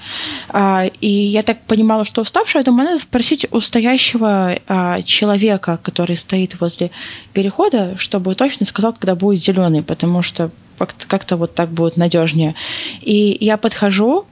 А, 0.50 0.86
и 1.02 1.10
я 1.10 1.42
так 1.42 1.62
понимала, 1.62 2.06
что 2.06 2.22
уставшая, 2.22 2.62
я 2.62 2.66
думаю, 2.66 2.86
надо 2.86 3.00
спросить 3.00 3.48
у 3.50 3.60
стоящего 3.62 4.60
а, 4.68 5.02
человека, 5.02 5.80
который 5.82 6.18
стоит 6.18 6.60
возле 6.60 6.92
перехода, 7.34 7.96
чтобы 7.98 8.36
точно 8.36 8.68
сказал, 8.68 8.94
когда 8.94 9.16
будет 9.16 9.40
зеленый, 9.40 9.82
потому 9.82 10.22
что 10.22 10.52
как-то 10.86 11.38
вот 11.38 11.56
так 11.56 11.70
будет 11.70 11.98
надежнее. 11.98 12.56
И 13.02 13.38
я 13.40 13.58
подхожу, 13.58 14.26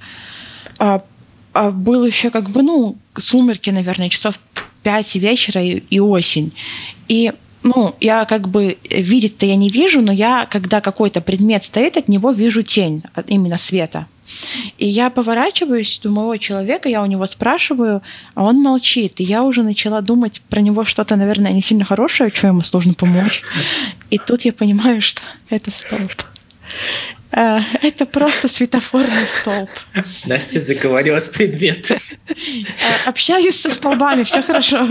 а, 0.80 1.04
а 1.54 1.72
был 1.72 2.06
еще 2.06 2.30
как 2.30 2.50
бы, 2.50 2.62
ну, 2.64 2.96
сумерки, 3.18 3.70
наверное, 3.70 4.10
часов 4.10 4.40
5 4.84 5.16
вечера 5.16 5.62
и, 5.62 5.84
и 5.90 6.00
осень. 6.00 6.54
И 7.08 7.34
ну, 7.64 7.96
я 8.00 8.26
как 8.26 8.48
бы 8.48 8.78
видеть-то 8.90 9.46
я 9.46 9.56
не 9.56 9.70
вижу, 9.70 10.02
но 10.02 10.12
я, 10.12 10.48
когда 10.50 10.82
какой-то 10.82 11.22
предмет 11.22 11.64
стоит, 11.64 11.98
от 11.98 12.08
него 12.08 12.32
вижу 12.32 12.62
тень, 12.62 13.04
от 13.14 13.30
именно 13.30 13.58
света. 13.58 14.08
И 14.78 14.88
я 14.88 15.10
поворачиваюсь, 15.10 16.00
думаю, 16.04 16.30
о, 16.30 16.38
человека, 16.38 16.90
я 16.90 17.02
у 17.02 17.06
него 17.06 17.26
спрашиваю, 17.26 18.02
а 18.36 18.44
он 18.44 18.62
молчит. 18.62 19.20
И 19.20 19.24
я 19.24 19.44
уже 19.44 19.64
начала 19.64 20.02
думать 20.02 20.42
про 20.50 20.60
него 20.60 20.86
что-то, 20.86 21.16
наверное, 21.16 21.52
не 21.52 21.62
сильно 21.62 21.86
хорошее, 21.86 22.32
что 22.34 22.48
ему 22.48 22.62
сложно 22.62 22.94
помочь. 22.94 23.42
И 24.10 24.18
тут 24.18 24.42
я 24.44 24.54
понимаю, 24.54 25.02
что 25.02 25.22
это 25.50 25.72
столб. 25.72 26.12
Э, 27.32 27.60
это 27.82 28.06
просто 28.06 28.48
светофорный 28.48 29.28
столб. 29.28 29.70
Настя 30.26 30.60
заговорила 30.60 31.20
с 31.20 31.28
предмета. 31.28 31.98
Э, 32.30 33.10
общаюсь 33.10 33.60
со 33.60 33.70
столбами, 33.70 34.24
все 34.24 34.42
хорошо. 34.42 34.88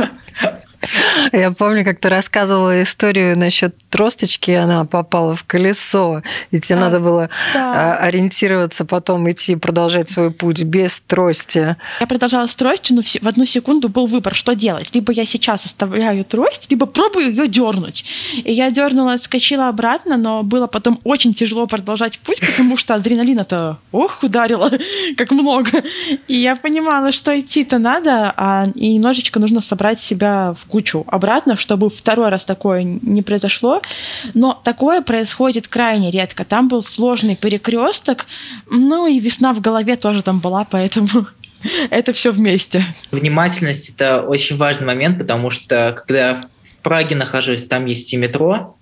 Я 1.33 1.51
помню, 1.51 1.85
как 1.85 2.01
ты 2.01 2.09
рассказывала 2.09 2.83
историю 2.83 3.39
насчет 3.39 3.75
тросточки, 3.91 4.51
она 4.51 4.85
попала 4.85 5.35
в 5.35 5.45
колесо, 5.45 6.23
и 6.51 6.61
тебе 6.61 6.79
а, 6.79 6.81
надо 6.81 7.01
было 7.01 7.31
да. 7.55 7.97
А, 7.97 7.97
ориентироваться, 8.07 8.85
потом 8.85 9.31
идти, 9.31 9.57
продолжать 9.57 10.11
свой 10.11 10.31
путь 10.31 10.63
без 10.63 11.01
трости. 11.01 11.77
Я 12.01 12.07
продолжала 12.07 12.47
с 12.47 12.55
тростью, 12.55 12.97
но 12.97 13.03
в 13.03 13.27
одну 13.27 13.47
секунду 13.47 13.89
был 13.89 14.07
выбор, 14.07 14.35
что 14.35 14.55
делать. 14.55 14.91
Либо 14.95 15.13
я 15.13 15.25
сейчас 15.25 15.65
оставляю 15.67 16.25
трость, 16.25 16.67
либо 16.71 16.87
пробую 16.87 17.31
ее 17.31 17.49
дернуть. 17.49 18.05
И 18.45 18.53
я 18.53 18.71
дернула, 18.71 19.15
отскочила 19.15 19.69
обратно, 19.69 20.17
но 20.17 20.43
было 20.43 20.67
потом 20.67 21.01
очень 21.05 21.35
тяжело 21.35 21.67
продолжать 21.67 22.19
путь, 22.19 22.41
потому 22.41 22.77
что 22.77 22.95
адреналина-то, 22.95 23.79
ох, 23.93 24.23
ударило, 24.23 24.71
как 25.17 25.31
много. 25.31 25.83
И 26.29 26.35
я 26.35 26.57
понимала, 26.57 27.13
что 27.13 27.39
идти-то 27.39 27.79
надо, 27.79 28.33
а 28.37 28.65
и 28.75 28.95
немножечко 28.95 29.41
нужно 29.41 29.61
собрать 29.61 30.01
себя 30.01 30.55
в 30.55 30.66
кучу 30.67 31.05
обратно, 31.09 31.57
чтобы 31.57 31.91
второй 31.91 32.29
раз 32.29 32.45
такое 32.45 32.83
не 32.83 33.23
произошло. 33.23 33.83
Но 34.35 34.61
такое 34.65 35.03
происходит 35.03 35.69
крайне 35.69 36.11
редко. 36.11 36.45
Там 36.45 36.69
был 36.69 36.83
сложный 36.83 37.37
перекресток, 37.37 38.27
ну 38.71 39.07
и 39.07 39.19
весна 39.19 39.53
в 39.53 39.61
голове 39.61 39.97
тоже 39.97 40.23
там 40.23 40.41
была, 40.41 40.65
поэтому 40.65 41.27
это 41.91 42.13
все 42.13 42.33
вместе. 42.33 42.85
Внимательность 43.11 43.91
это 43.91 44.23
очень 44.23 44.57
важный 44.57 44.87
момент, 44.87 45.19
потому 45.19 45.51
что 45.51 45.95
когда 45.97 46.35
в 46.35 46.83
Праге 46.83 47.17
нахожусь, 47.17 47.65
там 47.65 47.87
есть 47.87 48.13
и 48.13 48.17
метро, 48.17 48.77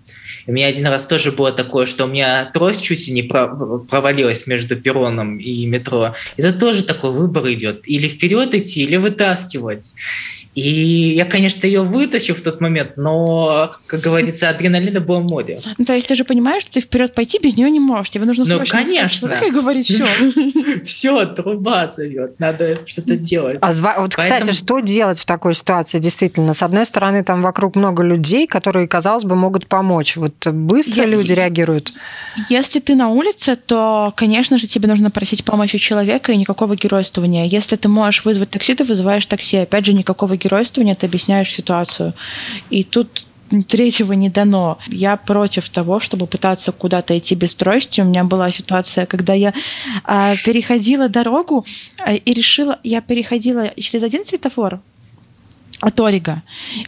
у 0.47 0.53
меня 0.53 0.67
один 0.67 0.87
раз 0.87 1.07
тоже 1.07 1.33
было 1.33 1.53
такое, 1.53 1.87
что 1.87 2.05
у 2.05 2.09
меня 2.09 2.45
трость 2.53 2.83
чуть 2.83 3.09
не 3.09 3.23
провалилась 3.23 4.47
между 4.47 4.77
перроном 4.77 5.39
и 5.39 5.65
метро. 5.67 6.15
Это 6.37 6.53
тоже 6.53 6.85
такой 6.85 7.13
выбор 7.13 7.51
идет. 7.53 7.89
Или 7.89 8.09
вперед 8.09 8.55
идти, 8.55 8.83
или 8.83 8.97
вытаскивать. 8.97 9.95
И 10.55 11.15
я, 11.17 11.25
конечно, 11.25 11.67
ее 11.67 11.83
вытащил 11.83 12.35
в 12.35 12.41
тот 12.41 12.61
момент, 12.61 12.97
но, 12.97 13.73
как 13.87 14.01
говорится, 14.01 14.49
адреналина 14.49 15.01
было 15.01 15.19
море. 15.19 15.61
Ну, 15.79 15.85
то 15.85 15.95
есть 15.95 16.07
ты 16.07 16.15
же 16.15 16.25
понимаешь, 16.25 16.63
что 16.63 16.75
ты 16.75 16.81
вперед 16.81 17.13
пойти 17.13 17.41
без 17.43 17.57
нее 17.57 17.71
не 17.71 17.81
можешь. 17.81 18.11
Тебе 18.11 18.25
нужно 18.25 18.45
Ну, 18.45 18.61
конечно. 18.67 19.29
Как 19.29 19.53
говорить, 19.53 19.87
все. 19.91 20.07
Все, 20.85 21.27
труба 21.27 21.89
зовет, 21.89 22.39
надо 22.39 22.79
что-то 22.87 23.17
делать. 23.17 23.59
А 23.61 23.73
вот, 23.99 24.15
кстати, 24.15 24.53
что 24.53 24.81
делать 24.81 25.19
в 25.19 25.27
такой 25.27 25.55
ситуации, 25.55 25.99
действительно? 25.99 26.55
С 26.55 26.63
одной 26.63 26.87
стороны, 26.87 27.25
там 27.25 27.43
вокруг 27.43 27.75
много 27.75 28.03
людей, 28.03 28.47
которые, 28.47 28.87
казалось 28.87 29.25
бы, 29.25 29.35
могут 29.35 29.67
помочь. 29.67 30.17
Вот 30.17 30.47
быстро 30.47 31.05
люди 31.05 31.33
реагируют? 31.33 31.93
Если 32.49 32.79
ты 32.79 32.95
на 32.95 33.09
улице, 33.09 33.57
то, 33.57 34.13
конечно 34.17 34.59
же, 34.59 34.67
тебе 34.67 34.89
нужно 34.89 35.11
просить 35.11 35.45
помощи 35.45 35.79
человека 35.79 36.33
и 36.33 36.37
никакого 36.37 36.77
геройствования. 36.77 37.45
Если 37.45 37.75
ты 37.77 37.89
можешь 37.89 38.25
вызвать 38.25 38.51
такси, 38.51 38.75
ты 38.75 38.85
вызываешь 38.85 39.27
такси. 39.27 39.57
Опять 39.59 39.87
же, 39.87 39.93
никакого 39.93 40.37
геройствования, 40.45 40.95
ты 40.95 41.07
объясняешь 41.07 41.51
ситуацию. 41.51 42.15
И 42.71 42.85
тут 42.85 43.25
третьего 43.69 44.13
не 44.13 44.31
дано. 44.31 44.79
Я 44.89 45.17
против 45.17 45.69
того, 45.69 46.01
чтобы 46.01 46.27
пытаться 46.27 46.73
куда-то 46.73 47.17
идти 47.17 47.35
без 47.35 47.55
трости. 47.55 48.01
У 48.01 48.05
меня 48.05 48.25
была 48.25 48.51
ситуация, 48.51 49.07
когда 49.07 49.35
я 49.35 49.53
а, 50.05 50.35
переходила 50.45 51.09
дорогу 51.09 51.65
а, 51.99 52.15
и 52.15 52.33
решила, 52.33 52.79
я 52.83 53.01
переходила 53.01 53.71
через 53.77 54.03
один 54.03 54.25
светофор 54.25 54.81
от 55.81 56.01
Орига, 56.01 56.43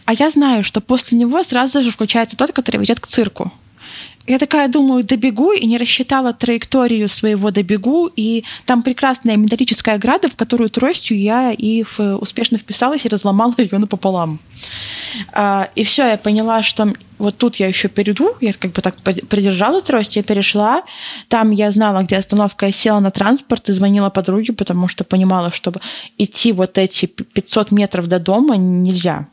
а 0.05 0.13
я 0.13 0.29
знаю, 0.31 0.63
что 0.63 0.81
после 0.81 1.17
него 1.17 1.43
сразу 1.43 1.83
же 1.83 1.91
включается 1.91 2.35
тот, 2.35 2.51
который 2.51 2.77
ведет 2.77 2.99
к 2.99 3.07
цирку. 3.07 3.51
Я 4.27 4.39
такая 4.39 4.67
думаю, 4.67 5.05
добегу, 5.05 5.53
и 5.53 5.65
не 5.65 5.77
рассчитала 5.77 6.33
траекторию 6.33 7.07
своего 7.07 7.49
добегу, 7.49 8.11
и 8.13 8.43
там 8.65 8.83
прекрасная 8.83 9.37
металлическая 9.37 9.95
ограда, 9.95 10.27
в 10.27 10.35
которую 10.35 10.69
тростью 10.69 11.17
я 11.17 11.53
и 11.53 11.83
в, 11.83 11.99
успешно 12.17 12.57
вписалась 12.57 13.05
и 13.05 13.09
разломала 13.09 13.53
ее 13.57 13.77
напополам. 13.77 14.39
А, 15.31 15.69
и 15.75 15.83
все, 15.85 16.07
я 16.07 16.17
поняла, 16.17 16.61
что 16.61 16.93
вот 17.19 17.37
тут 17.37 17.55
я 17.55 17.67
еще 17.67 17.87
перейду, 17.87 18.35
я 18.41 18.51
как 18.51 18.73
бы 18.73 18.81
так 18.81 19.01
придержала 19.01 19.81
трость, 19.81 20.17
я 20.17 20.23
перешла, 20.23 20.83
там 21.29 21.51
я 21.51 21.71
знала, 21.71 22.03
где 22.03 22.17
остановка, 22.17 22.65
я 22.65 22.73
села 22.73 22.99
на 22.99 23.11
транспорт 23.11 23.69
и 23.69 23.73
звонила 23.73 24.09
подруге, 24.09 24.51
потому 24.51 24.89
что 24.89 25.05
понимала, 25.05 25.51
чтобы 25.51 25.79
идти 26.17 26.51
вот 26.51 26.77
эти 26.77 27.05
500 27.05 27.71
метров 27.71 28.07
до 28.07 28.19
дома 28.19 28.57
нельзя. 28.57 29.29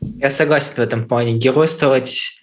Я 0.00 0.30
согласен 0.30 0.74
в 0.76 0.78
этом 0.78 1.08
плане. 1.08 1.32
Геройствовать 1.32 2.41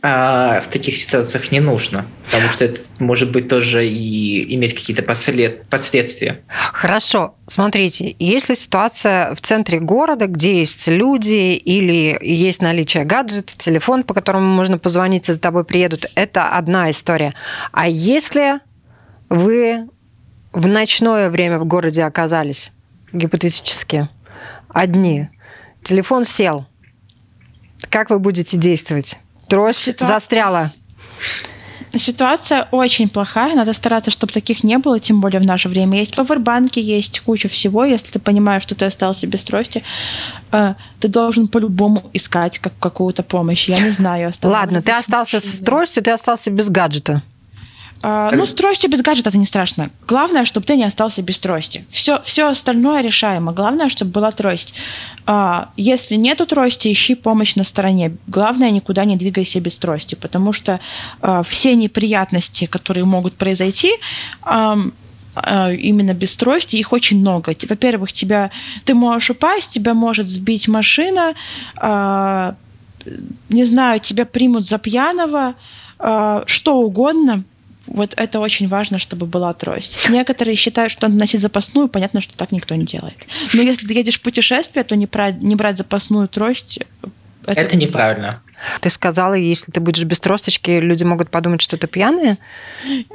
а 0.00 0.60
в 0.60 0.68
таких 0.68 0.96
ситуациях 0.96 1.50
не 1.50 1.58
нужно, 1.58 2.06
потому 2.26 2.48
что 2.50 2.64
это 2.64 2.80
может 3.00 3.32
быть 3.32 3.48
тоже 3.48 3.86
и 3.86 4.54
иметь 4.54 4.74
какие-то 4.74 5.02
послед... 5.02 5.66
последствия. 5.66 6.40
Хорошо, 6.46 7.34
смотрите, 7.48 8.14
если 8.20 8.54
ситуация 8.54 9.34
в 9.34 9.40
центре 9.40 9.80
города, 9.80 10.26
где 10.26 10.60
есть 10.60 10.86
люди 10.86 11.54
или 11.54 12.16
есть 12.22 12.62
наличие 12.62 13.04
гаджета, 13.04 13.54
телефон, 13.56 14.04
по 14.04 14.14
которому 14.14 14.46
можно 14.46 14.78
позвонить, 14.78 15.28
и 15.28 15.32
за 15.32 15.40
тобой 15.40 15.64
приедут, 15.64 16.06
это 16.14 16.50
одна 16.50 16.90
история. 16.90 17.32
А 17.72 17.88
если 17.88 18.60
вы 19.28 19.88
в 20.52 20.66
ночное 20.68 21.28
время 21.28 21.58
в 21.58 21.64
городе 21.64 22.04
оказались, 22.04 22.70
гипотетически, 23.12 24.08
одни, 24.68 25.28
телефон 25.82 26.22
сел, 26.22 26.66
как 27.90 28.10
вы 28.10 28.20
будете 28.20 28.56
действовать? 28.56 29.18
Трость 29.48 29.86
Ситуация... 29.86 30.06
застряла. 30.06 30.70
Ситуация 31.96 32.68
очень 32.70 33.08
плохая, 33.08 33.54
надо 33.54 33.72
стараться, 33.72 34.10
чтобы 34.10 34.32
таких 34.32 34.62
не 34.62 34.76
было, 34.78 34.98
тем 34.98 35.20
более 35.20 35.40
в 35.40 35.46
наше 35.46 35.68
время. 35.68 35.98
Есть 35.98 36.14
пауэрбанки, 36.14 36.78
есть 36.78 37.20
куча 37.20 37.48
всего. 37.48 37.84
Если 37.84 38.10
ты 38.12 38.18
понимаешь, 38.18 38.62
что 38.62 38.74
ты 38.74 38.84
остался 38.84 39.26
без 39.26 39.42
трости, 39.44 39.82
э, 40.52 40.74
ты 41.00 41.08
должен 41.08 41.48
по-любому 41.48 42.10
искать 42.12 42.58
как, 42.58 42.74
какую-то 42.78 43.22
помощь. 43.22 43.68
Я 43.68 43.80
не 43.80 43.90
знаю. 43.90 44.32
Ладно, 44.42 44.82
ты 44.82 44.92
остался 44.92 45.40
с 45.40 45.60
тростью, 45.60 46.02
ты 46.02 46.10
остался 46.10 46.50
без 46.50 46.68
гаджета. 46.68 47.22
А, 48.02 48.30
ну, 48.32 48.46
с 48.46 48.54
тростью 48.54 48.90
без 48.90 49.02
гаджета 49.02 49.30
это 49.30 49.38
не 49.38 49.46
страшно. 49.46 49.90
Главное, 50.06 50.44
чтобы 50.44 50.66
ты 50.66 50.76
не 50.76 50.84
остался 50.84 51.22
без 51.22 51.38
трости. 51.40 51.84
Все, 51.90 52.20
все 52.22 52.48
остальное 52.48 53.02
решаемо. 53.02 53.52
Главное, 53.52 53.88
чтобы 53.88 54.12
была 54.12 54.30
трость. 54.30 54.74
А, 55.26 55.70
если 55.76 56.14
нету 56.14 56.46
трости, 56.46 56.92
ищи 56.92 57.14
помощь 57.14 57.56
на 57.56 57.64
стороне. 57.64 58.16
Главное, 58.28 58.70
никуда 58.70 59.04
не 59.04 59.16
двигайся 59.16 59.60
без 59.60 59.78
трости, 59.78 60.14
потому 60.14 60.52
что 60.52 60.80
а, 61.20 61.42
все 61.42 61.74
неприятности, 61.74 62.66
которые 62.66 63.04
могут 63.04 63.34
произойти, 63.34 63.92
а, 64.42 64.78
а 65.34 65.72
именно 65.72 66.14
без 66.14 66.36
трости, 66.36 66.76
их 66.76 66.92
очень 66.92 67.18
много. 67.18 67.54
Во-первых, 67.68 68.12
тебя, 68.12 68.50
ты 68.84 68.94
можешь 68.94 69.30
упасть, 69.30 69.70
тебя 69.70 69.94
может 69.94 70.28
сбить 70.28 70.68
машина, 70.68 71.34
а, 71.76 72.54
не 73.48 73.64
знаю, 73.64 73.98
тебя 73.98 74.24
примут 74.24 74.66
за 74.66 74.78
пьяного, 74.78 75.54
а, 75.98 76.44
что 76.46 76.76
угодно– 76.76 77.42
вот 77.88 78.14
это 78.16 78.40
очень 78.40 78.68
важно, 78.68 78.98
чтобы 78.98 79.26
была 79.26 79.52
трость. 79.52 80.08
Некоторые 80.08 80.56
считают, 80.56 80.92
что 80.92 81.08
надо 81.08 81.18
носить 81.20 81.40
запасную, 81.40 81.88
понятно, 81.88 82.20
что 82.20 82.36
так 82.36 82.52
никто 82.52 82.74
не 82.74 82.84
делает. 82.84 83.16
Но 83.52 83.62
если 83.62 83.86
ты 83.86 83.94
едешь 83.94 84.18
в 84.18 84.22
путешествие, 84.22 84.84
то 84.84 84.96
не, 84.96 85.06
про, 85.06 85.32
не 85.32 85.56
брать 85.56 85.78
запасную 85.78 86.28
трость 86.28 86.80
это, 87.48 87.62
это 87.62 87.76
неправильно. 87.76 88.30
Ты 88.80 88.90
сказала, 88.90 89.32
если 89.32 89.72
ты 89.72 89.80
будешь 89.80 90.04
без 90.04 90.20
тросточки, 90.20 90.80
люди 90.80 91.02
могут 91.02 91.30
подумать, 91.30 91.62
что 91.62 91.78
ты 91.78 91.86
пьяная, 91.86 92.36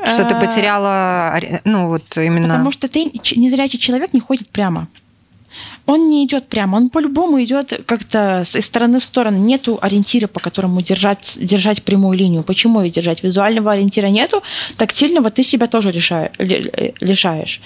что 0.06 0.26
ты 0.26 0.36
а, 0.36 0.40
потеряла, 0.40 1.40
ну 1.66 1.90
вот 1.90 2.18
именно. 2.18 2.48
Потому 2.48 2.72
что 2.72 2.88
ты 2.88 3.12
незрячий 3.36 3.78
человек 3.78 4.14
не 4.14 4.20
ходит 4.20 4.50
прямо 4.50 4.88
он 5.86 6.10
не 6.10 6.26
идет 6.26 6.48
прямо, 6.48 6.78
он 6.78 6.90
по-любому 6.90 7.42
идет 7.44 7.82
как-то 7.86 8.44
из 8.54 8.66
стороны 8.66 9.00
в 9.00 9.04
сторону. 9.04 9.38
Нету 9.38 9.80
ориентира, 9.82 10.28
по 10.28 10.40
которому 10.40 10.82
держать, 10.82 11.38
держать 11.40 11.84
прямую 11.84 12.18
линию. 12.18 12.44
Почему 12.44 12.82
ее 12.82 12.90
держать? 12.90 13.24
Визуального 13.24 13.72
ориентира 13.72 14.08
нету, 14.08 14.44
тактильного 14.78 15.30
ты 15.30 15.44
себя 15.44 15.68
тоже 15.68 15.92
лишаешь. 15.92 16.32
лишаешь. 16.40 17.62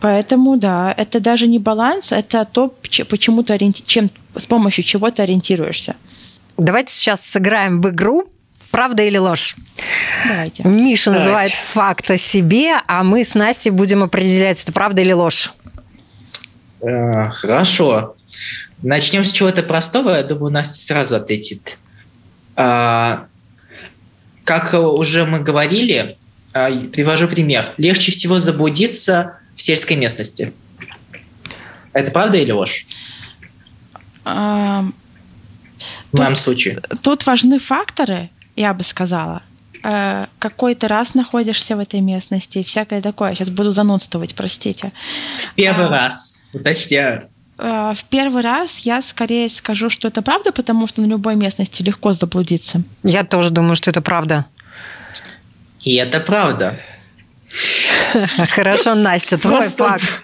Поэтому, 0.00 0.56
да, 0.56 0.94
это 0.96 1.20
даже 1.20 1.46
не 1.46 1.58
баланс, 1.58 2.12
это 2.12 2.44
то, 2.44 2.74
почему 3.08 3.42
ты 3.42 3.54
ориенти... 3.54 3.82
чем, 3.86 4.10
с 4.36 4.44
помощью 4.44 4.84
чего 4.84 5.10
ты 5.10 5.22
ориентируешься. 5.22 5.96
Давайте 6.58 6.92
сейчас 6.92 7.24
сыграем 7.24 7.80
в 7.80 7.88
игру 7.88 8.28
Правда 8.74 9.04
или 9.04 9.18
ложь? 9.18 9.54
Давайте. 10.26 10.64
Миша 10.64 11.12
Давайте. 11.12 11.28
называет 11.30 11.52
факт 11.52 12.10
о 12.10 12.18
себе, 12.18 12.72
а 12.88 13.04
мы 13.04 13.22
с 13.22 13.34
Настей 13.34 13.70
будем 13.70 14.02
определять, 14.02 14.60
это 14.60 14.72
правда 14.72 15.00
или 15.00 15.12
ложь. 15.12 15.52
Хорошо. 16.84 18.16
Начнем 18.82 19.24
с 19.24 19.32
чего-то 19.32 19.62
простого. 19.62 20.10
Я 20.10 20.22
думаю, 20.22 20.52
Настя 20.52 20.82
сразу 20.82 21.16
ответит. 21.16 21.78
А, 22.56 23.26
как 24.44 24.74
уже 24.74 25.24
мы 25.24 25.40
говорили, 25.40 26.18
а, 26.52 26.70
привожу 26.70 27.28
пример. 27.28 27.72
Легче 27.78 28.12
всего 28.12 28.38
заблудиться 28.38 29.38
в 29.54 29.62
сельской 29.62 29.96
местности. 29.96 30.52
Это 31.92 32.10
правда 32.10 32.36
или 32.36 32.52
ложь? 32.52 32.86
А, 34.24 34.84
в 36.12 36.18
моем 36.18 36.36
случае. 36.36 36.80
Тут 37.02 37.24
важны 37.26 37.58
факторы, 37.58 38.30
я 38.56 38.74
бы 38.74 38.84
сказала. 38.84 39.42
Э, 39.84 40.26
какой 40.38 40.74
ты 40.74 40.88
раз 40.88 41.14
находишься 41.14 41.76
в 41.76 41.78
этой 41.78 42.00
местности 42.00 42.58
и 42.58 42.64
всякое 42.64 43.00
такое. 43.00 43.34
Сейчас 43.34 43.50
буду 43.50 43.70
занудствовать, 43.70 44.34
простите. 44.34 44.92
Первый 45.54 45.86
а, 45.86 45.90
раз, 45.90 46.42
уточняю. 46.52 47.22
Э, 47.58 47.92
в 47.94 48.04
первый 48.04 48.42
раз 48.42 48.78
я 48.80 49.02
скорее 49.02 49.48
скажу, 49.48 49.90
что 49.90 50.08
это 50.08 50.22
правда, 50.22 50.50
потому 50.52 50.86
что 50.86 51.02
на 51.02 51.06
любой 51.06 51.36
местности 51.36 51.82
легко 51.82 52.12
заблудиться. 52.12 52.82
Я 53.02 53.24
тоже 53.24 53.50
думаю, 53.50 53.76
что 53.76 53.90
это 53.90 54.00
правда. 54.00 54.46
И 55.82 55.94
это 55.94 56.18
правда. 56.20 56.74
Хорошо, 58.50 58.94
Настя, 58.94 59.38
твой 59.38 59.62
факт. 59.62 60.04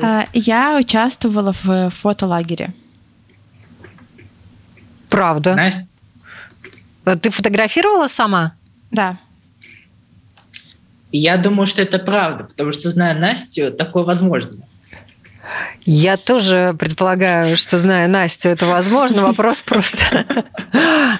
А, 0.00 0.24
я 0.32 0.76
участвовала 0.76 1.54
в 1.62 1.90
фотолагере. 1.90 2.72
Правда. 5.08 5.54
Настя? 5.54 5.88
Ты 7.04 7.30
фотографировала 7.30 8.08
сама? 8.08 8.54
Да. 8.90 9.18
Я 11.12 11.36
думаю, 11.36 11.66
что 11.66 11.82
это 11.82 11.98
правда, 11.98 12.44
потому 12.44 12.72
что, 12.72 12.90
зная 12.90 13.14
Настю, 13.14 13.72
такое 13.72 14.02
возможно. 14.02 14.64
Я 15.86 16.16
тоже 16.16 16.74
предполагаю, 16.78 17.56
что, 17.56 17.78
зная 17.78 18.08
Настю, 18.08 18.48
это 18.48 18.66
возможно. 18.66 19.22
Вопрос 19.22 19.62
просто... 19.62 19.98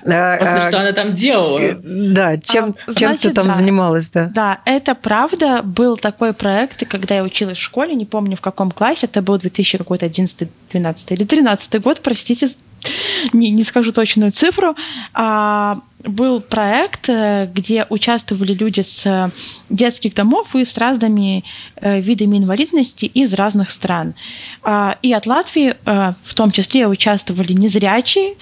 Просто 0.05 0.69
что 0.69 0.81
она 0.81 0.93
там 0.93 1.15
делала. 1.15 1.61
Да, 1.83 2.37
чем, 2.37 2.75
а, 2.87 2.95
чем 2.95 3.17
ты 3.17 3.31
там 3.31 3.53
занималась, 3.53 4.09
да? 4.09 4.31
Да, 4.35 4.61
это 4.65 4.95
правда. 4.95 5.63
Был 5.63 5.97
такой 5.97 6.33
проект, 6.33 6.83
и 6.83 6.85
когда 6.85 7.15
я 7.15 7.23
училась 7.23 7.59
в 7.59 7.63
школе, 7.63 7.95
не 7.95 8.05
помню 8.05 8.37
в 8.37 8.41
каком 8.41 8.71
классе, 8.71 9.07
это 9.07 9.23
был 9.23 9.39
2011, 9.39 10.49
12 10.71 11.13
или 11.13 11.25
13 11.25 11.81
год, 11.81 12.01
простите, 12.03 12.49
не, 13.33 13.51
не 13.51 13.65
скажу 13.65 13.93
точную 13.93 14.31
цифру, 14.31 14.77
а, 15.13 15.79
был 16.05 16.41
проект, 16.41 17.09
э, 17.09 17.51
где 17.53 17.87
участвовали 17.89 18.53
люди 18.53 18.83
с 18.83 19.31
детских 19.71 20.15
домов 20.15 20.55
и 20.55 20.65
с 20.65 20.77
разными 20.79 21.45
э, 21.77 22.01
видами 22.01 22.39
инвалидности 22.39 23.07
из 23.07 23.35
разных 23.35 23.71
стран. 23.71 24.15
А, 24.63 24.99
и 25.03 25.13
от 25.13 25.27
Латвии 25.27 25.75
э, 25.85 26.13
в 26.23 26.35
том 26.35 26.51
числе 26.51 26.87
участвовали 26.87 27.53
незрячие. 27.53 28.35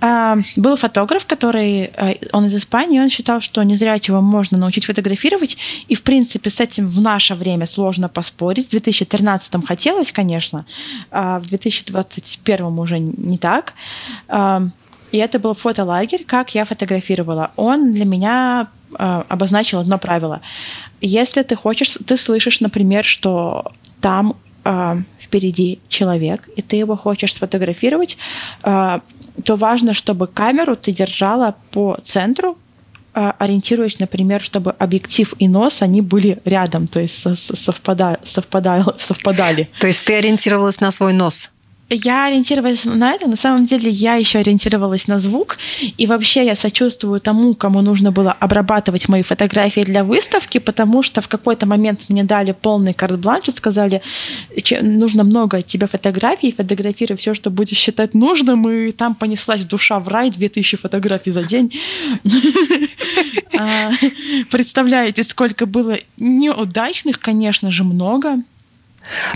А, 0.00 0.38
был 0.56 0.76
фотограф, 0.76 1.26
который, 1.26 1.90
он 2.32 2.46
из 2.46 2.54
Испании, 2.54 3.00
он 3.00 3.08
считал, 3.08 3.40
что 3.40 3.62
незрячего 3.62 4.20
можно 4.20 4.58
научить 4.58 4.86
фотографировать, 4.86 5.56
и 5.88 5.94
в 5.94 6.02
принципе 6.02 6.50
с 6.50 6.60
этим 6.60 6.86
в 6.86 7.00
наше 7.00 7.34
время 7.34 7.66
сложно 7.66 8.08
поспорить. 8.08 8.68
В 8.68 8.70
2013 8.70 9.64
хотелось, 9.66 10.12
конечно, 10.12 10.64
а 11.10 11.38
в 11.38 11.48
2021 11.48 12.78
уже 12.78 12.98
не 12.98 13.38
так. 13.38 13.74
И 15.12 15.18
это 15.18 15.38
был 15.38 15.54
фотолагерь, 15.54 16.24
как 16.24 16.54
я 16.54 16.64
фотографировала. 16.64 17.50
Он 17.56 17.92
для 17.92 18.04
меня 18.04 18.68
э, 18.98 19.22
обозначил 19.28 19.80
одно 19.80 19.98
правило. 19.98 20.40
Если 21.00 21.42
ты 21.42 21.56
хочешь, 21.56 21.96
ты 22.06 22.16
слышишь, 22.16 22.60
например, 22.60 23.04
что 23.04 23.72
там 24.00 24.36
э, 24.64 24.96
впереди 25.18 25.80
человек, 25.88 26.48
и 26.56 26.62
ты 26.62 26.76
его 26.76 26.96
хочешь 26.96 27.34
сфотографировать, 27.34 28.16
э, 28.62 29.00
то 29.44 29.56
важно, 29.56 29.94
чтобы 29.94 30.26
камеру 30.26 30.76
ты 30.76 30.92
держала 30.92 31.54
по 31.70 31.98
центру, 32.02 32.56
ориентируясь, 33.12 33.98
например, 33.98 34.40
чтобы 34.40 34.70
объектив 34.78 35.34
и 35.40 35.48
нос, 35.48 35.82
они 35.82 36.00
были 36.00 36.38
рядом, 36.44 36.86
то 36.86 37.00
есть 37.00 37.16
совпадали. 37.36 38.18
совпадали. 38.24 38.84
совпадали. 38.98 39.68
То 39.80 39.88
есть 39.88 40.04
ты 40.04 40.14
ориентировалась 40.14 40.80
на 40.80 40.92
свой 40.92 41.12
нос? 41.12 41.50
Я 41.92 42.26
ориентировалась 42.26 42.84
на 42.84 43.14
это. 43.14 43.26
На 43.26 43.34
самом 43.34 43.64
деле 43.64 43.90
я 43.90 44.14
еще 44.14 44.38
ориентировалась 44.38 45.08
на 45.08 45.18
звук. 45.18 45.58
И 45.98 46.06
вообще 46.06 46.46
я 46.46 46.54
сочувствую 46.54 47.18
тому, 47.18 47.54
кому 47.54 47.80
нужно 47.82 48.12
было 48.12 48.30
обрабатывать 48.30 49.08
мои 49.08 49.22
фотографии 49.22 49.80
для 49.80 50.04
выставки, 50.04 50.58
потому 50.58 51.02
что 51.02 51.20
в 51.20 51.26
какой-то 51.26 51.66
момент 51.66 52.04
мне 52.08 52.22
дали 52.22 52.52
полный 52.52 52.94
карт-бланш 52.94 53.48
и 53.48 53.50
сказали, 53.50 54.02
нужно 54.80 55.24
много 55.24 55.58
от 55.58 55.66
тебя 55.66 55.88
фотографий, 55.88 56.52
фотографируй 56.52 57.16
все, 57.16 57.34
что 57.34 57.50
будешь 57.50 57.76
считать 57.76 58.14
нужным. 58.14 58.70
И 58.70 58.92
там 58.92 59.16
понеслась 59.16 59.64
душа 59.64 59.98
в 59.98 60.06
рай, 60.06 60.30
2000 60.30 60.76
фотографий 60.76 61.32
за 61.32 61.42
день. 61.42 61.72
А, 63.62 63.90
представляете, 64.50 65.22
сколько 65.22 65.66
было 65.66 65.98
неудачных, 66.16 67.20
конечно 67.20 67.70
же, 67.70 67.84
много. 67.84 68.38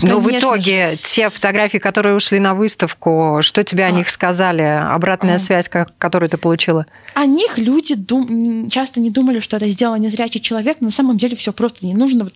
Но 0.01 0.19
в 0.19 0.29
итоге 0.31 0.97
те 1.01 1.29
фотографии, 1.29 1.77
которые 1.77 2.15
ушли 2.15 2.39
на 2.39 2.53
выставку, 2.53 3.39
что 3.41 3.63
тебе 3.63 3.85
о 3.85 3.87
а. 3.87 3.91
них 3.91 4.09
сказали? 4.09 4.61
Обратная 4.61 5.35
а. 5.35 5.39
связь, 5.39 5.69
которую 5.69 6.29
ты 6.29 6.37
получила? 6.37 6.85
О 7.13 7.25
них 7.25 7.57
люди 7.57 7.95
дум... 7.95 8.69
часто 8.69 8.99
не 8.99 9.09
думали, 9.09 9.39
что 9.39 9.57
это 9.57 9.69
сделал 9.69 9.95
незрячий 9.95 10.41
человек. 10.41 10.77
Но 10.79 10.87
на 10.87 10.91
самом 10.91 11.17
деле 11.17 11.35
все 11.35 11.53
просто. 11.53 11.85
Не 11.85 11.93
нужно, 11.93 12.29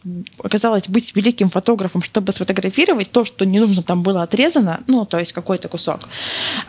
оказалось, 0.44 0.88
быть 0.88 1.16
великим 1.16 1.50
фотографом, 1.50 2.02
чтобы 2.02 2.32
сфотографировать 2.32 3.12
то, 3.12 3.26
что 3.26 3.46
не 3.46 3.60
нужно 3.60 3.84
там 3.84 4.04
было 4.04 4.24
отрезано, 4.24 4.82
ну, 4.88 5.06
то 5.06 5.20
есть 5.20 5.34
какой-то 5.34 5.68
кусок. 5.68 6.02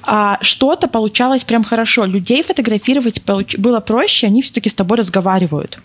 А 0.02 0.38
что-то 0.42 0.88
получалось 0.88 1.44
прям 1.44 1.64
хорошо. 1.64 2.04
Людей 2.04 2.42
фотографировать 2.42 3.22
было 3.58 3.80
проще, 3.80 4.26
они 4.26 4.42
все-таки 4.42 4.70
с 4.70 4.74
тобой 4.74 4.98
разговаривают. 4.98 5.78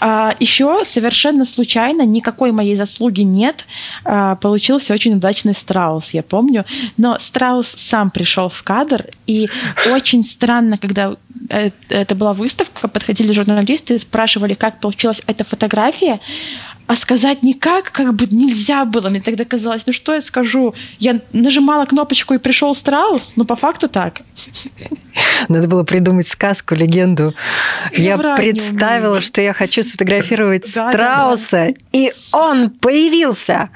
А, 0.00 0.34
еще 0.38 0.84
совершенно 0.84 1.44
случайно, 1.44 2.02
никакой 2.02 2.52
моей 2.52 2.76
заслуги 2.76 3.22
нет, 3.22 3.66
а, 4.04 4.36
получился 4.36 4.92
очень 4.92 5.14
удачный 5.14 5.54
страус, 5.54 6.10
я 6.10 6.22
помню. 6.22 6.64
Но 6.96 7.18
страус 7.18 7.68
сам 7.68 8.10
пришел 8.10 8.48
в 8.48 8.62
кадр, 8.62 9.06
и 9.26 9.48
очень 9.90 10.24
странно, 10.24 10.76
когда 10.78 11.16
э, 11.50 11.70
это 11.88 12.14
была 12.14 12.34
выставка, 12.34 12.88
подходили 12.88 13.32
журналисты 13.32 13.94
и 13.94 13.98
спрашивали, 13.98 14.54
как 14.54 14.80
получилась 14.80 15.22
эта 15.26 15.44
фотография, 15.44 16.20
а 16.86 16.94
сказать 16.94 17.42
никак 17.42 17.90
как 17.90 18.14
бы 18.14 18.26
нельзя 18.30 18.84
было. 18.84 19.08
Мне 19.08 19.20
тогда 19.20 19.44
казалось, 19.44 19.86
ну 19.86 19.92
что 19.92 20.14
я 20.14 20.22
скажу? 20.22 20.74
Я 20.98 21.20
нажимала 21.32 21.84
кнопочку 21.84 22.34
и 22.34 22.38
пришел 22.38 22.74
страус, 22.74 23.32
но 23.36 23.44
по 23.44 23.56
факту 23.56 23.88
так. 23.88 24.20
Надо 25.48 25.66
было 25.66 25.82
придумать 25.82 26.28
сказку, 26.28 26.74
легенду. 26.74 27.34
Я, 27.92 28.14
я 28.14 28.36
представила, 28.36 29.20
что 29.20 29.40
я 29.40 29.52
хочу 29.52 29.82
сфотографировать 29.82 30.72
да, 30.74 30.90
страуса, 30.90 31.50
да, 31.50 31.66
да. 31.66 31.74
и 31.92 32.12
он 32.32 32.70
появился. 32.70 33.70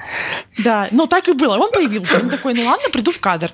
Да, 0.59 0.87
ну 0.91 1.07
так 1.07 1.27
и 1.27 1.33
было. 1.33 1.57
Он 1.57 1.71
появился. 1.71 2.19
Он 2.19 2.29
такой, 2.29 2.53
ну 2.53 2.65
ладно, 2.65 2.89
приду 2.91 3.11
в 3.11 3.19
кадр. 3.19 3.51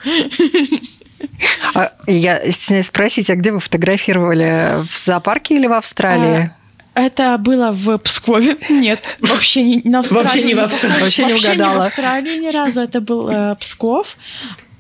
А, 1.73 1.93
я 2.05 2.51
стесняюсь 2.51 2.87
спросить, 2.87 3.29
а 3.29 3.35
где 3.35 3.51
вы 3.51 3.59
фотографировали? 3.59 4.83
В 4.87 4.97
зоопарке 4.97 5.55
или 5.55 5.67
в 5.67 5.73
Австралии? 5.73 6.51
А, 6.51 6.55
это 6.97 7.37
было 7.37 7.71
в 7.71 7.97
Пскове. 7.99 8.57
Нет, 8.69 9.17
вообще 9.21 9.63
не 9.63 9.81
на 9.89 9.99
Австралии. 9.99 10.23
Вообще 10.23 10.41
не 10.43 10.53
в 10.55 10.59
Австралии. 10.59 11.01
Вообще 11.01 11.25
не 11.25 11.33
угадала. 11.33 11.53
Вообще 11.53 11.73
не 11.73 11.79
в 11.79 11.81
Австралии 11.81 12.37
ни 12.39 12.49
разу. 12.49 12.81
Это 12.81 13.01
был 13.01 13.29
э, 13.29 13.55
Псков. 13.59 14.17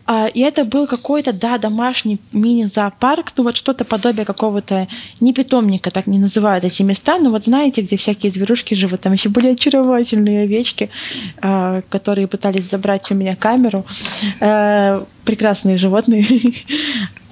А, 0.07 0.27
и 0.27 0.39
это 0.39 0.63
был 0.63 0.87
какой-то, 0.87 1.33
да, 1.33 1.57
домашний 1.57 2.19
мини-зоопарк, 2.31 3.33
ну 3.37 3.43
вот 3.43 3.57
что-то 3.57 3.83
подобие 3.83 4.25
какого-то, 4.25 4.87
не 5.19 5.33
питомника, 5.33 5.91
так 5.91 6.07
не 6.07 6.17
называют 6.17 6.63
эти 6.63 6.81
места, 6.81 7.19
но 7.19 7.29
вот 7.29 7.43
знаете, 7.43 7.81
где 7.81 7.97
всякие 7.97 8.31
зверушки 8.31 8.73
живут, 8.73 9.01
там 9.01 9.13
еще 9.13 9.27
были 9.27 9.49
очаровательные 9.49 10.43
овечки, 10.43 10.89
а, 11.41 11.81
которые 11.89 12.27
пытались 12.27 12.69
забрать 12.69 13.11
у 13.11 13.15
меня 13.15 13.35
камеру. 13.35 13.85
Э, 14.39 15.03
прекрасные 15.25 15.77
животные. 15.77 16.25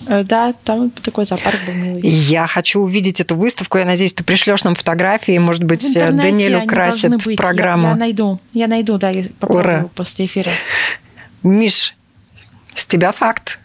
Э, 0.07 0.23
да, 0.23 0.53
там 0.63 0.91
такой 0.91 1.25
зоопарк 1.25 1.57
был 1.65 1.73
милый. 1.73 2.07
Я 2.07 2.45
хочу 2.45 2.81
увидеть 2.81 3.19
эту 3.21 3.35
выставку. 3.35 3.79
Я 3.79 3.85
надеюсь, 3.85 4.13
ты 4.13 4.23
пришлешь 4.23 4.63
нам 4.63 4.75
фотографии. 4.75 5.35
Может 5.39 5.63
быть, 5.63 5.95
Даниэль 5.95 6.63
украсит 6.63 7.11
программу. 7.35 7.87
Я, 7.87 7.93
я 7.93 7.95
найду. 7.95 8.39
Я 8.53 8.67
найду, 8.67 8.99
да, 8.99 9.09
я 9.09 9.23
попробую 9.39 9.79
Ура. 9.79 9.89
после 9.95 10.25
эфира. 10.25 10.51
Миш, 11.41 11.95
тебя 12.95 13.11
факт. 13.11 13.59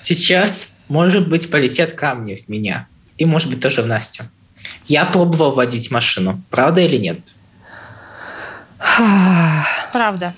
Сейчас, 0.00 0.78
может 0.88 1.28
быть, 1.28 1.50
полетят 1.50 1.92
камни 1.94 2.36
в 2.36 2.48
меня. 2.48 2.86
И, 3.18 3.24
может 3.24 3.50
быть, 3.50 3.60
тоже 3.60 3.82
в 3.82 3.86
Настю. 3.86 4.24
Я 4.86 5.04
пробовал 5.04 5.52
водить 5.52 5.90
машину. 5.90 6.40
Правда 6.50 6.80
или 6.80 6.96
нет? 6.96 7.18
Правда. 9.92 10.34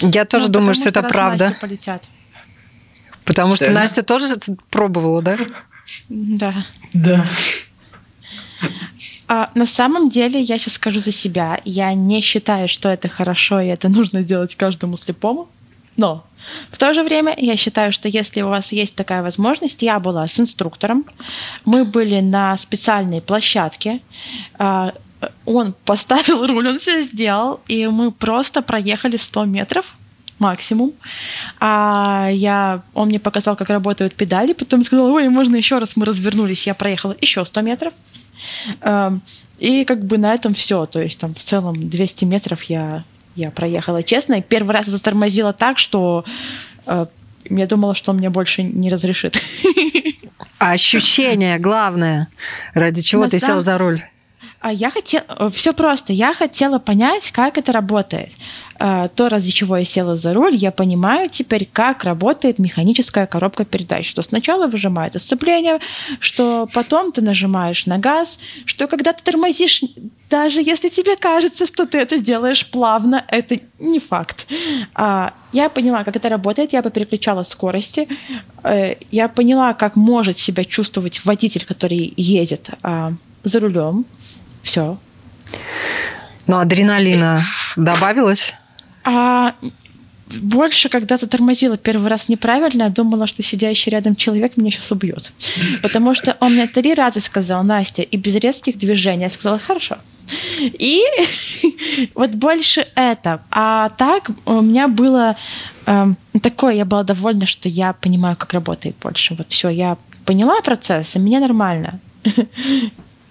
Я 0.00 0.24
тоже 0.24 0.46
ну, 0.46 0.52
думаю, 0.52 0.74
что 0.74 0.88
это 0.88 1.02
правда. 1.02 1.54
полетят. 1.60 2.02
Потому 3.24 3.54
что, 3.54 3.66
что 3.66 3.74
Настя 3.74 4.02
тоже 4.02 4.24
пробовала, 4.70 5.22
да? 5.22 5.38
Да. 6.08 6.64
Да. 6.92 7.26
А, 9.28 9.50
на 9.54 9.66
самом 9.66 10.08
деле, 10.08 10.40
я 10.40 10.58
сейчас 10.58 10.74
скажу 10.74 10.98
за 10.98 11.12
себя. 11.12 11.60
Я 11.64 11.92
не 11.94 12.20
считаю, 12.20 12.68
что 12.68 12.88
это 12.88 13.08
хорошо, 13.08 13.60
и 13.60 13.68
это 13.68 13.88
нужно 13.88 14.22
делать 14.22 14.56
каждому 14.56 14.96
слепому. 14.96 15.48
Но 15.96 16.24
в 16.70 16.78
то 16.78 16.94
же 16.94 17.02
время 17.02 17.34
я 17.36 17.56
считаю, 17.56 17.92
что 17.92 18.08
если 18.08 18.42
у 18.42 18.48
вас 18.48 18.72
есть 18.72 18.94
такая 18.94 19.22
возможность, 19.22 19.82
я 19.82 19.98
была 20.00 20.26
с 20.26 20.38
инструктором, 20.40 21.04
мы 21.64 21.84
были 21.84 22.20
на 22.20 22.56
специальной 22.56 23.20
площадке, 23.20 24.00
а, 24.58 24.92
он 25.44 25.74
поставил 25.84 26.46
руль, 26.46 26.68
он 26.68 26.78
все 26.78 27.02
сделал, 27.02 27.60
и 27.68 27.86
мы 27.86 28.10
просто 28.10 28.62
проехали 28.62 29.16
100 29.16 29.44
метров 29.44 29.96
максимум. 30.38 30.92
А 31.60 32.28
я, 32.32 32.82
он 32.94 33.08
мне 33.08 33.20
показал, 33.20 33.56
как 33.56 33.68
работают 33.70 34.14
педали, 34.14 34.52
потом 34.52 34.82
сказал, 34.82 35.12
ой, 35.12 35.28
можно 35.28 35.56
еще 35.56 35.78
раз, 35.78 35.96
мы 35.96 36.04
развернулись, 36.04 36.66
я 36.66 36.74
проехала 36.74 37.16
еще 37.20 37.44
100 37.44 37.60
метров. 37.60 37.94
Эм, 38.80 39.22
и 39.58 39.84
как 39.84 40.04
бы 40.04 40.18
на 40.18 40.34
этом 40.34 40.54
все. 40.54 40.86
То 40.86 41.00
есть 41.00 41.20
там 41.20 41.34
в 41.34 41.38
целом 41.38 41.88
200 41.88 42.24
метров 42.24 42.64
я, 42.64 43.04
я 43.34 43.50
проехала 43.50 44.02
честно. 44.02 44.34
И 44.34 44.42
первый 44.42 44.72
раз 44.72 44.86
затормозила 44.86 45.52
так, 45.52 45.78
что 45.78 46.24
э, 46.86 47.06
я 47.50 47.66
думала, 47.66 47.94
что 47.94 48.10
он 48.12 48.18
мне 48.18 48.30
больше 48.30 48.62
не 48.62 48.90
разрешит. 48.90 49.42
А 50.58 50.72
ощущение 50.72 51.58
главное. 51.58 52.28
Ради 52.74 53.02
чего 53.02 53.24
На 53.24 53.30
ты 53.30 53.38
самом- 53.38 53.56
сел 53.56 53.62
за 53.62 53.78
руль? 53.78 54.02
А 54.60 54.72
я 54.72 54.90
хотела... 54.90 55.50
Все 55.50 55.72
просто. 55.72 56.12
Я 56.12 56.34
хотела 56.34 56.78
понять, 56.78 57.32
как 57.32 57.58
это 57.58 57.72
работает. 57.72 58.30
А, 58.84 59.06
То, 59.06 59.28
ради 59.28 59.52
чего 59.52 59.76
я 59.76 59.84
села 59.84 60.16
за 60.16 60.34
руль, 60.34 60.56
я 60.56 60.72
понимаю 60.72 61.28
теперь, 61.28 61.68
как 61.72 62.02
работает 62.02 62.58
механическая 62.58 63.28
коробка 63.28 63.64
передач. 63.64 64.10
Что 64.10 64.22
сначала 64.22 64.66
выжимает 64.66 65.14
сцепление, 65.22 65.78
что 66.18 66.68
потом 66.74 67.12
ты 67.12 67.22
нажимаешь 67.22 67.86
на 67.86 67.98
газ, 67.98 68.40
что 68.64 68.88
когда 68.88 69.12
ты 69.12 69.22
тормозишь, 69.22 69.84
даже 70.28 70.60
если 70.60 70.88
тебе 70.88 71.14
кажется, 71.16 71.66
что 71.66 71.86
ты 71.86 71.98
это 71.98 72.18
делаешь 72.18 72.66
плавно, 72.66 73.24
это 73.28 73.56
не 73.78 74.00
факт. 74.00 74.48
А, 74.94 75.32
Я 75.52 75.68
поняла, 75.68 76.02
как 76.02 76.16
это 76.16 76.28
работает, 76.28 76.72
я 76.72 76.82
попереключала 76.82 77.44
скорости, 77.44 78.08
э, 78.64 78.96
я 79.12 79.28
поняла, 79.28 79.74
как 79.74 79.94
может 79.94 80.38
себя 80.38 80.64
чувствовать 80.64 81.24
водитель, 81.24 81.64
который 81.64 82.14
едет 82.16 82.70
а, 82.82 83.12
за 83.44 83.60
рулем. 83.60 84.06
Все. 84.64 84.98
Ну, 86.48 86.58
адреналина 86.58 87.40
добавилось? 87.76 88.54
А 89.04 89.54
больше, 90.40 90.88
когда 90.88 91.16
затормозила 91.16 91.76
первый 91.76 92.08
раз 92.08 92.28
неправильно, 92.28 92.84
я 92.84 92.88
думала, 92.88 93.26
что 93.26 93.42
сидящий 93.42 93.90
рядом 93.90 94.16
человек 94.16 94.56
меня 94.56 94.70
сейчас 94.70 94.90
убьет. 94.92 95.32
Потому 95.82 96.14
что 96.14 96.36
он 96.40 96.54
мне 96.54 96.66
три 96.66 96.94
раза 96.94 97.20
сказал, 97.20 97.62
Настя, 97.64 98.02
и 98.02 98.16
без 98.16 98.36
резких 98.36 98.78
движений. 98.78 99.24
Я 99.24 99.30
сказала, 99.30 99.58
хорошо. 99.58 99.98
И 100.60 101.02
вот 102.14 102.30
больше 102.30 102.86
это. 102.94 103.42
А 103.50 103.90
так 103.90 104.30
у 104.46 104.60
меня 104.60 104.88
было 104.88 105.36
эм, 105.86 106.16
такое, 106.40 106.74
я 106.74 106.84
была 106.84 107.02
довольна, 107.02 107.46
что 107.46 107.68
я 107.68 107.92
понимаю, 107.92 108.36
как 108.36 108.52
работает 108.52 108.96
больше. 109.02 109.34
Вот 109.34 109.48
все, 109.50 109.68
я 109.68 109.96
поняла 110.24 110.60
процесс, 110.62 111.16
и 111.16 111.18
мне 111.18 111.40
нормально. 111.40 112.00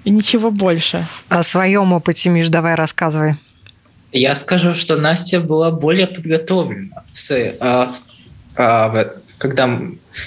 И 0.03 0.09
ничего 0.09 0.49
больше. 0.49 1.05
О 1.29 1.43
своем 1.43 1.93
опыте, 1.93 2.29
Миш, 2.29 2.49
давай 2.49 2.73
рассказывай. 2.73 3.35
Я 4.11 4.35
скажу, 4.35 4.73
что 4.73 4.97
Настя 4.97 5.39
была 5.39 5.71
более 5.71 6.07
подготовлена, 6.07 7.03
а, 7.59 7.91
а, 8.55 9.13
когда 9.37 9.81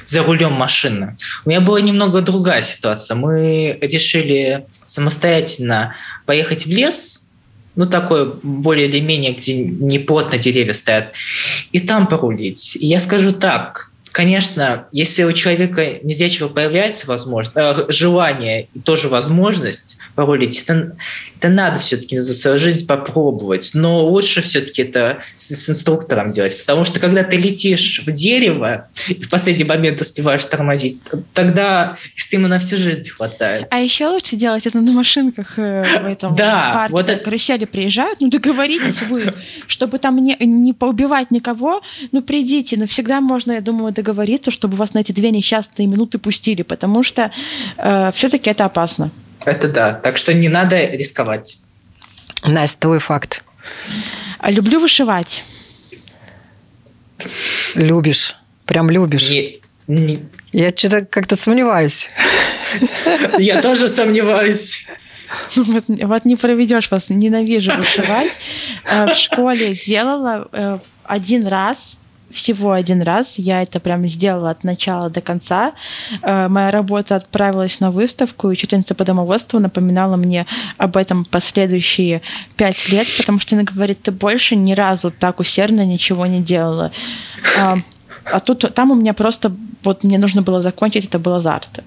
за 0.04 0.22
рулем 0.22 0.52
машины. 0.52 1.16
У 1.44 1.50
меня 1.50 1.60
была 1.60 1.80
немного 1.80 2.20
другая 2.20 2.62
ситуация. 2.62 3.14
Мы 3.14 3.78
решили 3.80 4.66
самостоятельно 4.84 5.94
поехать 6.26 6.66
в 6.66 6.70
лес, 6.70 7.28
ну 7.76 7.86
такой 7.86 8.34
более 8.42 8.88
или 8.88 9.00
менее, 9.00 9.32
где 9.32 9.54
не 9.54 9.98
плотно 9.98 10.38
деревья 10.38 10.72
стоят, 10.72 11.12
и 11.72 11.80
там 11.80 12.06
порулить. 12.06 12.76
И 12.76 12.86
я 12.86 13.00
скажу 13.00 13.32
так, 13.32 13.90
конечно, 14.14 14.86
если 14.92 15.24
у 15.24 15.32
человека 15.32 15.98
незрячего 16.04 16.46
появляется 16.48 17.08
возможность, 17.08 17.56
э, 17.56 17.74
желание 17.88 18.68
и 18.72 18.78
тоже 18.78 19.08
возможность 19.08 19.98
порулить, 20.14 20.62
это, 20.62 20.96
это 21.40 21.48
надо 21.48 21.80
все-таки 21.80 22.20
за 22.20 22.32
свою 22.32 22.56
жизнь 22.58 22.86
попробовать. 22.86 23.72
Но 23.74 24.06
лучше 24.06 24.40
все-таки 24.40 24.82
это 24.82 25.18
с, 25.36 25.48
с 25.52 25.68
инструктором 25.68 26.30
делать, 26.30 26.56
потому 26.56 26.84
что 26.84 27.00
когда 27.00 27.24
ты 27.24 27.36
летишь 27.36 28.02
в 28.06 28.12
дерево 28.12 28.86
и 29.08 29.14
в 29.14 29.28
последний 29.28 29.64
момент 29.64 30.00
успеваешь 30.00 30.44
тормозить, 30.44 31.02
тогда 31.32 31.96
стыма 32.14 32.46
на 32.46 32.60
всю 32.60 32.76
жизнь 32.76 33.10
хватает. 33.10 33.66
А 33.72 33.80
еще 33.80 34.06
лучше 34.06 34.36
делать 34.36 34.64
это 34.64 34.78
на 34.80 34.92
машинках 34.92 35.58
э, 35.58 35.84
в 36.04 36.06
этом 36.06 36.34
Да, 36.36 36.70
парке. 36.72 36.92
вот 36.92 37.10
это- 37.10 37.24
карусели 37.24 37.64
приезжают, 37.64 38.20
ну 38.20 38.30
договоритесь 38.30 39.02
вы, 39.02 39.32
чтобы 39.66 39.98
там 39.98 40.22
не, 40.22 40.36
не 40.38 40.72
поубивать 40.72 41.32
никого, 41.32 41.82
ну 42.12 42.22
придите, 42.22 42.76
но 42.76 42.86
всегда 42.86 43.20
можно, 43.20 43.50
я 43.50 43.60
думаю, 43.60 43.92
договориться, 43.92 44.03
чтобы 44.50 44.76
вас 44.76 44.94
на 44.94 44.98
эти 45.00 45.12
две 45.12 45.30
несчастные 45.30 45.86
минуты 45.86 46.18
пустили, 46.18 46.62
потому 46.62 47.02
что 47.02 47.30
все-таки 48.14 48.50
это 48.50 48.64
опасно. 48.64 49.10
Это 49.44 49.68
да. 49.68 49.92
Так 49.94 50.16
что 50.18 50.32
не 50.34 50.48
надо 50.48 50.84
рисковать. 50.90 51.58
Настя, 52.46 52.80
твой 52.80 52.98
факт. 52.98 53.42
А 54.38 54.50
Люблю 54.50 54.78
вышивать. 54.80 55.42
Любишь. 57.74 58.36
Прям 58.66 58.90
любишь. 58.90 59.30
Не- 59.30 59.60
не- 59.86 60.18
Я 60.52 60.70
что-то 60.70 61.04
как-то 61.04 61.36
сомневаюсь. 61.36 62.08
я 63.38 63.60
тоже 63.62 63.88
сомневаюсь. 63.88 64.86
Вот, 65.56 65.84
вот 65.88 66.24
не 66.26 66.36
проведешь 66.36 66.90
вас, 66.92 67.08
ненавижу 67.10 67.72
вышивать. 67.76 68.38
Э, 68.84 69.06
В 69.12 69.14
школе 69.16 69.74
делала 69.74 70.48
э, 70.52 70.78
один 71.04 71.48
раз, 71.48 71.98
всего 72.34 72.72
один 72.72 73.02
раз. 73.02 73.38
Я 73.38 73.62
это 73.62 73.80
прям 73.80 74.06
сделала 74.08 74.50
от 74.50 74.64
начала 74.64 75.08
до 75.08 75.20
конца. 75.20 75.72
Э, 76.22 76.48
Моя 76.48 76.70
работа 76.70 77.16
отправилась 77.16 77.80
на 77.80 77.90
выставку, 77.90 78.48
и 78.48 78.52
учительница 78.52 78.94
по 78.94 79.04
домоводству 79.04 79.60
напоминала 79.60 80.16
мне 80.16 80.46
об 80.76 80.96
этом 80.96 81.24
последующие 81.24 82.20
пять 82.56 82.88
лет, 82.88 83.06
потому 83.16 83.38
что 83.38 83.54
она 83.56 83.64
говорит, 83.64 84.02
ты 84.02 84.10
больше 84.10 84.56
ни 84.56 84.74
разу 84.74 85.10
так 85.10 85.40
усердно 85.40 85.84
ничего 85.86 86.26
не 86.26 86.42
делала. 86.42 86.90
А, 87.60 87.76
а 88.24 88.40
тут 88.40 88.74
там 88.74 88.90
у 88.90 88.94
меня 88.94 89.14
просто 89.14 89.52
вот 89.82 90.04
мне 90.04 90.18
нужно 90.18 90.42
было 90.42 90.60
закончить, 90.60 91.06
это 91.06 91.18
был 91.18 91.34
азарт. 91.34 91.80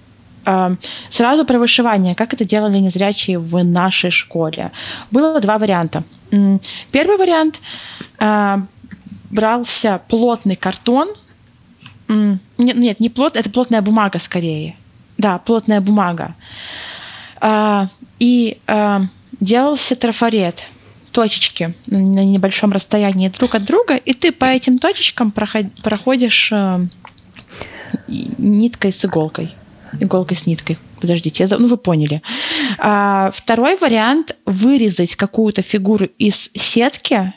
А, 0.45 0.75
Сразу 1.10 1.45
про 1.45 1.60
вышивание. 1.60 2.15
Как 2.15 2.33
это 2.33 2.45
делали 2.45 2.77
незрячие 2.77 3.38
в 3.38 3.63
нашей 3.63 4.12
школе? 4.12 4.71
Было 5.12 5.39
два 5.41 5.57
варианта. 5.57 6.03
Первый 6.91 7.17
вариант 7.17 7.60
брался 9.29 10.01
плотный 10.07 10.55
картон. 10.55 11.09
Нет, 12.07 12.39
нет, 12.57 12.99
не 12.99 13.09
плотный, 13.09 13.41
это 13.41 13.49
плотная 13.49 13.81
бумага 13.81 14.19
скорее. 14.19 14.75
Да, 15.17 15.37
плотная 15.39 15.81
бумага. 15.81 16.35
А, 17.41 17.87
И 18.19 18.57
а, 18.67 19.03
делался 19.39 19.95
трафарет 19.95 20.63
точечки 21.11 21.73
на 21.87 22.23
небольшом 22.23 22.71
расстоянии 22.71 23.29
друг 23.29 23.55
от 23.55 23.63
друга, 23.65 23.95
и 23.95 24.13
ты 24.13 24.31
по 24.31 24.45
этим 24.45 24.77
точечкам 24.77 25.31
проход- 25.31 25.81
проходишь 25.81 26.49
э, 26.51 26.85
ниткой 28.07 28.91
с 28.93 29.03
иголкой. 29.05 29.53
Иголкой 29.99 30.37
с 30.37 30.45
ниткой. 30.45 30.77
Подождите, 31.01 31.43
я 31.43 31.47
за- 31.47 31.57
ну 31.57 31.67
вы 31.67 31.77
поняли. 31.77 32.21
А, 32.77 33.31
второй 33.33 33.77
вариант– 33.77 34.35
вырезать 34.45 35.15
какую-то 35.15 35.61
фигуру 35.61 36.05
из 36.17 36.49
сетки, 36.55 37.33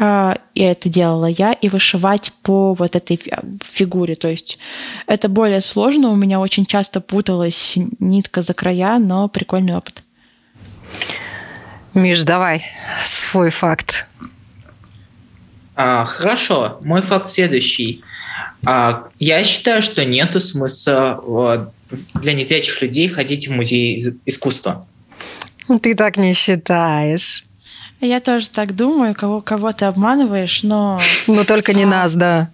и 0.00 0.60
это 0.60 0.88
делала 0.88 1.26
я, 1.26 1.52
и 1.52 1.68
вышивать 1.68 2.32
по 2.42 2.72
вот 2.72 2.96
этой 2.96 3.16
фи- 3.16 3.32
фигуре. 3.62 4.14
То 4.14 4.28
есть 4.28 4.58
это 5.06 5.28
более 5.28 5.60
сложно, 5.60 6.08
у 6.10 6.16
меня 6.16 6.40
очень 6.40 6.64
часто 6.64 7.00
путалась 7.00 7.74
нитка 7.98 8.40
за 8.40 8.54
края, 8.54 8.98
но 8.98 9.28
прикольный 9.28 9.76
опыт. 9.76 10.02
Миш, 11.92 12.22
давай 12.22 12.64
свой 13.04 13.50
факт. 13.50 14.06
А, 15.74 16.04
хорошо, 16.04 16.78
мой 16.82 17.02
факт 17.02 17.28
следующий. 17.28 18.02
А, 18.64 19.08
я 19.18 19.44
считаю, 19.44 19.82
что 19.82 20.04
нету 20.04 20.40
смысла 20.40 21.20
вот, 21.22 21.72
для 22.14 22.32
незрячих 22.32 22.80
людей 22.80 23.08
ходить 23.08 23.48
в 23.48 23.52
музей 23.52 23.98
искусства. 24.24 24.86
Ты 25.82 25.94
так 25.94 26.16
не 26.16 26.32
считаешь. 26.32 27.44
Я 28.00 28.20
тоже 28.20 28.48
так 28.48 28.74
думаю, 28.74 29.14
кого, 29.14 29.40
кого 29.42 29.72
ты 29.72 29.84
обманываешь, 29.84 30.62
но 30.62 31.00
Ну, 31.26 31.44
только 31.44 31.72
не 31.74 31.84
нас, 31.84 32.14
да. 32.14 32.50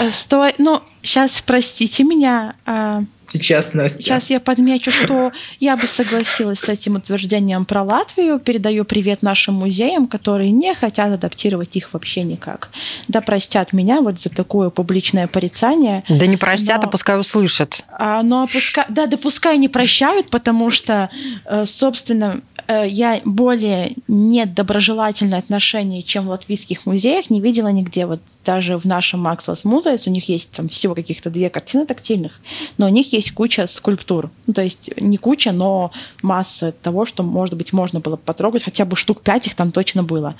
э, 0.00 0.10
стой, 0.10 0.54
ну, 0.58 0.80
сейчас 1.02 1.42
простите 1.42 2.02
меня, 2.04 2.54
а, 2.64 3.00
Сейчас, 3.28 3.74
Настя. 3.74 4.02
сейчас 4.02 4.30
я 4.30 4.38
подмечу, 4.40 4.92
что 4.92 5.32
я 5.58 5.76
бы 5.76 5.86
согласилась 5.88 6.60
с 6.60 6.68
этим 6.68 6.94
утверждением 6.96 7.64
про 7.64 7.82
Латвию, 7.82 8.38
передаю 8.38 8.84
привет 8.84 9.22
нашим 9.22 9.54
музеям, 9.54 10.06
которые 10.06 10.52
не 10.52 10.74
хотят 10.74 11.12
адаптировать 11.12 11.74
их 11.76 11.92
вообще 11.92 12.22
никак. 12.22 12.70
Да 13.08 13.20
простят 13.20 13.72
меня 13.72 14.00
вот 14.00 14.20
за 14.20 14.30
такое 14.30 14.70
публичное 14.70 15.26
порицание. 15.26 16.04
Да 16.08 16.26
не 16.26 16.36
простят, 16.36 16.82
Но- 16.82 16.88
а 16.88 16.90
пускай 16.90 17.18
услышат. 17.18 17.84
А, 17.90 18.22
но 18.22 18.46
пускай, 18.46 18.84
да, 18.88 19.06
да 19.06 19.16
пускай 19.16 19.58
не 19.58 19.68
прощают, 19.68 20.30
потому 20.30 20.70
что, 20.70 21.10
э, 21.46 21.64
собственно, 21.66 22.42
я 22.68 23.20
более 23.24 23.94
недоброжелательное 24.08 25.38
отношение, 25.38 26.02
чем 26.02 26.26
в 26.26 26.30
латвийских 26.30 26.86
музеях, 26.86 27.30
не 27.30 27.40
видела 27.40 27.68
нигде. 27.68 28.06
Вот 28.06 28.20
даже 28.44 28.76
в 28.78 28.84
нашем 28.84 29.20
Макслас 29.20 29.64
Музеес 29.64 30.06
у 30.06 30.10
них 30.10 30.28
есть 30.28 30.52
там 30.52 30.68
всего 30.68 30.94
каких-то 30.94 31.30
две 31.30 31.50
картины 31.50 31.86
тактильных, 31.86 32.40
но 32.78 32.86
у 32.86 32.88
них 32.88 33.12
есть 33.12 33.32
куча 33.32 33.66
скульптур. 33.66 34.30
Ну, 34.46 34.54
то 34.54 34.62
есть 34.62 34.90
не 35.00 35.16
куча, 35.16 35.52
но 35.52 35.92
масса 36.22 36.72
того, 36.72 37.06
что, 37.06 37.22
может 37.22 37.56
быть, 37.56 37.72
можно 37.72 38.00
было 38.00 38.16
бы 38.16 38.22
потрогать, 38.22 38.64
хотя 38.64 38.84
бы 38.84 38.96
штук 38.96 39.22
пять 39.22 39.46
их 39.46 39.54
там 39.54 39.72
точно 39.72 40.02
было. 40.02 40.34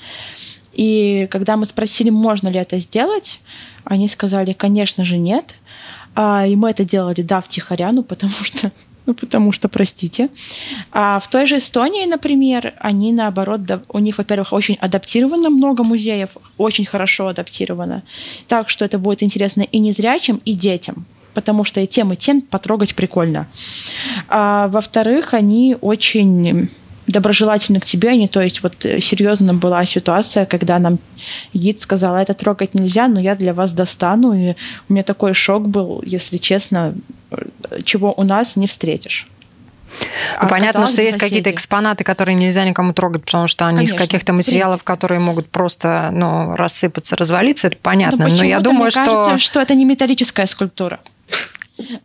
И 0.73 1.27
когда 1.31 1.57
мы 1.57 1.65
спросили, 1.65 2.09
можно 2.09 2.49
ли 2.49 2.59
это 2.59 2.77
сделать, 2.77 3.39
они 3.83 4.07
сказали, 4.07 4.53
конечно 4.53 5.03
же, 5.03 5.17
нет. 5.17 5.55
А, 6.13 6.45
и 6.45 6.55
мы 6.55 6.69
это 6.69 6.83
делали, 6.83 7.21
да, 7.21 7.41
втихаря, 7.41 7.91
ну, 7.91 8.03
потому 8.03 8.33
что 8.43 8.71
ну, 9.07 9.13
потому 9.13 9.53
что, 9.53 9.69
простите. 9.69 10.29
А 10.91 11.19
в 11.19 11.27
той 11.29 11.47
же 11.47 11.57
Эстонии, 11.57 12.05
например, 12.05 12.73
они, 12.79 13.13
наоборот, 13.13 13.61
у 13.89 13.99
них, 13.99 14.17
во-первых, 14.17 14.53
очень 14.53 14.75
адаптировано 14.75 15.49
много 15.49 15.83
музеев, 15.83 16.37
очень 16.57 16.85
хорошо 16.85 17.27
адаптировано. 17.27 18.03
Так 18.47 18.69
что 18.69 18.85
это 18.85 18.99
будет 18.99 19.23
интересно 19.23 19.61
и 19.61 19.79
незрячим, 19.79 20.41
и 20.45 20.53
детям 20.53 21.05
потому 21.33 21.63
что 21.63 21.79
и 21.81 21.85
тем, 21.85 22.11
и 22.11 22.15
тем 22.15 22.41
потрогать 22.41 22.95
прикольно. 22.95 23.45
А, 24.27 24.67
во-вторых, 24.69 25.35
они 25.35 25.77
очень 25.81 26.67
доброжелательны 27.07 27.79
к 27.79 27.85
тебе, 27.85 28.09
они, 28.09 28.27
то 28.27 28.41
есть 28.41 28.61
вот 28.63 28.85
э, 28.85 28.99
серьезно 28.99 29.53
была 29.53 29.85
ситуация, 29.85 30.45
когда 30.45 30.77
нам 30.77 30.99
гид 31.53 31.79
сказал, 31.79 32.15
это 32.15 32.33
трогать 32.33 32.73
нельзя, 32.73 33.07
но 33.07 33.19
я 33.19 33.35
для 33.35 33.53
вас 33.53 33.73
достану, 33.73 34.33
и 34.33 34.55
у 34.89 34.93
меня 34.93 35.03
такой 35.03 35.33
шок 35.33 35.67
был, 35.67 36.03
если 36.05 36.37
честно, 36.37 36.95
э, 37.31 37.81
чего 37.83 38.13
у 38.15 38.23
нас 38.23 38.55
не 38.55 38.67
встретишь. 38.67 39.27
Ну, 39.89 39.97
а 40.37 40.47
понятно, 40.47 40.85
что 40.85 41.01
есть 41.01 41.17
какие-то 41.17 41.49
экспонаты, 41.49 42.03
которые 42.03 42.35
нельзя 42.35 42.65
никому 42.65 42.93
трогать, 42.93 43.23
потому 43.23 43.47
что 43.47 43.65
они 43.67 43.77
Конечно, 43.77 43.95
из 43.95 43.99
каких-то 43.99 44.33
материалов, 44.33 44.83
которые 44.83 45.19
могут 45.19 45.49
просто 45.49 46.09
ну, 46.13 46.55
рассыпаться, 46.55 47.15
развалиться, 47.15 47.67
это 47.67 47.77
понятно. 47.81 48.27
Но, 48.27 48.35
но 48.35 48.43
я 48.43 48.59
думаю, 48.59 48.83
мне 48.83 48.91
что... 48.91 49.05
кажется, 49.05 49.39
что 49.39 49.61
это 49.61 49.73
не 49.75 49.85
металлическая 49.85 50.45
скульптура. 50.45 50.99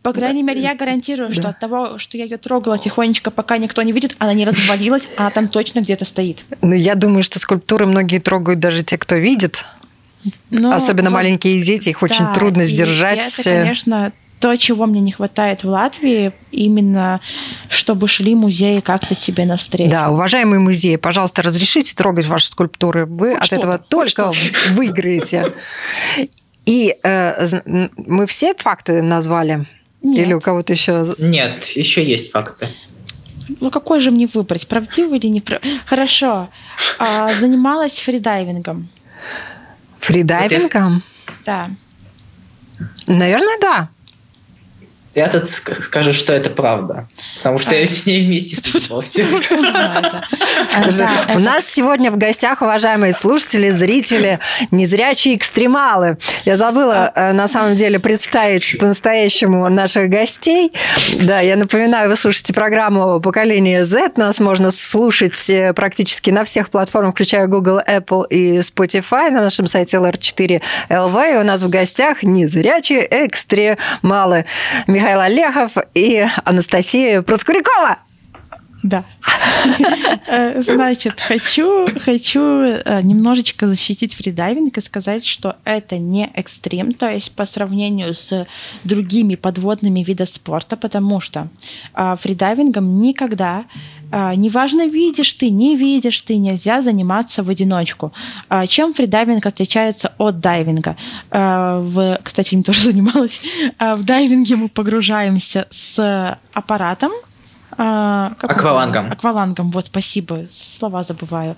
По 0.01 0.13
крайней 0.13 0.43
мере, 0.43 0.61
я 0.61 0.75
гарантирую, 0.75 1.31
что 1.31 1.49
от 1.49 1.59
того, 1.59 1.97
что 1.97 2.17
я 2.17 2.25
ее 2.25 2.37
трогала 2.37 2.77
тихонечко, 2.77 3.31
пока 3.31 3.57
никто 3.57 3.81
не 3.81 3.91
видит, 3.91 4.15
она 4.19 4.33
не 4.33 4.45
развалилась, 4.45 5.07
она 5.17 5.29
там 5.29 5.47
точно 5.47 5.79
где-то 5.79 6.05
стоит. 6.05 6.45
Ну, 6.61 6.73
я 6.73 6.95
думаю, 6.95 7.23
что 7.23 7.39
скульптуры 7.39 7.85
многие 7.85 8.19
трогают 8.19 8.59
даже 8.59 8.83
те, 8.83 8.97
кто 8.97 9.15
видит. 9.15 9.65
Но, 10.49 10.73
Особенно 10.73 11.09
вот, 11.09 11.15
маленькие 11.15 11.61
дети, 11.61 11.89
их 11.89 11.99
да, 11.99 12.05
очень 12.05 12.33
трудно 12.33 12.65
сдержать. 12.65 13.39
Это, 13.39 13.43
конечно, 13.43 14.13
то, 14.39 14.55
чего 14.57 14.85
мне 14.85 14.99
не 14.99 15.13
хватает 15.13 15.63
в 15.63 15.69
Латвии, 15.69 16.33
именно 16.51 17.21
чтобы 17.69 18.09
шли 18.09 18.35
музеи 18.35 18.81
как-то 18.81 19.15
тебе 19.15 19.45
навстречу. 19.45 19.89
Да, 19.89 20.11
уважаемые 20.11 20.59
музеи, 20.59 20.97
пожалуйста, 20.97 21.41
разрешите 21.41 21.95
трогать 21.95 22.27
ваши 22.27 22.47
скульптуры. 22.47 23.05
Вы 23.05 23.35
Хоть 23.35 23.51
от 23.51 23.53
этого 23.53 23.77
только 23.77 24.31
выиграете. 24.71 25.53
И 26.65 26.95
э, 27.03 27.89
мы 27.97 28.25
все 28.27 28.53
факты 28.55 29.01
назвали? 29.01 29.67
Нет. 30.01 30.25
Или 30.25 30.33
у 30.33 30.41
кого-то 30.41 30.73
еще? 30.73 31.15
Нет, 31.17 31.65
еще 31.75 32.03
есть 32.03 32.31
факты. 32.31 32.67
Ну 33.59 33.71
какой 33.71 33.99
же 33.99 34.11
мне 34.11 34.27
выбрать, 34.27 34.67
правдивый 34.67 35.19
или 35.19 35.27
не 35.27 35.39
правдивый? 35.39 35.79
Хорошо. 35.85 36.49
А, 36.99 37.33
занималась 37.33 37.99
фридайвингом. 37.99 38.89
Фридайвингом? 39.99 41.01
Да. 41.45 41.69
Наверное, 43.07 43.57
да. 43.61 43.89
Я 45.15 45.27
тут 45.27 45.47
скажу, 45.47 46.11
что 46.11 46.33
это 46.33 46.49
правда. 46.49 47.07
Потому 47.37 47.59
что 47.59 47.71
а. 47.71 47.75
я 47.75 47.87
с 47.87 48.07
ней 48.07 48.25
вместе 48.25 48.57
занимался. 48.57 49.21
У 51.35 51.39
нас 51.39 51.65
сегодня 51.67 52.09
в 52.09 52.17
гостях, 52.17 52.63
уважаемые 52.63 53.13
слушатели, 53.13 53.69
зрители, 53.69 54.39
незрячие 54.71 55.35
экстремалы. 55.35 56.17
Я 56.45 56.57
забыла, 56.57 57.11
э, 57.13 57.31
на 57.33 57.47
самом 57.47 57.75
деле, 57.75 57.99
представить 57.99 58.79
по-настоящему 58.79 59.69
наших 59.69 60.09
гостей. 60.09 60.73
Да, 61.19 61.41
я 61.41 61.57
напоминаю, 61.57 62.09
вы 62.09 62.15
слушаете 62.15 62.53
программу 62.53 63.19
«Поколение 63.19 63.85
Z». 63.85 64.13
Нас 64.15 64.39
можно 64.39 64.71
слушать 64.71 65.47
э, 65.49 65.73
практически 65.73 66.31
на 66.31 66.43
всех 66.43 66.71
платформах, 66.71 67.13
включая 67.13 67.45
Google, 67.45 67.79
Apple 67.87 68.27
и 68.29 68.59
Spotify, 68.59 69.29
на 69.29 69.41
нашем 69.41 69.67
сайте 69.67 69.97
LR4LV. 69.97 71.35
И 71.35 71.37
у 71.37 71.43
нас 71.43 71.61
в 71.61 71.69
гостях 71.69 72.23
незрячие 72.23 73.07
экстремалы. 73.25 74.45
Михаил 74.87 75.02
Олехов 75.05 75.77
и 75.93 76.25
Анастасия 76.45 77.21
Процкурякова. 77.21 77.99
Да. 78.83 79.05
Э, 80.27 80.61
значит, 80.61 81.21
хочу, 81.21 81.87
хочу 81.99 82.41
э, 82.41 83.01
немножечко 83.01 83.65
защитить 83.67 84.13
фридайвинг 84.13 84.77
и 84.77 84.81
сказать, 84.81 85.25
что 85.25 85.55
это 85.63 85.97
не 85.97 86.29
экстрим, 86.33 86.91
то 86.91 87.09
есть 87.09 87.31
по 87.33 87.45
сравнению 87.45 88.13
с 88.13 88.45
другими 88.83 89.35
подводными 89.35 90.03
видами 90.03 90.27
спорта, 90.27 90.75
потому 90.75 91.21
что 91.21 91.47
а, 91.93 92.15
фридайвингом 92.15 93.01
никогда 93.01 93.65
неважно, 94.35 94.87
видишь 94.87 95.33
ты, 95.33 95.49
не 95.49 95.75
видишь 95.75 96.21
ты, 96.21 96.37
нельзя 96.37 96.81
заниматься 96.81 97.43
в 97.43 97.49
одиночку. 97.49 98.13
А, 98.49 98.67
чем 98.67 98.93
фридайвинг 98.93 99.45
отличается 99.45 100.13
от 100.17 100.39
дайвинга? 100.39 100.95
В, 101.31 102.19
кстати, 102.23 102.55
им 102.55 102.63
тоже 102.63 102.81
занималась. 102.91 103.41
В 103.79 104.03
дайвинге 104.03 104.55
мы 104.55 104.69
погружаемся 104.69 105.67
с 105.69 106.37
аппаратом, 106.53 107.11
а, 107.77 108.33
аквалангом. 108.39 109.11
Аквалангом, 109.11 109.71
вот, 109.71 109.85
спасибо, 109.85 110.43
слова 110.47 111.03
забываю. 111.03 111.55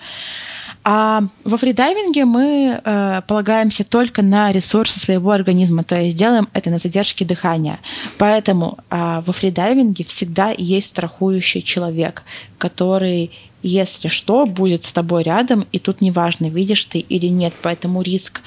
А 0.88 1.24
во 1.44 1.58
фридайвинге 1.58 2.26
мы 2.26 2.80
э, 2.84 3.22
полагаемся 3.28 3.84
только 3.84 4.22
на 4.22 4.52
ресурсы 4.52 5.00
своего 5.00 5.32
организма, 5.32 5.84
то 5.84 6.00
есть 6.00 6.16
делаем 6.16 6.48
это 6.54 6.70
на 6.70 6.78
задержке 6.78 7.26
дыхания. 7.26 7.80
Поэтому 8.20 8.78
э, 8.92 9.24
во 9.26 9.34
фридайвинге 9.34 10.04
всегда 10.04 10.54
есть 10.56 10.90
страхующий 10.90 11.64
человек, 11.64 12.22
который, 12.60 13.32
если 13.64 14.10
что, 14.10 14.46
будет 14.46 14.84
с 14.84 14.94
тобой 14.94 15.24
рядом, 15.24 15.66
и 15.72 15.80
тут 15.80 16.02
неважно, 16.02 16.50
видишь 16.50 16.86
ты 16.86 17.00
или 17.00 17.28
нет. 17.28 17.56
Поэтому 17.64 18.04
риск 18.04 18.42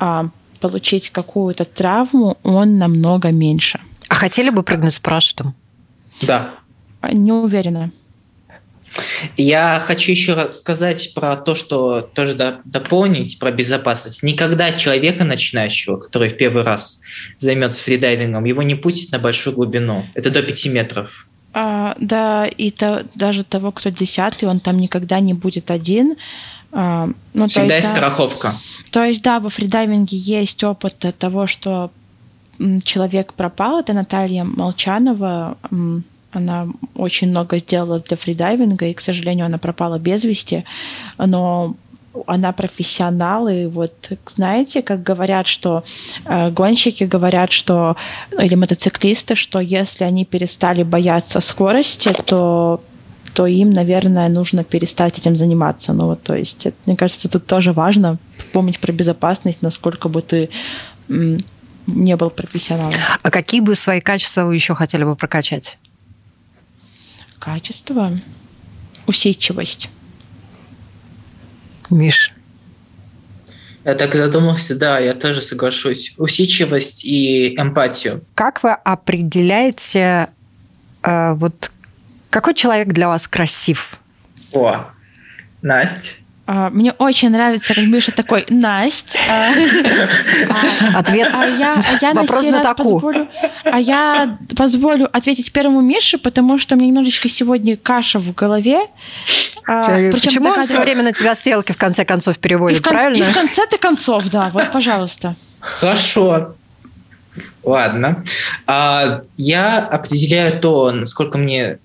э, 0.00 0.22
получить 0.58 1.10
какую-то 1.10 1.64
травму, 1.64 2.38
он 2.42 2.76
намного 2.76 3.30
меньше. 3.30 3.78
А 4.08 4.16
хотели 4.16 4.50
бы 4.50 4.64
прыгнуть 4.64 4.94
с 4.94 4.98
парашютом? 4.98 5.54
Да. 6.22 6.54
Не 7.12 7.30
уверена. 7.30 7.88
Я 9.36 9.82
хочу 9.84 10.12
еще 10.12 10.52
сказать 10.52 11.14
про 11.14 11.36
то, 11.36 11.54
что 11.54 12.00
тоже 12.00 12.60
дополнить 12.64 13.38
про 13.38 13.50
безопасность. 13.50 14.22
Никогда 14.22 14.72
человека 14.72 15.24
начинающего, 15.24 15.96
который 15.96 16.28
в 16.28 16.36
первый 16.36 16.62
раз 16.62 17.00
займется 17.36 17.82
фридайвингом, 17.82 18.44
его 18.44 18.62
не 18.62 18.74
пустят 18.74 19.12
на 19.12 19.18
большую 19.18 19.56
глубину. 19.56 20.06
Это 20.14 20.30
до 20.30 20.42
5 20.42 20.66
метров. 20.66 21.26
А, 21.52 21.94
да, 22.00 22.46
и 22.46 22.70
то, 22.70 23.06
даже 23.14 23.44
того, 23.44 23.70
кто 23.70 23.90
десятый, 23.90 24.48
он 24.48 24.60
там 24.60 24.78
никогда 24.78 25.20
не 25.20 25.34
будет 25.34 25.70
один. 25.70 26.16
А, 26.72 27.08
ну, 27.32 27.46
Всегда 27.46 27.76
есть, 27.76 27.86
есть 27.86 27.88
да, 27.88 27.94
страховка. 27.94 28.56
То 28.90 29.04
есть, 29.04 29.22
да, 29.22 29.38
во 29.38 29.50
фридайвинге 29.50 30.16
есть 30.16 30.62
опыт 30.64 31.04
того, 31.18 31.46
что 31.46 31.90
человек 32.84 33.34
пропал. 33.34 33.80
Это 33.80 33.92
Наталья 33.92 34.44
Молчанова, 34.44 35.56
она 36.34 36.68
очень 36.94 37.30
много 37.30 37.58
сделала 37.58 38.00
для 38.00 38.16
фридайвинга, 38.16 38.86
и, 38.86 38.94
к 38.94 39.00
сожалению, 39.00 39.46
она 39.46 39.58
пропала 39.58 39.98
без 39.98 40.24
вести. 40.24 40.64
Но 41.18 41.76
она 42.26 42.52
профессионал, 42.52 43.48
и 43.48 43.66
вот 43.66 44.12
знаете, 44.26 44.82
как 44.82 45.02
говорят, 45.02 45.46
что 45.46 45.84
э, 46.24 46.50
гонщики 46.50 47.04
говорят, 47.04 47.50
что 47.50 47.96
или 48.38 48.54
мотоциклисты, 48.54 49.34
что 49.34 49.58
если 49.58 50.04
они 50.04 50.24
перестали 50.24 50.84
бояться 50.84 51.40
скорости, 51.40 52.12
то 52.24 52.80
то 53.34 53.48
им, 53.48 53.70
наверное, 53.70 54.28
нужно 54.28 54.62
перестать 54.62 55.18
этим 55.18 55.34
заниматься. 55.34 55.92
Ну 55.92 56.06
вот, 56.06 56.22
то 56.22 56.36
есть, 56.36 56.66
это, 56.66 56.76
мне 56.86 56.96
кажется, 56.96 57.28
тут 57.28 57.46
тоже 57.46 57.72
важно 57.72 58.18
помнить 58.52 58.78
про 58.78 58.92
безопасность, 58.92 59.60
насколько 59.60 60.08
бы 60.08 60.22
ты 60.22 60.50
не 61.08 62.16
был 62.16 62.30
профессионалом. 62.30 62.94
А 63.22 63.30
какие 63.30 63.60
бы 63.60 63.74
свои 63.74 64.00
качества 64.00 64.44
вы 64.44 64.54
еще 64.54 64.74
хотели 64.76 65.02
бы 65.02 65.16
прокачать? 65.16 65.78
Качество, 67.38 68.18
усидчивость. 69.06 69.90
Миш. 71.90 72.32
Я 73.84 73.94
так 73.94 74.14
задумался, 74.14 74.74
да, 74.74 74.98
я 74.98 75.12
тоже 75.12 75.42
соглашусь. 75.42 76.14
Усидчивость 76.16 77.04
и 77.04 77.54
эмпатию. 77.56 78.24
Как 78.34 78.62
вы 78.62 78.70
определяете, 78.70 80.30
э, 81.02 81.34
вот 81.34 81.70
какой 82.30 82.54
человек 82.54 82.88
для 82.88 83.08
вас 83.08 83.28
красив? 83.28 83.98
О, 84.52 84.86
Настя. 85.60 86.10
А, 86.46 86.68
мне 86.68 86.92
очень 86.98 87.30
нравится, 87.30 87.74
как 87.74 87.84
Миша 87.84 88.12
такой, 88.12 88.44
Насть. 88.50 89.16
А, 89.30 89.52
Ответ. 90.98 91.30
А, 91.32 91.46
я, 91.46 91.74
а 91.74 91.98
я 92.02 92.12
Вопрос 92.12 92.44
на, 92.44 92.50
на 92.50 92.62
таку. 92.62 93.00
Позволю, 93.00 93.28
а 93.64 93.80
я 93.80 94.38
позволю 94.54 95.08
ответить 95.10 95.50
первому 95.52 95.80
Мише, 95.80 96.18
потому 96.18 96.58
что 96.58 96.74
у 96.74 96.78
меня 96.78 96.88
немножечко 96.88 97.30
сегодня 97.30 97.78
каша 97.78 98.18
в 98.18 98.34
голове. 98.34 98.80
Почему 99.64 100.50
он 100.50 100.64
все 100.64 100.82
время 100.82 101.02
на 101.02 101.12
тебя 101.12 101.34
стрелки 101.34 101.72
в 101.72 101.78
конце 101.78 102.04
концов 102.04 102.38
переводит, 102.38 102.80
и 102.80 102.82
кон... 102.82 102.92
правильно? 102.92 103.22
И 103.22 103.26
в 103.26 103.32
конце-то 103.32 103.78
концов, 103.78 104.28
да, 104.28 104.50
вот, 104.52 104.70
пожалуйста. 104.70 105.36
Хорошо. 105.60 106.54
Ладно. 107.62 108.22
А, 108.66 109.22
я 109.38 109.78
определяю 109.78 110.60
то, 110.60 110.90
насколько 110.90 111.38
мне, 111.38 111.78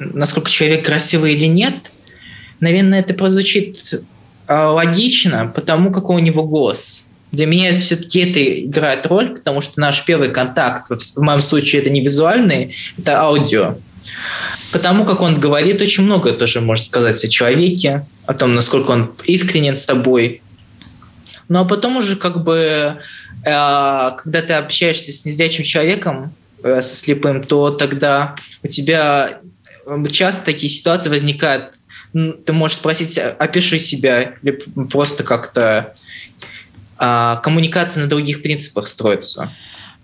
насколько 0.00 0.50
человек 0.50 0.84
красивый 0.84 1.34
или 1.34 1.46
нет– 1.46 1.92
Наверное, 2.60 3.00
это 3.00 3.14
прозвучит 3.14 4.02
логично, 4.48 5.50
потому 5.54 5.90
как 5.90 6.10
у 6.10 6.18
него 6.18 6.44
голос. 6.44 7.06
Для 7.32 7.46
меня 7.46 7.68
это 7.70 7.80
все-таки 7.80 8.20
это 8.20 8.64
играет 8.64 9.06
роль, 9.06 9.30
потому 9.30 9.60
что 9.60 9.80
наш 9.80 10.04
первый 10.04 10.30
контакт, 10.30 10.90
в 10.90 11.22
моем 11.22 11.40
случае 11.40 11.82
это 11.82 11.90
не 11.90 12.00
визуальный, 12.00 12.74
это 12.98 13.20
аудио. 13.20 13.76
Потому 14.72 15.04
как 15.04 15.20
он 15.20 15.38
говорит, 15.38 15.80
очень 15.80 16.04
много 16.04 16.32
тоже 16.32 16.60
может 16.60 16.86
сказать 16.86 17.24
о 17.24 17.28
человеке, 17.28 18.06
о 18.26 18.34
том, 18.34 18.54
насколько 18.54 18.90
он 18.90 19.12
искренен 19.24 19.76
с 19.76 19.86
тобой. 19.86 20.42
Ну 21.48 21.60
а 21.60 21.64
потом 21.64 21.96
уже 21.96 22.16
как 22.16 22.42
бы, 22.42 22.96
э, 23.44 24.10
когда 24.16 24.42
ты 24.42 24.52
общаешься 24.54 25.12
с 25.12 25.24
незрячим 25.24 25.64
человеком, 25.64 26.32
э, 26.62 26.82
со 26.82 26.94
слепым, 26.94 27.42
то 27.42 27.70
тогда 27.70 28.36
у 28.62 28.68
тебя 28.68 29.40
часто 30.10 30.44
такие 30.44 30.70
ситуации 30.70 31.08
возникают. 31.08 31.74
Ты 32.12 32.52
можешь 32.52 32.76
спросить, 32.78 33.18
опиши 33.18 33.78
себя, 33.78 34.34
или 34.42 34.52
просто 34.90 35.22
как-то 35.22 35.94
а, 36.98 37.36
коммуникация 37.36 38.02
на 38.02 38.08
других 38.08 38.42
принципах 38.42 38.88
строится. 38.88 39.52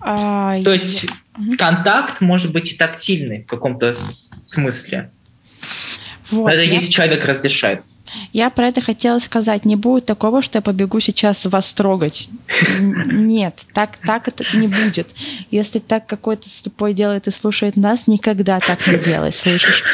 А, 0.00 0.60
То 0.62 0.72
есть 0.72 1.04
я... 1.38 1.56
контакт 1.56 2.20
может 2.20 2.52
быть 2.52 2.72
и 2.72 2.76
тактильный 2.76 3.42
в 3.42 3.46
каком-то 3.46 3.96
смысле. 4.44 5.10
Вот, 6.30 6.52
это 6.52 6.62
я... 6.62 6.72
если 6.72 6.90
человек 6.90 7.24
разрешает. 7.24 7.82
Я 8.32 8.50
про 8.50 8.68
это 8.68 8.80
хотела 8.80 9.18
сказать. 9.18 9.64
Не 9.64 9.76
будет 9.76 10.06
такого, 10.06 10.42
что 10.42 10.58
я 10.58 10.62
побегу 10.62 11.00
сейчас 11.00 11.44
вас 11.46 11.74
трогать. 11.74 12.28
Нет, 12.80 13.62
так, 13.72 13.96
так 13.98 14.28
это 14.28 14.44
не 14.56 14.68
будет. 14.68 15.08
Если 15.50 15.78
так 15.78 16.06
какой-то 16.06 16.48
слепой 16.48 16.94
делает 16.94 17.26
и 17.26 17.30
слушает 17.30 17.76
нас, 17.76 18.06
никогда 18.06 18.58
так 18.60 18.86
не 18.86 18.98
делай, 18.98 19.32
слышишь? 19.32 19.84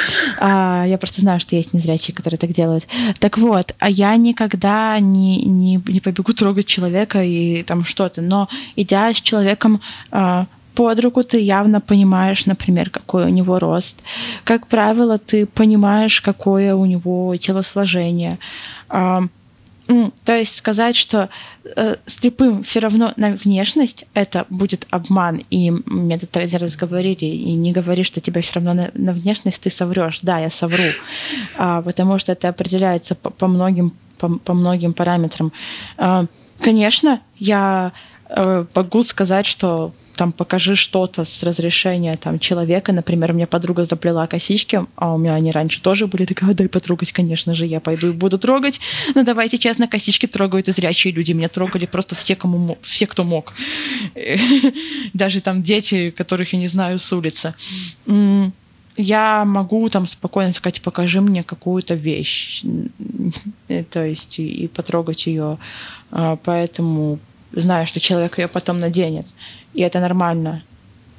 А, 0.41 0.85
я 0.87 0.99
просто 0.99 1.21
знаю, 1.21 1.41
что 1.41 1.57
есть 1.57 1.73
незрячие, 1.75 2.15
которые 2.15 2.39
так 2.39 2.51
делают. 2.53 2.87
Так 3.19 3.39
вот, 3.39 3.75
а 3.79 3.91
я 3.91 4.17
никогда 4.17 4.99
не, 4.99 5.45
не, 5.45 5.81
не 5.87 6.01
побегу 6.01 6.33
трогать 6.33 6.67
человека 6.67 7.23
и 7.23 7.63
там 7.63 7.85
что-то. 7.85 8.23
Но 8.23 8.49
идя 8.77 9.13
с 9.13 9.21
человеком 9.21 9.81
а, 10.11 10.47
под 10.75 11.01
руку 11.01 11.23
ты 11.23 11.39
явно 11.39 11.81
понимаешь, 11.81 12.47
например, 12.47 12.91
какой 12.91 13.25
у 13.25 13.29
него 13.29 13.59
рост. 13.59 14.03
Как 14.45 14.67
правило, 14.67 15.19
ты 15.19 15.47
понимаешь, 15.47 16.21
какое 16.21 16.75
у 16.75 16.87
него 16.87 17.37
телосложение. 17.37 18.39
А, 18.89 19.25
то 20.25 20.37
есть 20.37 20.57
сказать, 20.57 20.97
что 20.97 21.29
э, 21.77 21.97
слепым 22.07 22.63
все 22.63 22.81
равно 22.81 23.13
на 23.17 23.31
внешность 23.31 24.07
это 24.15 24.47
будет 24.51 24.87
обман, 24.91 25.43
и 25.51 25.71
мне 25.71 26.19
тут 26.19 26.31
говорили, 26.77 27.25
и 27.25 27.53
не 27.53 27.73
говори, 27.73 28.05
что 28.05 28.21
тебе 28.21 28.41
все 28.41 28.55
равно 28.55 28.75
на, 28.75 28.91
на 28.95 29.13
внешность 29.13 29.61
ты 29.61 29.71
соврешь. 29.71 30.21
Да, 30.23 30.39
я 30.39 30.51
совру, 30.51 30.85
а, 31.57 31.83
потому 31.83 32.19
что 32.19 32.33
это 32.33 32.49
определяется 32.49 33.15
по, 33.15 33.31
по 33.31 33.47
многим 33.47 33.93
по, 34.19 34.29
по 34.29 34.55
многим 34.55 34.93
параметрам. 34.93 35.53
А, 35.99 36.27
конечно, 36.61 37.21
я 37.39 37.93
э, 38.29 38.65
могу 38.75 39.03
сказать, 39.03 39.47
что 39.47 39.93
там 40.17 40.33
покажи 40.33 40.77
что-то 40.77 41.25
с 41.25 41.43
разрешения 41.43 42.17
там 42.17 42.39
человека. 42.39 42.93
Например, 42.93 43.33
мне 43.33 43.47
подруга 43.47 43.85
заплела 43.85 44.27
косички, 44.27 44.85
а 44.97 45.15
у 45.15 45.19
меня 45.19 45.35
они 45.35 45.51
раньше 45.51 45.83
тоже 45.83 46.07
были. 46.07 46.25
Такая, 46.25 46.55
дай 46.55 46.69
потрогать, 46.69 47.13
конечно 47.13 47.55
же, 47.55 47.67
я 47.67 47.81
пойду 47.81 48.09
и 48.09 48.13
буду 48.13 48.39
трогать. 48.39 48.81
Но 49.15 49.23
давайте 49.25 49.59
честно, 49.59 49.89
косички 49.89 50.27
трогают 50.27 50.69
и 50.69 50.73
зрячие 50.73 51.13
люди. 51.13 51.33
Меня 51.33 51.49
трогали 51.49 51.87
просто 51.87 52.15
все, 52.15 52.37
кому, 52.37 52.79
все 52.83 53.07
кто 53.07 53.25
мог. 53.25 53.55
Даже 55.15 55.41
там 55.41 55.63
дети, 55.63 56.11
которых 56.11 56.53
я 56.53 56.59
не 56.59 56.69
знаю 56.69 56.99
с 56.99 57.13
улицы 57.13 57.55
я 58.97 59.45
могу 59.45 59.89
там 59.89 60.07
спокойно 60.07 60.53
сказать, 60.53 60.83
покажи 60.83 61.21
мне 61.21 61.43
какую-то 61.43 61.95
вещь, 61.95 62.63
то 63.91 64.05
есть 64.05 64.39
и, 64.39 64.47
и 64.47 64.69
потрогать 64.69 65.27
ее, 65.27 65.59
а, 66.11 66.37
поэтому 66.37 67.19
знаю, 67.53 67.87
что 67.87 68.01
человек 68.01 68.39
ее 68.39 68.49
потом 68.49 68.79
наденет 68.79 69.27
и 69.75 69.83
это 69.83 70.01
нормально. 70.01 70.63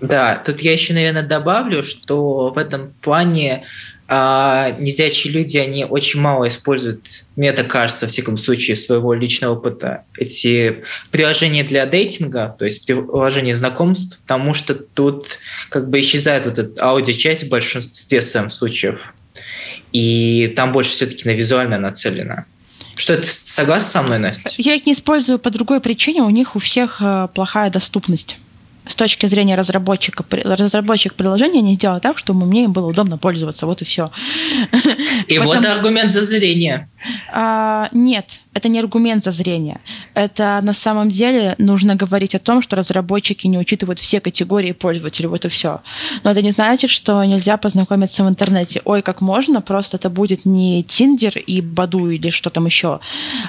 Да, 0.01 0.35
тут 0.35 0.61
я 0.61 0.73
еще, 0.73 0.93
наверное, 0.93 1.23
добавлю, 1.23 1.81
что 1.83 2.49
в 2.49 2.57
этом 2.57 2.93
плане 3.01 3.63
а, 4.07 4.71
незрячие 4.79 5.31
люди, 5.31 5.57
они 5.57 5.85
очень 5.85 6.19
мало 6.19 6.47
используют, 6.47 7.23
мне 7.37 7.47
это 7.47 7.63
кажется, 7.63 8.05
во 8.05 8.09
всяком 8.09 8.35
случае, 8.35 8.75
своего 8.75 9.13
личного 9.13 9.53
опыта, 9.53 10.03
эти 10.17 10.83
приложения 11.09 11.63
для 11.63 11.85
дейтинга, 11.85 12.53
то 12.59 12.65
есть 12.65 12.85
приложения 12.85 13.55
знакомств, 13.55 14.19
потому 14.23 14.53
что 14.53 14.75
тут 14.75 15.39
как 15.69 15.89
бы 15.89 16.01
исчезает 16.01 16.45
вот 16.45 16.59
эта 16.59 16.85
аудиочасть 16.85 17.45
в 17.45 17.49
большинстве 17.49 18.21
своем 18.21 18.49
случаев. 18.49 19.13
И 19.93 20.51
там 20.55 20.73
больше 20.73 20.91
все-таки 20.91 21.27
на 21.29 21.33
визуально 21.33 21.77
нацелено. 21.77 22.45
Что 22.95 23.17
ты 23.17 23.23
согласна 23.23 23.89
со 23.89 24.01
мной, 24.01 24.19
Настя? 24.19 24.49
Я 24.57 24.75
их 24.75 24.85
не 24.85 24.93
использую 24.93 25.39
по 25.39 25.49
другой 25.49 25.79
причине. 25.79 26.21
У 26.21 26.29
них 26.29 26.55
у 26.55 26.59
всех 26.59 26.97
э, 27.01 27.27
плохая 27.33 27.69
доступность 27.69 28.37
с 28.85 28.95
точки 28.95 29.25
зрения 29.27 29.55
разработчика, 29.55 30.25
разработчик 30.29 31.13
приложения 31.13 31.61
не 31.61 31.75
сделал 31.75 31.99
так, 31.99 32.17
чтобы 32.17 32.45
мне 32.45 32.65
им 32.65 32.73
было 32.73 32.87
удобно 32.87 33.17
пользоваться. 33.17 33.65
Вот 33.65 33.81
и 33.81 33.85
все. 33.85 34.11
И 35.27 35.37
Потому... 35.39 35.55
вот 35.55 35.65
аргумент 35.65 36.11
за 36.11 36.21
зрение. 36.21 36.89
А, 37.31 37.89
нет, 37.93 38.41
это 38.53 38.69
не 38.69 38.79
аргумент 38.79 39.23
за 39.23 39.31
зрение. 39.31 39.81
Это 40.13 40.59
на 40.61 40.73
самом 40.73 41.09
деле 41.09 41.55
нужно 41.57 41.95
говорить 41.95 42.35
о 42.35 42.39
том, 42.39 42.61
что 42.61 42.75
разработчики 42.75 43.47
не 43.47 43.57
учитывают 43.57 43.99
все 43.99 44.19
категории 44.19 44.73
пользователей. 44.73 45.27
Вот 45.27 45.45
и 45.45 45.49
все. 45.49 45.81
Но 46.23 46.31
это 46.31 46.41
не 46.41 46.51
значит, 46.51 46.89
что 46.89 47.23
нельзя 47.23 47.57
познакомиться 47.57 48.23
в 48.23 48.29
интернете. 48.29 48.81
Ой, 48.85 49.01
как 49.01 49.21
можно, 49.21 49.61
просто 49.61 49.97
это 49.97 50.09
будет 50.09 50.45
не 50.45 50.83
Тиндер 50.83 51.37
и 51.37 51.61
Баду 51.61 52.09
или 52.09 52.29
что 52.29 52.49
там 52.49 52.65
еще, 52.65 52.99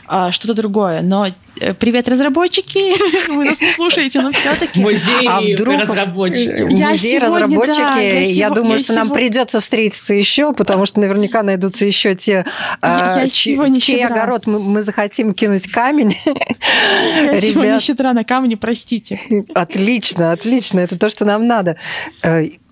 а 0.06 0.32
что-то 0.32 0.54
другое. 0.54 1.02
Но 1.02 1.26
э, 1.60 1.74
привет, 1.74 2.08
разработчики! 2.08 2.94
Вы 3.30 3.44
нас 3.44 3.60
не 3.60 3.70
слушаете, 3.70 4.22
но 4.22 4.32
все-таки... 4.32 4.80
Музей 4.80 5.28
а 5.28 5.40
вдруг... 5.40 5.80
разработчики. 5.80 6.62
Музей 6.62 7.18
разработчики. 7.18 7.78
Да, 7.78 8.00
я, 8.00 8.20
я 8.20 8.50
думаю, 8.50 8.78
что 8.78 8.94
нам 8.94 9.10
придется 9.10 9.60
встретиться 9.60 10.14
еще, 10.14 10.52
потому 10.54 10.86
что 10.86 11.00
наверняка 11.00 11.42
найдутся 11.42 11.84
еще 11.84 12.14
те, 12.14 12.46
я, 12.82 13.22
я 13.22 13.28
сегодня 13.28 13.80
чей 13.80 13.98
щедра. 13.98 14.14
огород 14.14 14.46
мы, 14.46 14.58
мы 14.58 14.82
захотим 14.94 15.34
кинуть 15.34 15.70
камень. 15.70 16.16
Я 16.26 17.40
сегодня 17.40 17.80
щедра 17.80 18.12
на 18.12 18.24
камни, 18.24 18.54
простите. 18.54 19.20
Отлично, 19.54 20.32
отлично. 20.32 20.80
Это 20.80 20.98
то, 20.98 21.08
что 21.08 21.24
нам 21.24 21.46
надо. 21.46 21.76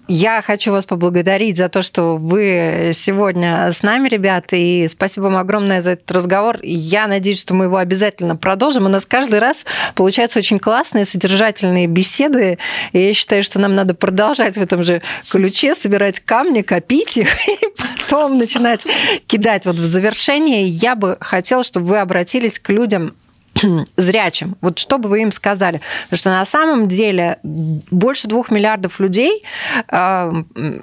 Я 0.09 0.43
хочу 0.43 0.73
вас 0.73 0.85
поблагодарить 0.85 1.57
за 1.57 1.69
то, 1.69 1.81
что 1.81 2.17
вы 2.17 2.91
сегодня 2.93 3.71
с 3.71 3.83
нами, 3.83 4.09
ребята, 4.09 4.57
и 4.57 4.89
спасибо 4.89 5.25
вам 5.25 5.37
огромное 5.37 5.81
за 5.81 5.93
этот 5.93 6.11
разговор. 6.11 6.59
Я 6.63 7.07
надеюсь, 7.07 7.41
что 7.41 7.55
мы 7.55 7.67
его 7.67 7.77
обязательно 7.77 8.35
продолжим. 8.35 8.85
У 8.85 8.89
нас 8.89 9.07
каждый 9.07 9.39
раз 9.39 9.65
получаются 9.95 10.41
очень 10.41 10.59
классные, 10.59 11.05
содержательные 11.05 11.87
беседы, 11.87 12.59
и 12.93 12.99
я 12.99 13.15
считаю, 13.15 13.45
что 13.45 13.61
нам 13.61 13.77
надо 13.77 13.95
продолжать 13.95 14.57
в 14.57 14.61
этом 14.61 14.83
же 14.83 15.03
ключе, 15.31 15.75
собирать 15.75 16.19
камни, 16.19 16.63
копить 16.63 17.17
их, 17.17 17.29
и 17.49 17.59
потом 17.77 18.39
начинать 18.39 18.85
кидать. 19.29 19.67
Вот 19.67 19.77
в 19.77 19.85
завершение 19.85 20.67
я 20.67 20.97
бы 20.97 21.17
хотела, 21.21 21.63
чтобы 21.63 21.87
вы 21.87 21.99
обратились 22.01 22.59
к 22.59 22.71
людям 22.71 23.15
зрячим. 23.97 24.57
Вот 24.61 24.79
что 24.79 24.99
бы 24.99 25.09
вы 25.09 25.23
им 25.23 25.33
сказали? 25.33 25.81
Потому 26.05 26.19
что 26.19 26.31
на 26.31 26.45
самом 26.45 26.89
деле 26.89 27.39
больше 27.43 28.29
двух 28.29 28.51
миллиардов 28.51 29.01
людей 29.01 29.45
э, 29.89 30.33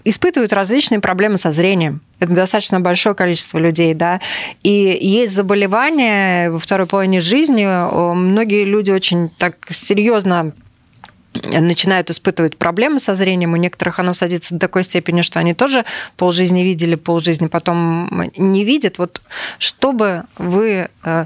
испытывают 0.04 0.54
различные 0.54 1.00
проблемы 1.00 1.38
со 1.38 1.52
зрением. 1.52 2.02
Это 2.20 2.34
достаточно 2.34 2.80
большое 2.80 3.16
количество 3.16 3.58
людей, 3.58 3.94
да. 3.94 4.20
И 4.64 4.98
есть 5.02 5.34
заболевания 5.34 6.52
во 6.52 6.60
второй 6.60 6.86
половине 6.86 7.22
жизни. 7.22 7.66
Многие 8.14 8.66
люди 8.66 8.92
очень 8.92 9.30
так 9.30 9.56
серьезно 9.70 10.54
начинают 11.34 12.10
испытывать 12.10 12.58
проблемы 12.58 13.00
со 13.00 13.14
зрением, 13.14 13.54
у 13.54 13.58
некоторых 13.58 14.00
оно 14.00 14.14
садится 14.14 14.56
до 14.56 14.60
такой 14.60 14.84
степени, 14.84 15.22
что 15.22 15.40
они 15.40 15.54
тоже 15.54 15.86
полжизни 16.18 16.62
видели, 16.62 16.96
полжизни 16.96 17.48
потом 17.48 18.32
не 18.36 18.66
видят. 18.66 18.98
Вот 18.98 19.22
что 19.60 19.94
бы 19.94 20.24
вы 20.38 20.90
э, 21.04 21.26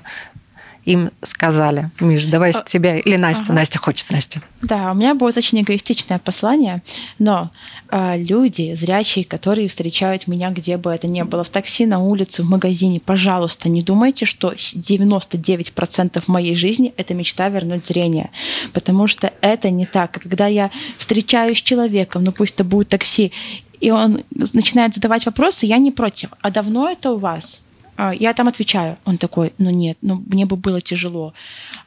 им 0.85 1.11
сказали? 1.21 1.91
Миш, 1.99 2.25
давай 2.25 2.53
с 2.53 2.59
а, 2.59 2.63
тебя 2.63 2.97
или 2.97 3.15
Настя. 3.15 3.45
Ага. 3.45 3.53
Настя 3.53 3.79
хочет 3.79 4.11
Настя. 4.11 4.41
Да, 4.61 4.91
у 4.91 4.95
меня 4.95 5.15
будет 5.15 5.37
очень 5.37 5.61
эгоистичное 5.61 6.19
послание, 6.19 6.81
но 7.19 7.51
э, 7.89 8.17
люди 8.17 8.75
зрячие, 8.75 9.25
которые 9.25 9.67
встречают 9.67 10.27
меня, 10.27 10.49
где 10.49 10.77
бы 10.77 10.91
это 10.91 11.07
ни 11.07 11.21
было, 11.21 11.43
в 11.43 11.49
такси, 11.49 11.85
на 11.85 11.99
улице, 11.99 12.43
в 12.43 12.49
магазине, 12.49 12.99
пожалуйста, 12.99 13.69
не 13.69 13.81
думайте, 13.81 14.25
что 14.25 14.53
99% 14.53 16.23
моей 16.27 16.55
жизни– 16.55 16.93
это 16.97 17.13
мечта 17.13 17.49
вернуть 17.49 17.85
зрение, 17.85 18.29
потому 18.73 19.07
что 19.07 19.31
это 19.41 19.69
не 19.69 19.85
так. 19.85 20.19
Когда 20.21 20.47
я 20.47 20.69
встречаюсь 20.97 21.59
с 21.59 21.61
человеком, 21.61 22.23
ну 22.23 22.31
пусть 22.31 22.55
это 22.55 22.63
будет 22.63 22.89
такси, 22.89 23.31
и 23.79 23.91
он 23.91 24.23
начинает 24.53 24.95
задавать 24.95 25.25
вопросы, 25.25 25.65
я 25.65 25.77
не 25.77 25.91
против. 25.91 26.29
А 26.41 26.51
давно 26.51 26.89
это 26.89 27.11
у 27.11 27.17
вас? 27.17 27.59
А, 27.95 28.13
я 28.13 28.33
там 28.33 28.47
отвечаю. 28.47 28.97
Он 29.05 29.17
такой, 29.17 29.53
ну 29.57 29.69
нет, 29.69 29.97
ну 30.01 30.23
мне 30.25 30.45
бы 30.45 30.55
было 30.55 30.81
тяжело. 30.81 31.33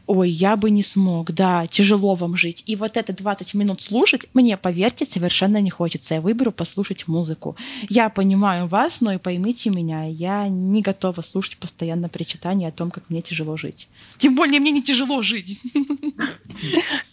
Ой, 0.07 0.31
я 0.31 0.57
бы 0.57 0.71
не 0.71 0.85
смог, 0.85 1.33
да, 1.33 1.67
тяжело 1.67 2.15
вам 2.15 2.37
жить. 2.37 2.63
И 2.67 2.77
вот 2.77 2.97
это 2.97 3.13
20 3.13 3.55
минут 3.55 3.81
слушать, 3.81 4.27
мне, 4.35 4.57
поверьте, 4.57 5.05
совершенно 5.05 5.61
не 5.61 5.71
хочется. 5.71 6.15
Я 6.15 6.21
выберу 6.21 6.53
послушать 6.53 7.09
музыку. 7.09 7.57
Я 7.89 8.09
понимаю 8.09 8.69
вас, 8.69 9.01
но 9.01 9.13
и 9.13 9.19
поймите 9.19 9.71
меня, 9.71 10.05
я 10.05 10.47
не 10.49 10.81
готова 10.81 11.23
слушать 11.23 11.57
постоянно 11.57 12.09
причитания 12.09 12.69
о 12.69 12.73
том, 12.73 12.91
как 12.91 13.11
мне 13.11 13.21
тяжело 13.21 13.57
жить. 13.57 13.89
Тем 14.19 14.37
более 14.37 14.61
мне 14.61 14.71
не 14.71 14.83
тяжело 14.83 15.23
жить. 15.23 15.61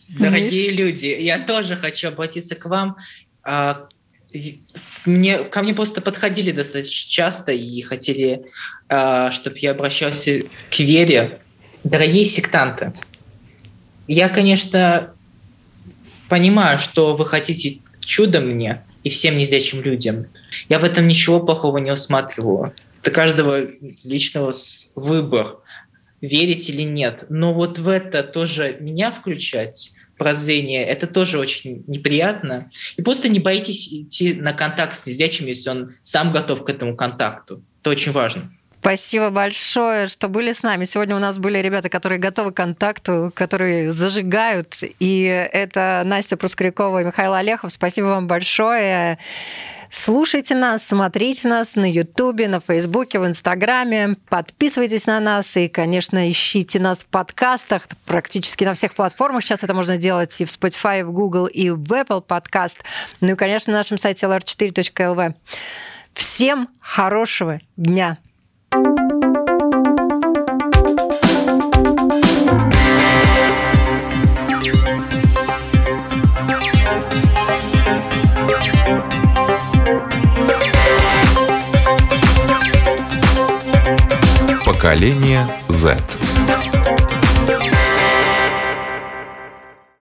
Дорогие 0.09 0.69
люди, 0.71 1.07
я 1.07 1.39
тоже 1.39 1.75
хочу 1.75 2.09
обратиться 2.09 2.55
к 2.55 2.65
вам. 2.67 2.95
А, 5.05 5.09
мне, 5.09 5.39
ко 5.39 5.63
мне 5.63 5.73
просто 5.73 6.01
подходили 6.01 6.51
достаточно 6.51 7.09
часто 7.09 7.51
и 7.51 7.81
хотели, 7.81 8.45
э, 8.89 9.29
чтобы 9.31 9.57
я 9.59 9.71
обращался 9.71 10.43
к 10.69 10.79
вере. 10.79 11.39
Дорогие 11.83 12.25
сектанты, 12.25 12.93
я, 14.07 14.29
конечно, 14.29 15.13
понимаю, 16.29 16.79
что 16.79 17.15
вы 17.15 17.25
хотите 17.25 17.79
чудо 17.99 18.39
мне 18.39 18.83
и 19.03 19.09
всем 19.09 19.35
незрячим 19.35 19.81
людям. 19.81 20.25
Я 20.69 20.79
в 20.79 20.83
этом 20.83 21.07
ничего 21.07 21.39
плохого 21.39 21.77
не 21.77 21.91
усматриваю. 21.91 22.73
Это 23.01 23.11
каждого 23.11 23.59
личного 24.05 24.53
выбор, 24.95 25.57
верить 26.21 26.69
или 26.69 26.83
нет. 26.83 27.25
Но 27.27 27.53
вот 27.53 27.77
в 27.77 27.89
это 27.89 28.23
тоже 28.23 28.77
меня 28.79 29.11
включать 29.11 29.91
прозрение, 30.17 30.85
это 30.85 31.07
тоже 31.07 31.39
очень 31.39 31.83
неприятно. 31.87 32.71
И 32.97 33.01
просто 33.01 33.29
не 33.29 33.39
боитесь 33.39 33.87
идти 33.91 34.33
на 34.33 34.53
контакт 34.53 34.95
с 34.97 35.05
незрячим, 35.07 35.47
если 35.47 35.69
он 35.69 35.95
сам 36.01 36.31
готов 36.31 36.63
к 36.63 36.69
этому 36.69 36.95
контакту. 36.95 37.63
Это 37.81 37.89
очень 37.89 38.11
важно. 38.11 38.51
Спасибо 38.83 39.29
большое, 39.29 40.07
что 40.07 40.27
были 40.27 40.51
с 40.51 40.61
нами. 40.61 40.83
Сегодня 40.83 41.15
у 41.15 41.19
нас 41.19 41.39
были 41.39 41.57
ребята, 41.59 41.87
которые 41.87 42.19
готовы 42.19 42.51
к 42.51 42.57
контакту, 42.57 43.31
которые 43.33 43.93
зажигают. 43.93 44.75
И 44.99 45.23
это 45.23 46.01
Настя 46.03 46.35
Проскурякова 46.35 47.01
и 47.01 47.05
Михаил 47.05 47.33
Олехов. 47.33 47.71
Спасибо 47.71 48.07
вам 48.07 48.27
большое. 48.27 49.19
Слушайте 49.89 50.53
нас, 50.55 50.85
смотрите 50.85 51.47
нас 51.47 51.75
на 51.75 51.89
Ютубе, 51.89 52.49
на 52.49 52.59
Фейсбуке, 52.59 53.19
в 53.19 53.25
Инстаграме. 53.25 54.17
Подписывайтесь 54.27 55.05
на 55.05 55.21
нас 55.21 55.55
и, 55.55 55.69
конечно, 55.69 56.29
ищите 56.29 56.77
нас 56.81 56.99
в 56.99 57.05
подкастах 57.05 57.83
практически 58.05 58.65
на 58.65 58.73
всех 58.73 58.95
платформах. 58.95 59.43
Сейчас 59.43 59.63
это 59.63 59.73
можно 59.73 59.95
делать 59.95 60.41
и 60.41 60.43
в 60.43 60.49
Spotify, 60.49 60.99
и 60.99 61.03
в 61.03 61.13
Google, 61.13 61.45
и 61.45 61.69
в 61.69 61.89
Apple 61.93 62.19
подкаст. 62.19 62.79
Ну 63.21 63.31
и, 63.31 63.35
конечно, 63.35 63.71
на 63.71 63.79
нашем 63.79 63.97
сайте 63.97 64.25
lr4.lv. 64.25 65.35
Всем 66.13 66.67
хорошего 66.81 67.61
дня! 67.77 68.17
Поколение 84.65 85.47
Z. 85.69 86.32